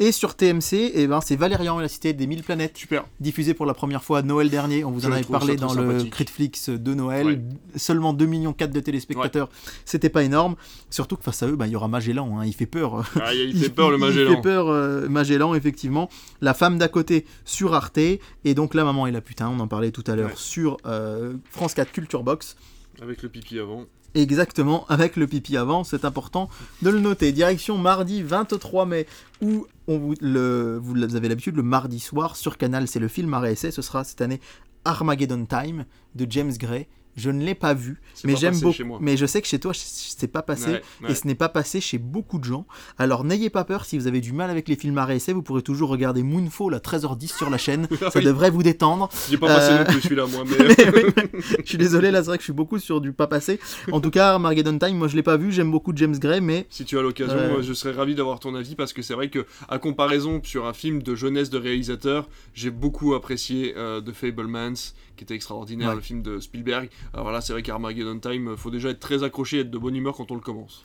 [0.04, 3.04] Et sur TMC, eh ben, c'est Valérian et la cité des mille planètes Super.
[3.20, 4.82] diffusé pour la première fois Noël dernier.
[4.84, 6.02] On vous Je en avait parlé dans le.
[6.04, 7.24] Critflix de Noël.
[7.26, 7.40] Ouais.
[7.76, 9.48] Seulement 2 millions 4 de téléspectateurs.
[9.84, 10.56] C'était pas énorme.
[10.90, 12.36] Surtout que face à eux, bah, il y aura Magellan.
[12.40, 12.44] hein.
[12.44, 13.08] Il fait peur.
[13.20, 14.34] Ah, il fait peur le Il Magellan.
[14.34, 16.08] fait peur euh, Magellan, effectivement.
[16.40, 17.98] La femme d'à côté sur Arte.
[17.98, 20.34] Et donc La maman et la putain, on en parlait tout à l'heure Ouais.
[20.34, 22.56] sur euh, France 4 Culture Box.
[23.00, 23.84] Avec le pipi avant.
[24.14, 26.50] Exactement, avec le pipi avant, c'est important
[26.82, 27.32] de le noter.
[27.32, 29.06] Direction mardi 23 mai,
[29.40, 33.70] où on vous, avez l'habitude, le mardi soir sur Canal, c'est le film essai.
[33.70, 34.40] Ce sera cette année
[34.84, 36.86] Armageddon Time de James Gray.
[37.16, 38.98] Je ne l'ai pas vu, mais j'aime beaucoup.
[39.00, 40.70] Mais je sais que chez toi, c'est pas passé.
[40.70, 41.10] Ouais, ouais.
[41.12, 42.66] Et ce n'est pas passé chez beaucoup de gens.
[42.98, 45.42] Alors n'ayez pas peur, si vous avez du mal avec les films à essai, vous
[45.42, 47.86] pourrez toujours regarder Moonfall à 13h10 sur la chaîne.
[48.00, 48.24] Ça Oui.
[48.24, 49.10] devrait vous détendre.
[49.30, 50.74] J'ai pas passé Euh, non plus celui-là, moi, mais.
[50.76, 53.26] Mais oui, je suis désolé, là c'est vrai que je suis beaucoup sur du pas
[53.26, 53.60] passé.
[53.90, 56.66] En tout cas, Armageddon Time, moi je l'ai pas vu, j'aime beaucoup James Gray, mais
[56.70, 59.28] Si tu as l'occasion, moi, je serais ravi d'avoir ton avis parce que c'est vrai
[59.28, 64.12] que, à comparaison sur un film de jeunesse de réalisateur, j'ai beaucoup apprécié euh, The
[64.12, 65.94] Fablemans, qui était extraordinaire, Ouais.
[65.96, 66.90] le film de Spielberg.
[67.12, 69.78] Alors là, c'est vrai qu'Armageddon Time, euh, faut déjà être très accroché et être de
[69.78, 70.82] bonne humeur quand on le commence.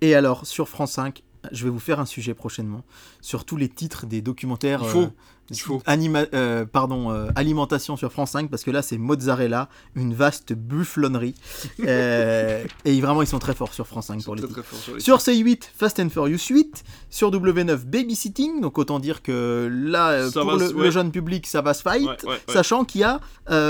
[0.00, 2.84] Et alors, sur France 5, je vais vous faire un sujet prochainement
[3.20, 4.80] sur tous les titres des documentaires.
[4.84, 5.10] Il faut, euh,
[5.52, 5.82] il faut.
[5.86, 10.52] anima- euh, pardon, euh, alimentation sur France 5, parce que là, c'est mozzarella, une vaste
[10.52, 11.34] bufflonnerie.
[11.86, 14.76] Euh, et vraiment, ils sont très forts sur France 5 Ils pour les très très
[14.76, 16.84] sur les Sur C8, Fast and Furious 8.
[17.10, 18.60] Sur W9, Babysitting.
[18.60, 22.02] Donc, autant dire que là, Ça pour le, jeune public, ça va se fight.
[22.02, 22.40] Ouais, ouais, ouais.
[22.48, 23.20] Sachant qu'il y a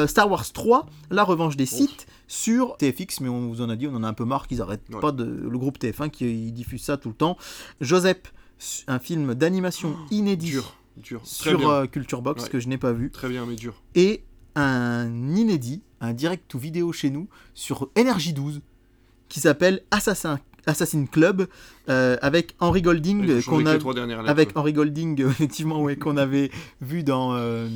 [0.07, 3.87] Star Wars 3, La Revanche des Sith, sur TFX, mais on vous en a dit,
[3.87, 5.01] on en a un peu marre qu'ils arrêtent Ouais.
[5.01, 5.25] pas de.
[5.25, 7.37] Le groupe TF1 qui diffuse ça tout le temps.
[7.81, 8.33] Joseph,
[8.87, 11.21] un film d'animation inédit Dur, dur.
[11.25, 12.49] Sur euh, Culture Box Ouais.
[12.51, 13.11] que je n'ai pas vu.
[13.11, 13.83] Très bien, mais dur.
[13.95, 14.25] Et
[14.55, 18.61] un inédit, un direct ou vidéo chez nous sur Energy 12
[19.29, 20.39] qui s'appelle Assassin.
[20.67, 21.49] Assassin Club
[21.89, 23.77] euh, avec Henry Golding euh, qu'on a
[24.31, 27.69] avec Henry Golding euh, effectivement ouais, qu'on avait vu dans euh,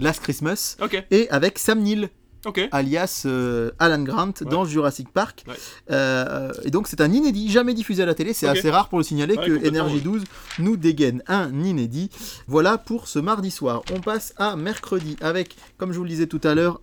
[0.00, 0.78] Last Christmas
[1.10, 2.08] et avec Sam Neill
[2.44, 2.60] Ok.
[2.70, 5.44] alias euh, Alan Grant dans Jurassic Park.
[5.48, 5.54] Ouais.
[5.90, 8.32] Euh, et donc c'est un inédit, jamais diffusé à la télé.
[8.32, 10.00] C'est assez rare pour le signaler Ouais, que Energy ouais.
[10.00, 10.24] 12
[10.60, 12.10] nous dégaine un inédit.
[12.46, 13.82] Voilà pour ce mardi soir.
[13.94, 16.80] On passe à mercredi avec, comme je vous le disais tout à l'heure,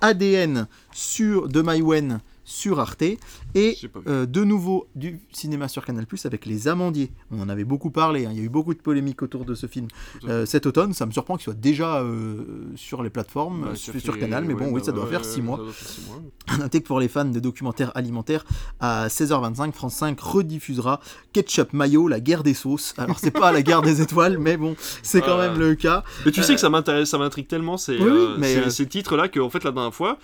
[0.00, 2.20] ADN sur de Maïwen
[2.54, 3.76] sur Arte et
[4.06, 7.10] euh, de nouveau du cinéma sur Canal Plus avec Les Amandiers.
[7.32, 8.30] On en avait beaucoup parlé, hein.
[8.32, 9.88] il y a eu beaucoup de polémiques autour de ce film
[10.26, 10.92] à euh, cet automne.
[10.92, 12.44] Ça me surprend qu'il soit déjà euh,
[12.76, 15.24] sur les plateformes, Bah, sur, Canal, mais ouais, bon, oui, bah, ça doit ouais, faire
[15.24, 15.56] 6 mois.
[15.56, 16.58] doit mois.
[16.58, 18.44] Notez que pour les fans de documentaires alimentaires,
[18.78, 21.00] à 16h25, France 5 rediffusera
[21.32, 22.94] Ketchup Mayo, la guerre des sauces.
[22.98, 26.04] Alors, c'est pas la guerre des étoiles, mais bon, c'est quand même le cas.
[26.24, 29.28] Mais tu sais que ça m'intéresse, ça m'intrigue tellement ces, Oui, mais, ces, ces titres-là
[29.28, 30.18] que en fait la dernière fois.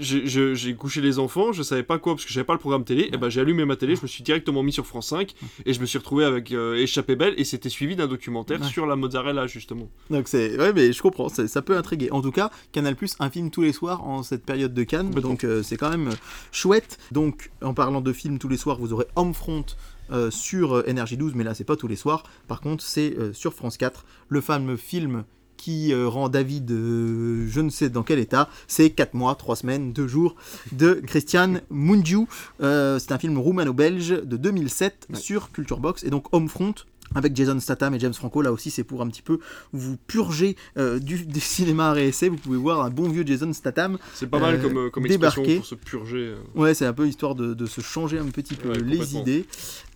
[0.00, 3.08] J'ai couché les enfants, je savais pas quoi parce que j'avais pas le programme télé.
[3.12, 5.34] Et ben j'ai allumé ma télé, je me suis directement mis sur France 5
[5.66, 8.68] et je me suis retrouvé avec euh, Échappée belle et c'était suivi d'un documentaire Ouais.
[8.68, 9.88] sur la mozzarella justement.
[10.10, 10.56] Donc, c'est.
[10.58, 12.10] Ouais, mais je comprends, ça peut intriguer.
[12.12, 15.10] En tout cas, Canal Plus, un film tous les soirs en cette période de Cannes.
[15.10, 16.14] Donc, euh, c'est quand même euh,
[16.52, 16.98] chouette.
[17.12, 19.64] Donc, en parlant de films tous les soirs, vous aurez Homefront.
[20.12, 22.24] euh, sur euh, Energy 12, mais là c'est pas tous les soirs.
[22.46, 25.24] Par contre, c'est euh, sur France 4, le fameux film
[25.56, 28.48] qui euh, rend David euh, je ne sais dans quel état.
[28.68, 30.36] C'est 4 mois, 3 semaines, 2 jours
[30.72, 32.26] de Christian Mungiu.
[32.62, 35.16] Euh, c'est un film roumano-belge de 2007 Ouais.
[35.18, 36.74] sur Culture Box et donc Homefront.
[37.16, 39.38] Avec Jason Statham et James Franco, là aussi c'est pour un petit peu
[39.72, 42.28] vous purger euh, du, du cinéma réessai.
[42.28, 43.98] Vous pouvez voir un bon vieux Jason Statham.
[44.14, 45.56] C'est pas mal Euh, comme, comme expression débarquer.
[45.58, 46.34] pour se purger.
[46.56, 49.44] Ouais, c'est un peu histoire de, de se changer un petit peu Ouais, les idées.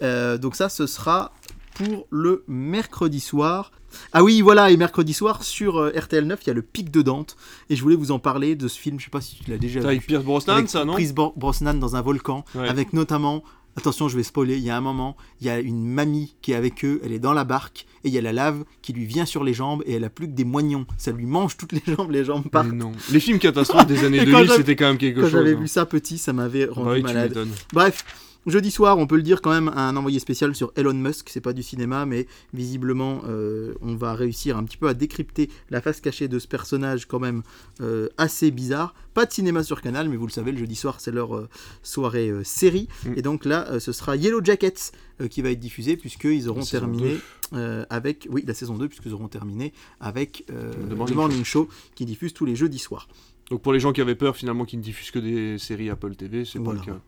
[0.03, 1.33] Euh, donc ça, ce sera
[1.79, 3.73] pour le mercredi soir.
[4.13, 6.91] Ah oui, voilà, et mercredi soir sur euh, RTL 9, il y a le Pic
[6.91, 7.37] de Dante.
[7.71, 9.57] Et je voulais vous en parler de ce film, je sais pas si tu l'as
[9.59, 9.87] déjà vu.
[9.87, 12.69] avec Pierce Brosnan Avec ça non Pierce Bro- Brosnan dans un volcan, Ouais.
[12.69, 13.43] avec notamment,
[13.79, 16.53] attention je vais spoiler, il y a un moment, il y a une mamie qui
[16.53, 18.93] est avec eux, elle est dans la barque, et il y a la lave qui
[18.93, 21.57] lui vient sur les jambes, et elle a plus que des moignons, ça lui mange
[21.57, 22.69] toutes les jambes, les jambes partent.
[22.69, 22.93] Mais non.
[23.11, 25.31] Les films catastrophes des années Et quand 2000 j'avais- c'était quand même quelque Quand chose.
[25.33, 25.61] j'avais hein.
[25.61, 27.49] vu ça petit, ça m'avait Bah rendu oui, tu malade.
[27.73, 28.05] Bref,
[28.51, 31.29] jeudi soir, on peut le dire quand même, un envoyé spécial sur Elon Musk.
[31.31, 35.51] C'est pas du cinéma, mais visiblement, euh, on va réussir un petit peu à décrypter
[35.71, 37.43] la face cachée de ce personnage quand même
[37.81, 38.95] euh, assez bizarre.
[39.15, 41.49] Pas de cinéma sur Canal, mais vous le savez, le jeudi soir, c'est leur euh,
[41.83, 42.89] soirée série.
[43.05, 43.13] Mm.
[43.17, 44.93] Et donc là, ce sera Yellow Jackets
[45.31, 47.19] qui va être diffusé, puisqu'ils auront terminé
[47.53, 47.87] 2.
[47.91, 48.29] avec...
[48.31, 51.69] Oui, la saison 2, puisqu'ils auront terminé avec The The Morning Morning, Show.
[51.97, 53.09] qui diffuse tous les jeudis soirs.
[53.51, 56.15] Donc pour les gens qui avaient peur finalement qu'ils ne diffusent que des séries Apple
[56.15, 56.81] TV, c'est Voilà.
[56.81, 57.01] pas le cas.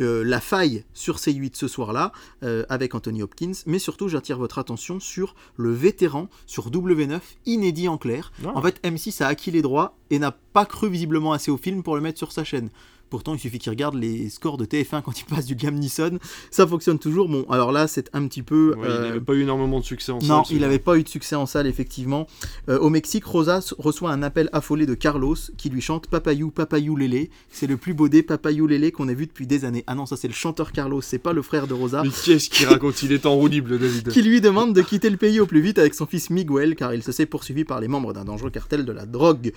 [0.00, 2.12] Euh, la faille sur C8 ce soir-là,
[2.42, 7.88] euh, avec Anthony Hopkins, mais surtout j'attire votre attention sur le vétéran sur W9, inédit
[7.88, 8.32] en clair.
[8.44, 8.52] Ah.
[8.54, 11.82] En fait, M6 a acquis les droits et n'a pas cru visiblement assez au film
[11.82, 12.70] pour le mettre sur sa chaîne.
[13.10, 16.18] Pourtant, il suffit qu'il regarde les scores de TF1 quand il passe du Liam Neeson.
[16.50, 17.28] Ça fonctionne toujours.
[17.28, 18.74] Bon, alors là, c'est un petit peu.
[18.76, 20.78] Ouais, Il euh, n'avait pas eu énormément de succès en non, salle, il ce- n'avait
[20.78, 22.26] pas eu de succès en salle, effectivement.
[22.68, 26.96] Euh, au Mexique, Rosa reçoit un appel affolé de Carlos qui lui chante Papayou, Papayou
[26.96, 27.30] Lélé.
[27.50, 29.84] C'est le plus beau des Papayou Lélé qu'on ait vu depuis des années.
[29.86, 32.02] Ah non, ça c'est le chanteur Carlos, c'est pas le frère de Rosa.
[32.02, 33.02] Mais qu'est-ce qu'il raconte?
[33.02, 34.08] Il est enroulible, David.
[34.10, 36.92] Qui lui demande de quitter le pays au plus vite avec son fils Miguel car
[36.94, 39.52] il se sait poursuivi par les membres d'un dangereux cartel de la drogue.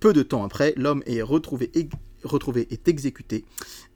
[0.00, 1.88] Peu de temps après, l'homme est retrouvé et
[2.24, 3.44] retrouvé est exécuté,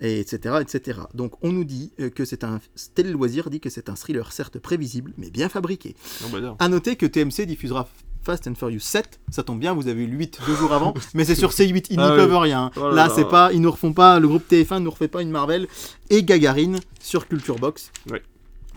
[0.00, 1.00] et etc., etc.
[1.14, 2.60] Donc on nous dit euh, que c'est un...
[2.94, 5.94] Tel Loisir dit que c'est un thriller certes prévisible, mais bien fabriqué.
[6.22, 6.56] Non, bah.
[6.58, 7.88] A noter que TMC diffusera
[8.22, 10.94] Fast and Furious 7, ça tombe bien, vous avez eu le 8 deux jours avant,
[11.14, 12.16] mais c'est sur C8, ils n'y Ah oui.
[12.16, 12.72] peuvent rien.
[12.76, 15.22] Oh là c'est pas, ils nous refont pas, le groupe TF1 ne nous refait pas
[15.22, 15.68] une Marvel,
[16.10, 17.92] et Gagarine sur Culture Box.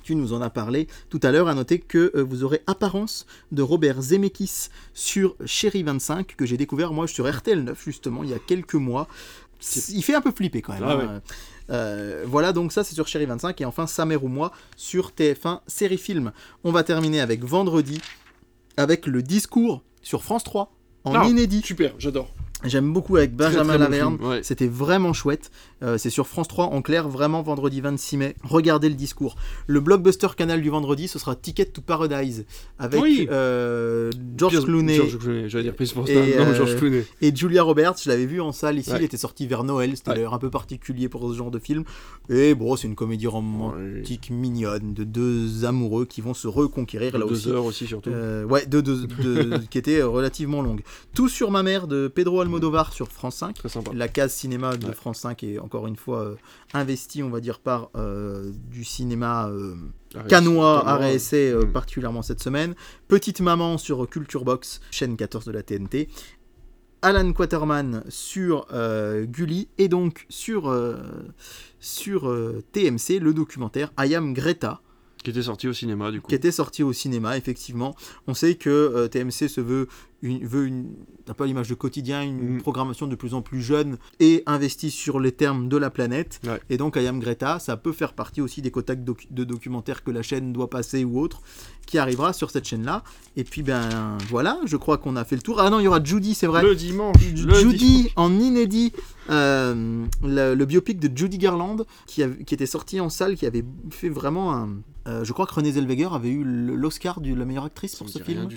[0.10, 3.28] Tu nous en as parlé tout à l'heure, à noter que euh, vous aurez Apparence
[3.52, 8.32] de Robert Zemeckis sur Chéri 25, que j'ai découvert moi sur RTL 9, justement, il
[8.32, 9.08] y a quelques mois.
[9.90, 10.84] Il fait un peu flipper quand même.
[10.84, 11.22] Ah hein.
[11.70, 15.12] Euh, voilà, donc ça c'est sur Chéri 25, et enfin Sa mère ou moi sur
[15.12, 16.32] TF1 Série Film.
[16.64, 18.02] On va terminer avec vendredi,
[18.78, 21.28] avec le discours sur France 3, en Ah.
[21.28, 21.62] inédit.
[21.64, 22.34] Super, j'adore.
[22.66, 24.18] J'aime beaucoup avec Benjamin très Laverne.
[24.22, 24.44] ouais.
[24.44, 25.50] C'était vraiment chouette.
[25.82, 28.36] Euh, c'est sur France 3 en clair, vraiment vendredi 26 mai.
[28.44, 29.36] Regardez le discours.
[29.68, 32.46] Le blockbuster canal du vendredi, ce sera Ticket to Paradise
[32.80, 33.28] avec Oui.
[33.32, 35.74] euh, George Clooney George Clooney, j'allais dire.
[35.80, 35.84] Et,
[36.38, 37.06] Non, euh, George Clooney.
[37.22, 37.96] et Julia Roberts.
[38.04, 38.92] Je l'avais vu en salle ici.
[38.92, 38.98] Ouais.
[39.00, 39.96] Il était sorti vers Noël.
[39.96, 40.16] C'était Ouais.
[40.16, 41.84] d'ailleurs un peu particulier pour ce genre de film.
[42.30, 47.26] Et bon, c'est une comédie romantique mignonne de deux amoureux qui vont se reconquérir là
[47.26, 47.50] Deux aussi.
[47.50, 48.10] heures aussi, surtout.
[48.50, 50.82] Ouais, deux, deux- deux- qui était relativement longue.
[51.14, 53.56] Tout sur ma mère de Pedro Almodovar sur France 5.
[53.56, 53.92] Très sympa.
[53.94, 54.92] La case cinéma de.
[54.92, 56.36] France 5 est encore une fois euh,
[56.74, 59.76] investie, on va dire, par euh, du cinéma euh,
[60.28, 60.96] canois à Canois.
[60.98, 61.72] réessai, euh, Mm.
[61.74, 62.74] particulièrement cette semaine.
[63.08, 66.10] Petite Maman sur Culture Box, chaîne 14 de la TNT.
[67.04, 70.98] Alan Quaterman sur euh, Gulli et donc sur, euh,
[71.80, 74.82] sur euh, TMC le documentaire I Am Greta
[75.24, 76.28] Qui était sorti au cinéma, du coup.
[76.30, 77.94] qui était sorti au cinéma, effectivement.
[78.28, 79.88] On sait que euh, TMC se veut,
[80.22, 80.92] une, veut une,
[81.28, 82.62] un peu l'image de quotidien, une Mm.
[82.62, 86.40] programmation de plus en plus jeune et investie sur les termes de la planète.
[86.46, 86.60] Ouais.
[86.70, 90.12] Et donc, I Am Greta, ça peut faire partie aussi des docu- de documentaires que
[90.12, 91.42] la chaîne doit passer ou autre,
[91.86, 93.04] qui arrivera sur cette chaîne-là.
[93.36, 95.60] Et puis, ben voilà, je crois qu'on a fait le tour.
[95.60, 96.64] Ah non, il y aura Judy, c'est vrai.
[96.64, 97.16] Le dimanche.
[97.36, 98.94] le Judy en inédit,
[99.30, 101.78] euh, le, le biopic de Judy Garland
[102.08, 104.70] qui, a- qui était sorti en salle, qui avait fait vraiment un.
[105.10, 108.20] Euh, je crois que Renée Zellweger avait eu l'Oscar de la meilleure actrice pour ce
[108.20, 108.48] film.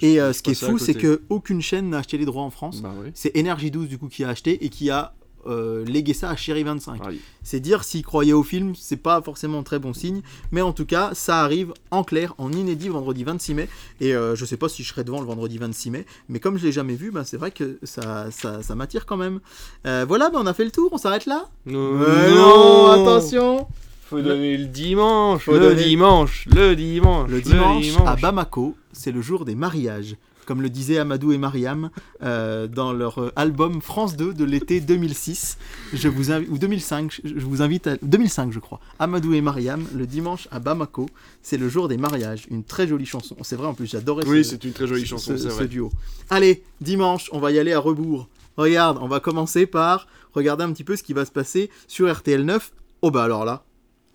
[0.00, 1.06] Et euh, ce qui est fou, c'est côté.
[1.06, 2.80] que aucune chaîne n'a acheté les droits en France.
[2.80, 3.10] Bah oui.
[3.14, 5.14] C'est Energy 12 du coup qui a acheté et qui a
[5.46, 7.06] euh, légué ça à Chéri 25.
[7.06, 7.20] Aïe.
[7.42, 10.20] C'est dire s'ils croyaient au film, c'est pas forcément un très bon signe,
[10.52, 13.68] mais en tout cas, ça arrive en clair, en inédit, vendredi 26 mai.
[14.00, 16.66] Et je sais pas si je serai devant le vendredi 26 mai, mais comme je
[16.66, 19.40] l'ai jamais vu, bah, c'est vrai que ça, ça, ça m'attire quand même.
[19.84, 21.48] Voilà, bah, on a fait le tour, on s'arrête là?
[21.66, 23.66] Non, non, attention
[24.08, 29.12] Faut donner le dimanche, Faut le donner- dimanche, le dimanche, Le dimanche, à Bamako, c'est
[29.12, 30.16] le jour des mariages.
[30.46, 31.90] Comme le disaient Amadou et Mariam
[32.22, 35.58] euh, dans leur euh, album France 2 de l'été 2006,
[35.92, 38.80] je vous invi- ou 2005, je je vous invite à 2005 je crois.
[38.98, 41.04] Amadou et Mariam, le dimanche à Bamako,
[41.42, 42.46] c'est le jour des mariages.
[42.50, 43.36] Une très jolie chanson.
[43.42, 45.54] C'est vrai en plus, j'adorais Oui, ce, c'est une très jolie chanson, ce- c'est ce
[45.54, 45.68] vrai.
[45.68, 45.90] duo.
[46.30, 48.26] Allez, dimanche, on va y aller à rebours.
[48.56, 52.10] Regarde, on va commencer par regarder un petit peu ce qui va se passer sur
[52.10, 52.72] RTL 9.
[53.02, 53.64] Oh bah alors là,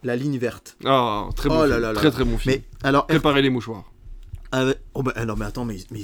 [0.04, 0.78] la ligne verte.
[0.86, 1.82] Ah, très bon Oh là film.
[1.82, 2.00] là là.
[2.00, 2.56] Très très bon film.
[2.56, 3.84] Mais alors, Préparez les mouchoirs.
[4.52, 6.02] ah oh bah, alors mais attends mais, mais-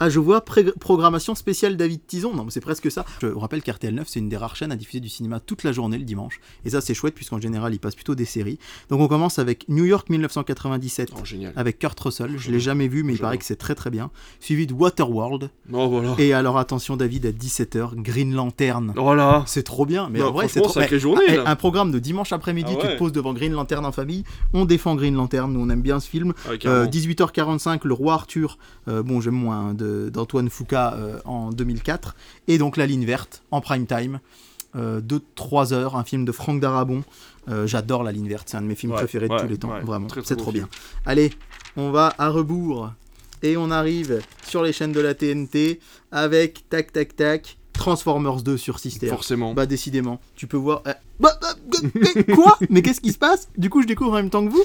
[0.00, 2.34] ah je vois programmation spéciale David Tison.
[2.34, 3.04] Non mais c'est presque ça.
[3.22, 5.64] Je vous rappelle qu'RTL 9 c'est une des rares chaînes à diffuser du cinéma toute
[5.64, 6.40] la journée le dimanche.
[6.64, 8.58] Et ça c'est chouette puisqu'en général ils passent plutôt des séries.
[8.90, 11.52] Donc on commence avec New York 1997 Oh, génial.
[11.56, 12.36] avec Kurt Russell.
[12.38, 14.10] Je l'ai jamais vu mais il paraît que c'est très très bien.
[14.40, 15.50] Suivi de Waterworld.
[15.72, 16.14] Oh, voilà.
[16.18, 18.92] et alors attention David à 17h Green Lantern.
[18.96, 19.42] Oh là.
[19.46, 20.08] c'est trop bien.
[20.10, 21.44] Mais Non, en vrai c'est trop Eh, journée, eh, là.
[21.46, 22.92] un programme de dimanche après-midi Ah tu ouais.
[22.94, 24.24] te poses devant Green Lantern en famille.
[24.52, 25.52] On défend Green Lantern.
[25.52, 26.32] Nous on aime bien ce film.
[26.46, 26.86] Ah, euh.
[26.86, 28.58] 18h45, Le Roi Arthur,
[28.88, 32.14] euh, bon j'aime moins, d'Antoine Foucault euh, en 2004,
[32.48, 34.20] et donc La Ligne Verte en prime time,
[34.76, 37.02] euh, de 3 heures, un film de Franck Darabon.
[37.48, 39.48] Euh, J'adore La Ligne Verte, c'est un de mes films Ouais, préférés de ouais, tous
[39.48, 40.64] les temps, ouais, vraiment, c'est trop film.
[40.66, 40.68] bien.
[41.06, 41.32] Allez,
[41.76, 42.90] on va à rebours,
[43.42, 45.80] et on arrive sur les chaînes de la TNT
[46.12, 49.06] avec tac tac tac, Transformers 2 sur Sister.
[49.06, 49.54] Forcément.
[49.54, 50.82] Bah décidément, tu peux voir.
[50.88, 52.58] euh, bah, bah, euh, quoi?
[52.70, 53.48] Mais qu'est-ce qui se passe?
[53.56, 54.64] Du coup, je découvre en même temps que vous.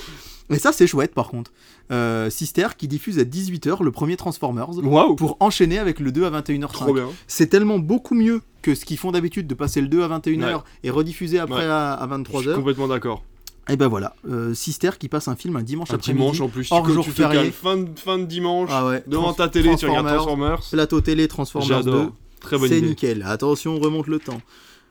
[0.49, 1.51] Et ça, c'est chouette par contre.
[1.91, 4.67] Euh, Sister qui diffuse à 18h le premier Transformers
[5.17, 6.67] pour enchaîner avec le 2 à 21h30.
[6.71, 7.09] Trop bien.
[7.27, 10.39] C'est tellement beaucoup mieux que ce qu'ils font d'habitude de passer le 2 à 21h
[10.55, 10.61] Ouais.
[10.83, 11.71] et rediffuser après Ouais.
[11.71, 12.55] à, à Je suis 23h.
[12.55, 13.23] complètement d'accord.
[13.69, 16.21] Et ben voilà, euh, Sister qui passe un film un dimanche Un après-midi.
[16.21, 16.67] dimanche en plus.
[16.71, 17.49] hors tu, jour tu férié.
[17.51, 18.69] fin de, fin de dimanche.
[18.71, 20.61] Ah ouais, Devant ta télé, tu regardes Transformers.
[20.71, 21.91] Plateau télé, Transformers 2.
[21.91, 22.11] J'adore.
[22.41, 22.87] Très bonne C'est idée.
[22.89, 23.23] nickel.
[23.25, 24.41] Attention, on remonte le temps.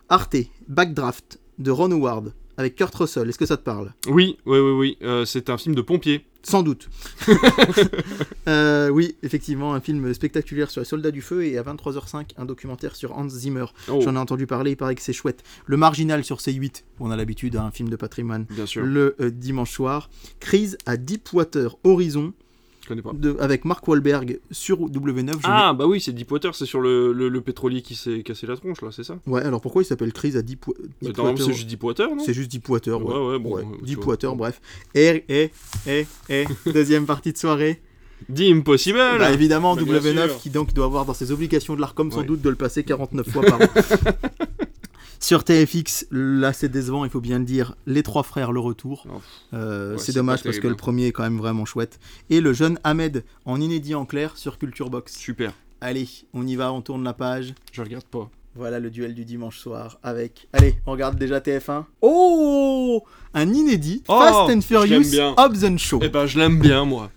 [0.08, 0.36] Arte,
[0.68, 3.28] Backdraft de Ron Howard avec Kurt Russell.
[3.28, 3.92] Est-ce que ça te parle?
[4.08, 4.98] Oui, oui, oui, oui.
[5.02, 6.24] Euh, c'est un film de pompier.
[6.42, 6.88] Sans doute.
[8.48, 12.44] Euh, oui, effectivement, un film spectaculaire sur les soldats du feu et à 23h05, un
[12.44, 13.66] documentaire sur Hans Zimmer.
[13.88, 15.44] Oh, J'en ai entendu parler, il paraît que c'est chouette.
[15.66, 18.46] Le Marginal sur C8, où on a l'habitude d'un film de patrimoine.
[18.50, 18.84] bien sûr.
[18.84, 20.10] Le euh, dimanche soir.
[20.40, 22.32] Crise à Deepwater Horizon
[23.02, 23.12] pas.
[23.14, 25.32] de, avec Mark Wahlberg sur W9.
[25.32, 28.46] Je Ah, bah oui, c'est Deepwater, c'est sur le, le, le pétrolier qui s'est cassé
[28.46, 29.18] la tronche, là, c'est ça?
[29.26, 32.22] Ouais, alors pourquoi il s'appelle Crise à Deepwa- Bah, Deepwater c'est juste Deepwater, non?
[32.24, 33.14] C'est juste Deepwater, ouais.
[33.14, 34.60] Ouais, ouais, bon, Ouais, Deepwater, bref.
[34.94, 35.50] Et, et,
[35.86, 37.80] et, et, deuxième partie de soirée.
[38.32, 40.38] The Impossible Bah, évidemment, bien W9 sûr.
[40.38, 42.24] qui donc doit avoir dans ses obligations de l'ARCOM sans Ouais.
[42.26, 43.64] doute de le passer 49 fois par an.
[45.22, 49.06] Sur TFX, là c'est décevant, il faut bien le dire, Les Trois Frères, le retour.
[49.54, 52.00] Euh, ouais, c'est dommage parce que le premier est quand même vraiment chouette.
[52.28, 55.16] Et le jeune Ahmed, en inédit en clair, sur Culture Box.
[55.16, 55.52] Super.
[55.80, 57.54] Allez, on y va, on tourne la page.
[57.70, 58.28] Je regarde pas.
[58.56, 60.48] Voilà le duel du dimanche soir avec.
[60.52, 61.84] Allez, on regarde déjà TF1.
[62.00, 65.36] Oh Un inédit Oh, Fast and Furious bien.
[65.38, 66.00] Hobbs and Show.
[66.02, 67.12] Eh ben, je l'aime bien, moi.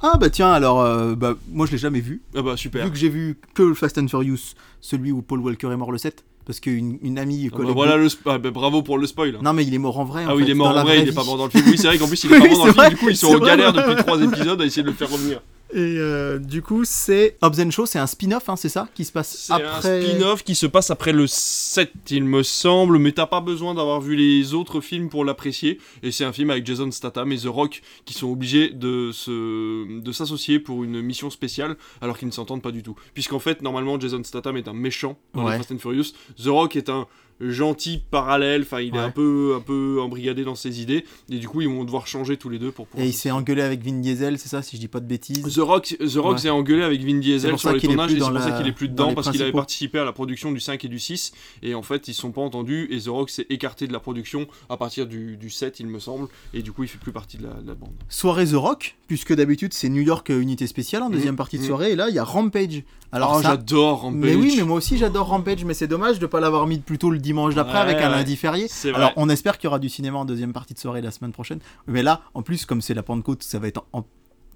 [0.00, 2.22] Ah bah tiens, alors, euh, bah, moi je l'ai jamais vu.
[2.36, 2.84] Ah bah, super.
[2.84, 5.90] Vu que j'ai vu que le Fast and Furious, celui où Paul Walker est mort
[5.90, 9.06] le 7, parce qu'une une amie Ah bah, voilà le ah bah, bravo pour le
[9.06, 9.36] spoil.
[9.42, 10.24] Non mais il est mort en vrai.
[10.24, 11.64] en ah oui, il est mort en vrai, il est pas mort dans le film.
[11.68, 12.80] Oui, c'est vrai qu'en plus, il est pas Oui, mort dans le film.
[12.84, 15.10] vrai, Du coup, ils sont en galère depuis trois épisodes à essayer de le faire
[15.10, 15.42] revenir.
[15.74, 19.04] Et euh, du coup, c'est Hobbs and Show, c'est un spin-off, hein, c'est ça, qui
[19.04, 19.98] se passe après.
[19.98, 23.74] un spin-off qui se passe après le 7, il me semble, mais t'as pas besoin
[23.74, 25.78] d'avoir vu les autres films pour l'apprécier.
[26.02, 30.00] Et c'est un film avec Jason Statham et The Rock qui sont obligés de se
[30.00, 32.96] de s'associer pour une mission spéciale alors qu'ils ne s'entendent pas du tout.
[33.12, 35.52] Puisqu'en fait, normalement, Jason Statham est un méchant dans Ouais.
[35.52, 36.12] les Fast and Furious.
[36.42, 37.06] The Rock est un
[37.40, 41.48] gentil parallèle, enfin il est un peu un peu embrigadé dans ses idées et du
[41.48, 43.82] coup ils vont devoir changer tous les deux pour pouvoir Et il s'est engueulé avec
[43.84, 46.38] Vin Diesel, c'est ça, si je dis pas de bêtises The Rock, The Rock Ouais.
[46.38, 48.72] s'est engueulé avec Vin Diesel sur les tournages plus et c'est pour ça qu'il est
[48.72, 51.32] plus dans dedans parce qu'il avait participé à la production du 5 et du 6
[51.62, 54.46] et en fait ils sont pas entendus et The Rock s'est écarté de la production
[54.68, 57.36] à partir du, du 7 il me semble et du coup il fait plus partie
[57.38, 57.92] de la, de la bande.
[58.08, 61.36] Soirée The Rock, puisque d'habitude c'est New York euh, Unité Spéciale en deuxième Mhm.
[61.36, 61.68] partie de Mhm.
[61.68, 62.82] soirée, et là il y a Rampage.
[63.10, 64.20] Alors oh, ça, j'adore Rampage.
[64.20, 67.10] Mais oui, mais moi aussi j'adore Rampage, mais c'est dommage de pas l'avoir mis plutôt
[67.10, 68.16] le dimanche d'après Ouais, avec un ouais.
[68.16, 68.66] lundi férié.
[68.94, 71.32] Alors on espère qu'il y aura du cinéma en deuxième partie de soirée la semaine
[71.32, 71.60] prochaine.
[71.86, 74.04] Mais là, en plus, comme c'est la Pentecôte, ça va être en- en-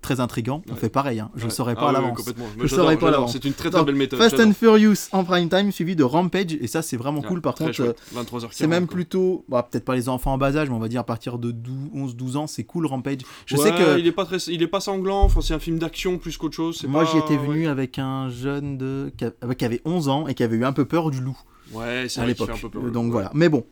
[0.00, 0.62] très intriguant.
[0.68, 0.78] On Ouais.
[0.80, 1.30] fait pareil, hein.
[1.36, 1.54] je ne Ouais.
[1.54, 2.16] saurais pas Ah à l'avance.
[2.18, 2.46] complètement.
[2.60, 3.34] Je saurais pas à l'avance.
[3.34, 4.18] C'est une très très Donc, belle méthode.
[4.18, 7.40] Fast and Furious en prime time suivi de Rampage, et ça c'est vraiment cool.
[7.40, 8.48] Par contre, euh, 23h40.
[8.58, 8.94] c'est même quoi.
[8.96, 11.38] plutôt, bah, peut-être pas les enfants en bas âge, mais on va dire à partir
[11.38, 11.54] de
[11.94, 13.18] 11-12 ans, c'est cool Rampage.
[13.46, 15.22] Je Ouais, sais que il est pas très, il est pas sanglant.
[15.22, 16.82] Enfin, c'est un film d'action plus qu'autre chose.
[16.88, 19.12] moi pas- j'y étais venu avec un jeune de...
[19.16, 19.26] qui
[19.56, 21.38] qui avait 11 ans et qui avait eu un peu peur du loup.
[21.72, 22.50] Ouais, c'est à l'époque.
[22.92, 23.10] Donc Ouais.
[23.10, 23.30] voilà.
[23.34, 23.64] Mais bon,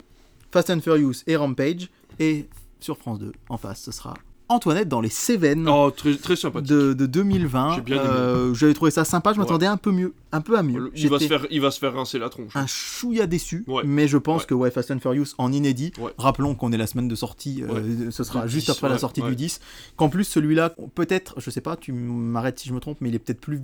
[0.52, 1.89] Fast and Furious et Rampage.
[2.18, 2.48] Et
[2.81, 4.14] sur France 2, en face, ce sera
[4.48, 7.77] Antoinette dans les Cévennes Oh, très, très de, de 2020.
[7.77, 8.05] J'ai bien aimé.
[8.10, 9.32] Euh, J'avais trouvé ça sympa.
[9.32, 9.44] Je Ouais.
[9.44, 10.90] m'attendais un peu mieux, un peu à mieux.
[10.97, 12.56] Il va, se faire, il va se faire rincer la tronche.
[12.56, 13.85] un chouïa déçu, Ouais.
[13.86, 14.47] mais je pense Ouais.
[14.48, 15.93] que ouais, Fast and Furious en inédit.
[16.18, 18.98] Rappelons qu'on est la semaine de sortie, euh, ce sera Du juste 10, après la
[18.98, 19.60] sortie du 10.
[19.97, 23.14] Qu'en plus celui-là, peut-être, je sais pas, tu m'arrêtes si je me trompe, mais il
[23.14, 23.60] est peut-être plus,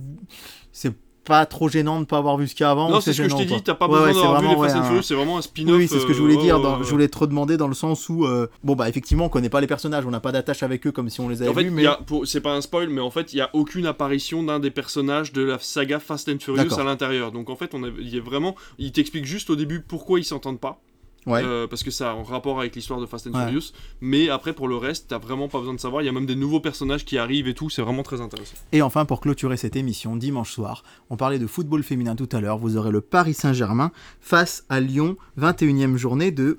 [0.71, 0.93] c'est
[1.27, 2.89] pas trop gênant de ne pas avoir vu ce qu'il y a avant.
[2.89, 4.75] Non, c'est ce que je t'ai dit, t'as pas Ouais, besoin d'avoir vu les Fast
[4.77, 5.75] and Furious, c'est vraiment un spin-off.
[5.77, 6.59] Oui, c'est ce que je euh, voulais ouais, dire.
[6.59, 6.83] dans- ouais.
[6.85, 9.59] Je voulais te demander dans le sens où, euh, bon bah effectivement, on connaît pas
[9.61, 11.63] les personnages, on n'a pas d'attache avec eux comme si on les avait En fait,
[11.63, 11.85] vus, mais
[12.25, 15.33] c'est pas un spoil, mais en fait, il y a aucune apparition d'un des personnages
[15.33, 17.31] de la saga Fast and Furious à l'intérieur.
[17.31, 20.23] Donc en fait, on a, y a vraiment, il t'explique juste au début pourquoi ils
[20.25, 20.79] s'entendent pas.
[21.27, 21.43] Ouais.
[21.43, 23.45] Euh, parce que ça a un rapport avec l'histoire de Fast and Ouais.
[23.45, 23.71] Furious.
[24.01, 26.01] Mais après, pour le reste, t'as vraiment pas besoin de savoir.
[26.01, 27.69] Il y a même des nouveaux personnages qui arrivent et tout.
[27.69, 28.55] C'est vraiment très intéressant.
[28.71, 32.39] Et enfin, pour clôturer cette émission, dimanche soir, on parlait de football féminin tout à
[32.41, 32.57] l'heure.
[32.57, 33.91] Vous aurez le Paris Saint-Germain
[34.21, 36.57] face à Lyon, 21e journée de,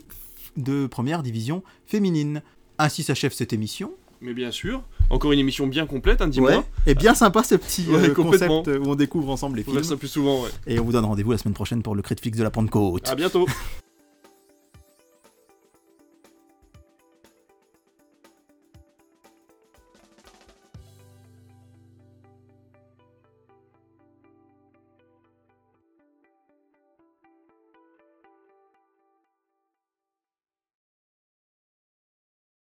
[0.57, 2.43] de première division féminine.
[2.78, 3.93] Ainsi s'achève cette émission.
[4.20, 6.51] Mais bien sûr, encore une émission bien complète, hein, dis-moi.
[6.51, 6.65] Ouais.
[6.86, 9.77] Et bien sympa ce petit Ouais, euh, concept où on découvre ensemble les films.
[9.77, 10.49] faire ça plus souvent, ouais.
[10.66, 13.09] Et on vous donne rendez-vous la semaine prochaine pour le Crit Fix de la Pentecôte.
[13.09, 13.47] À bientôt.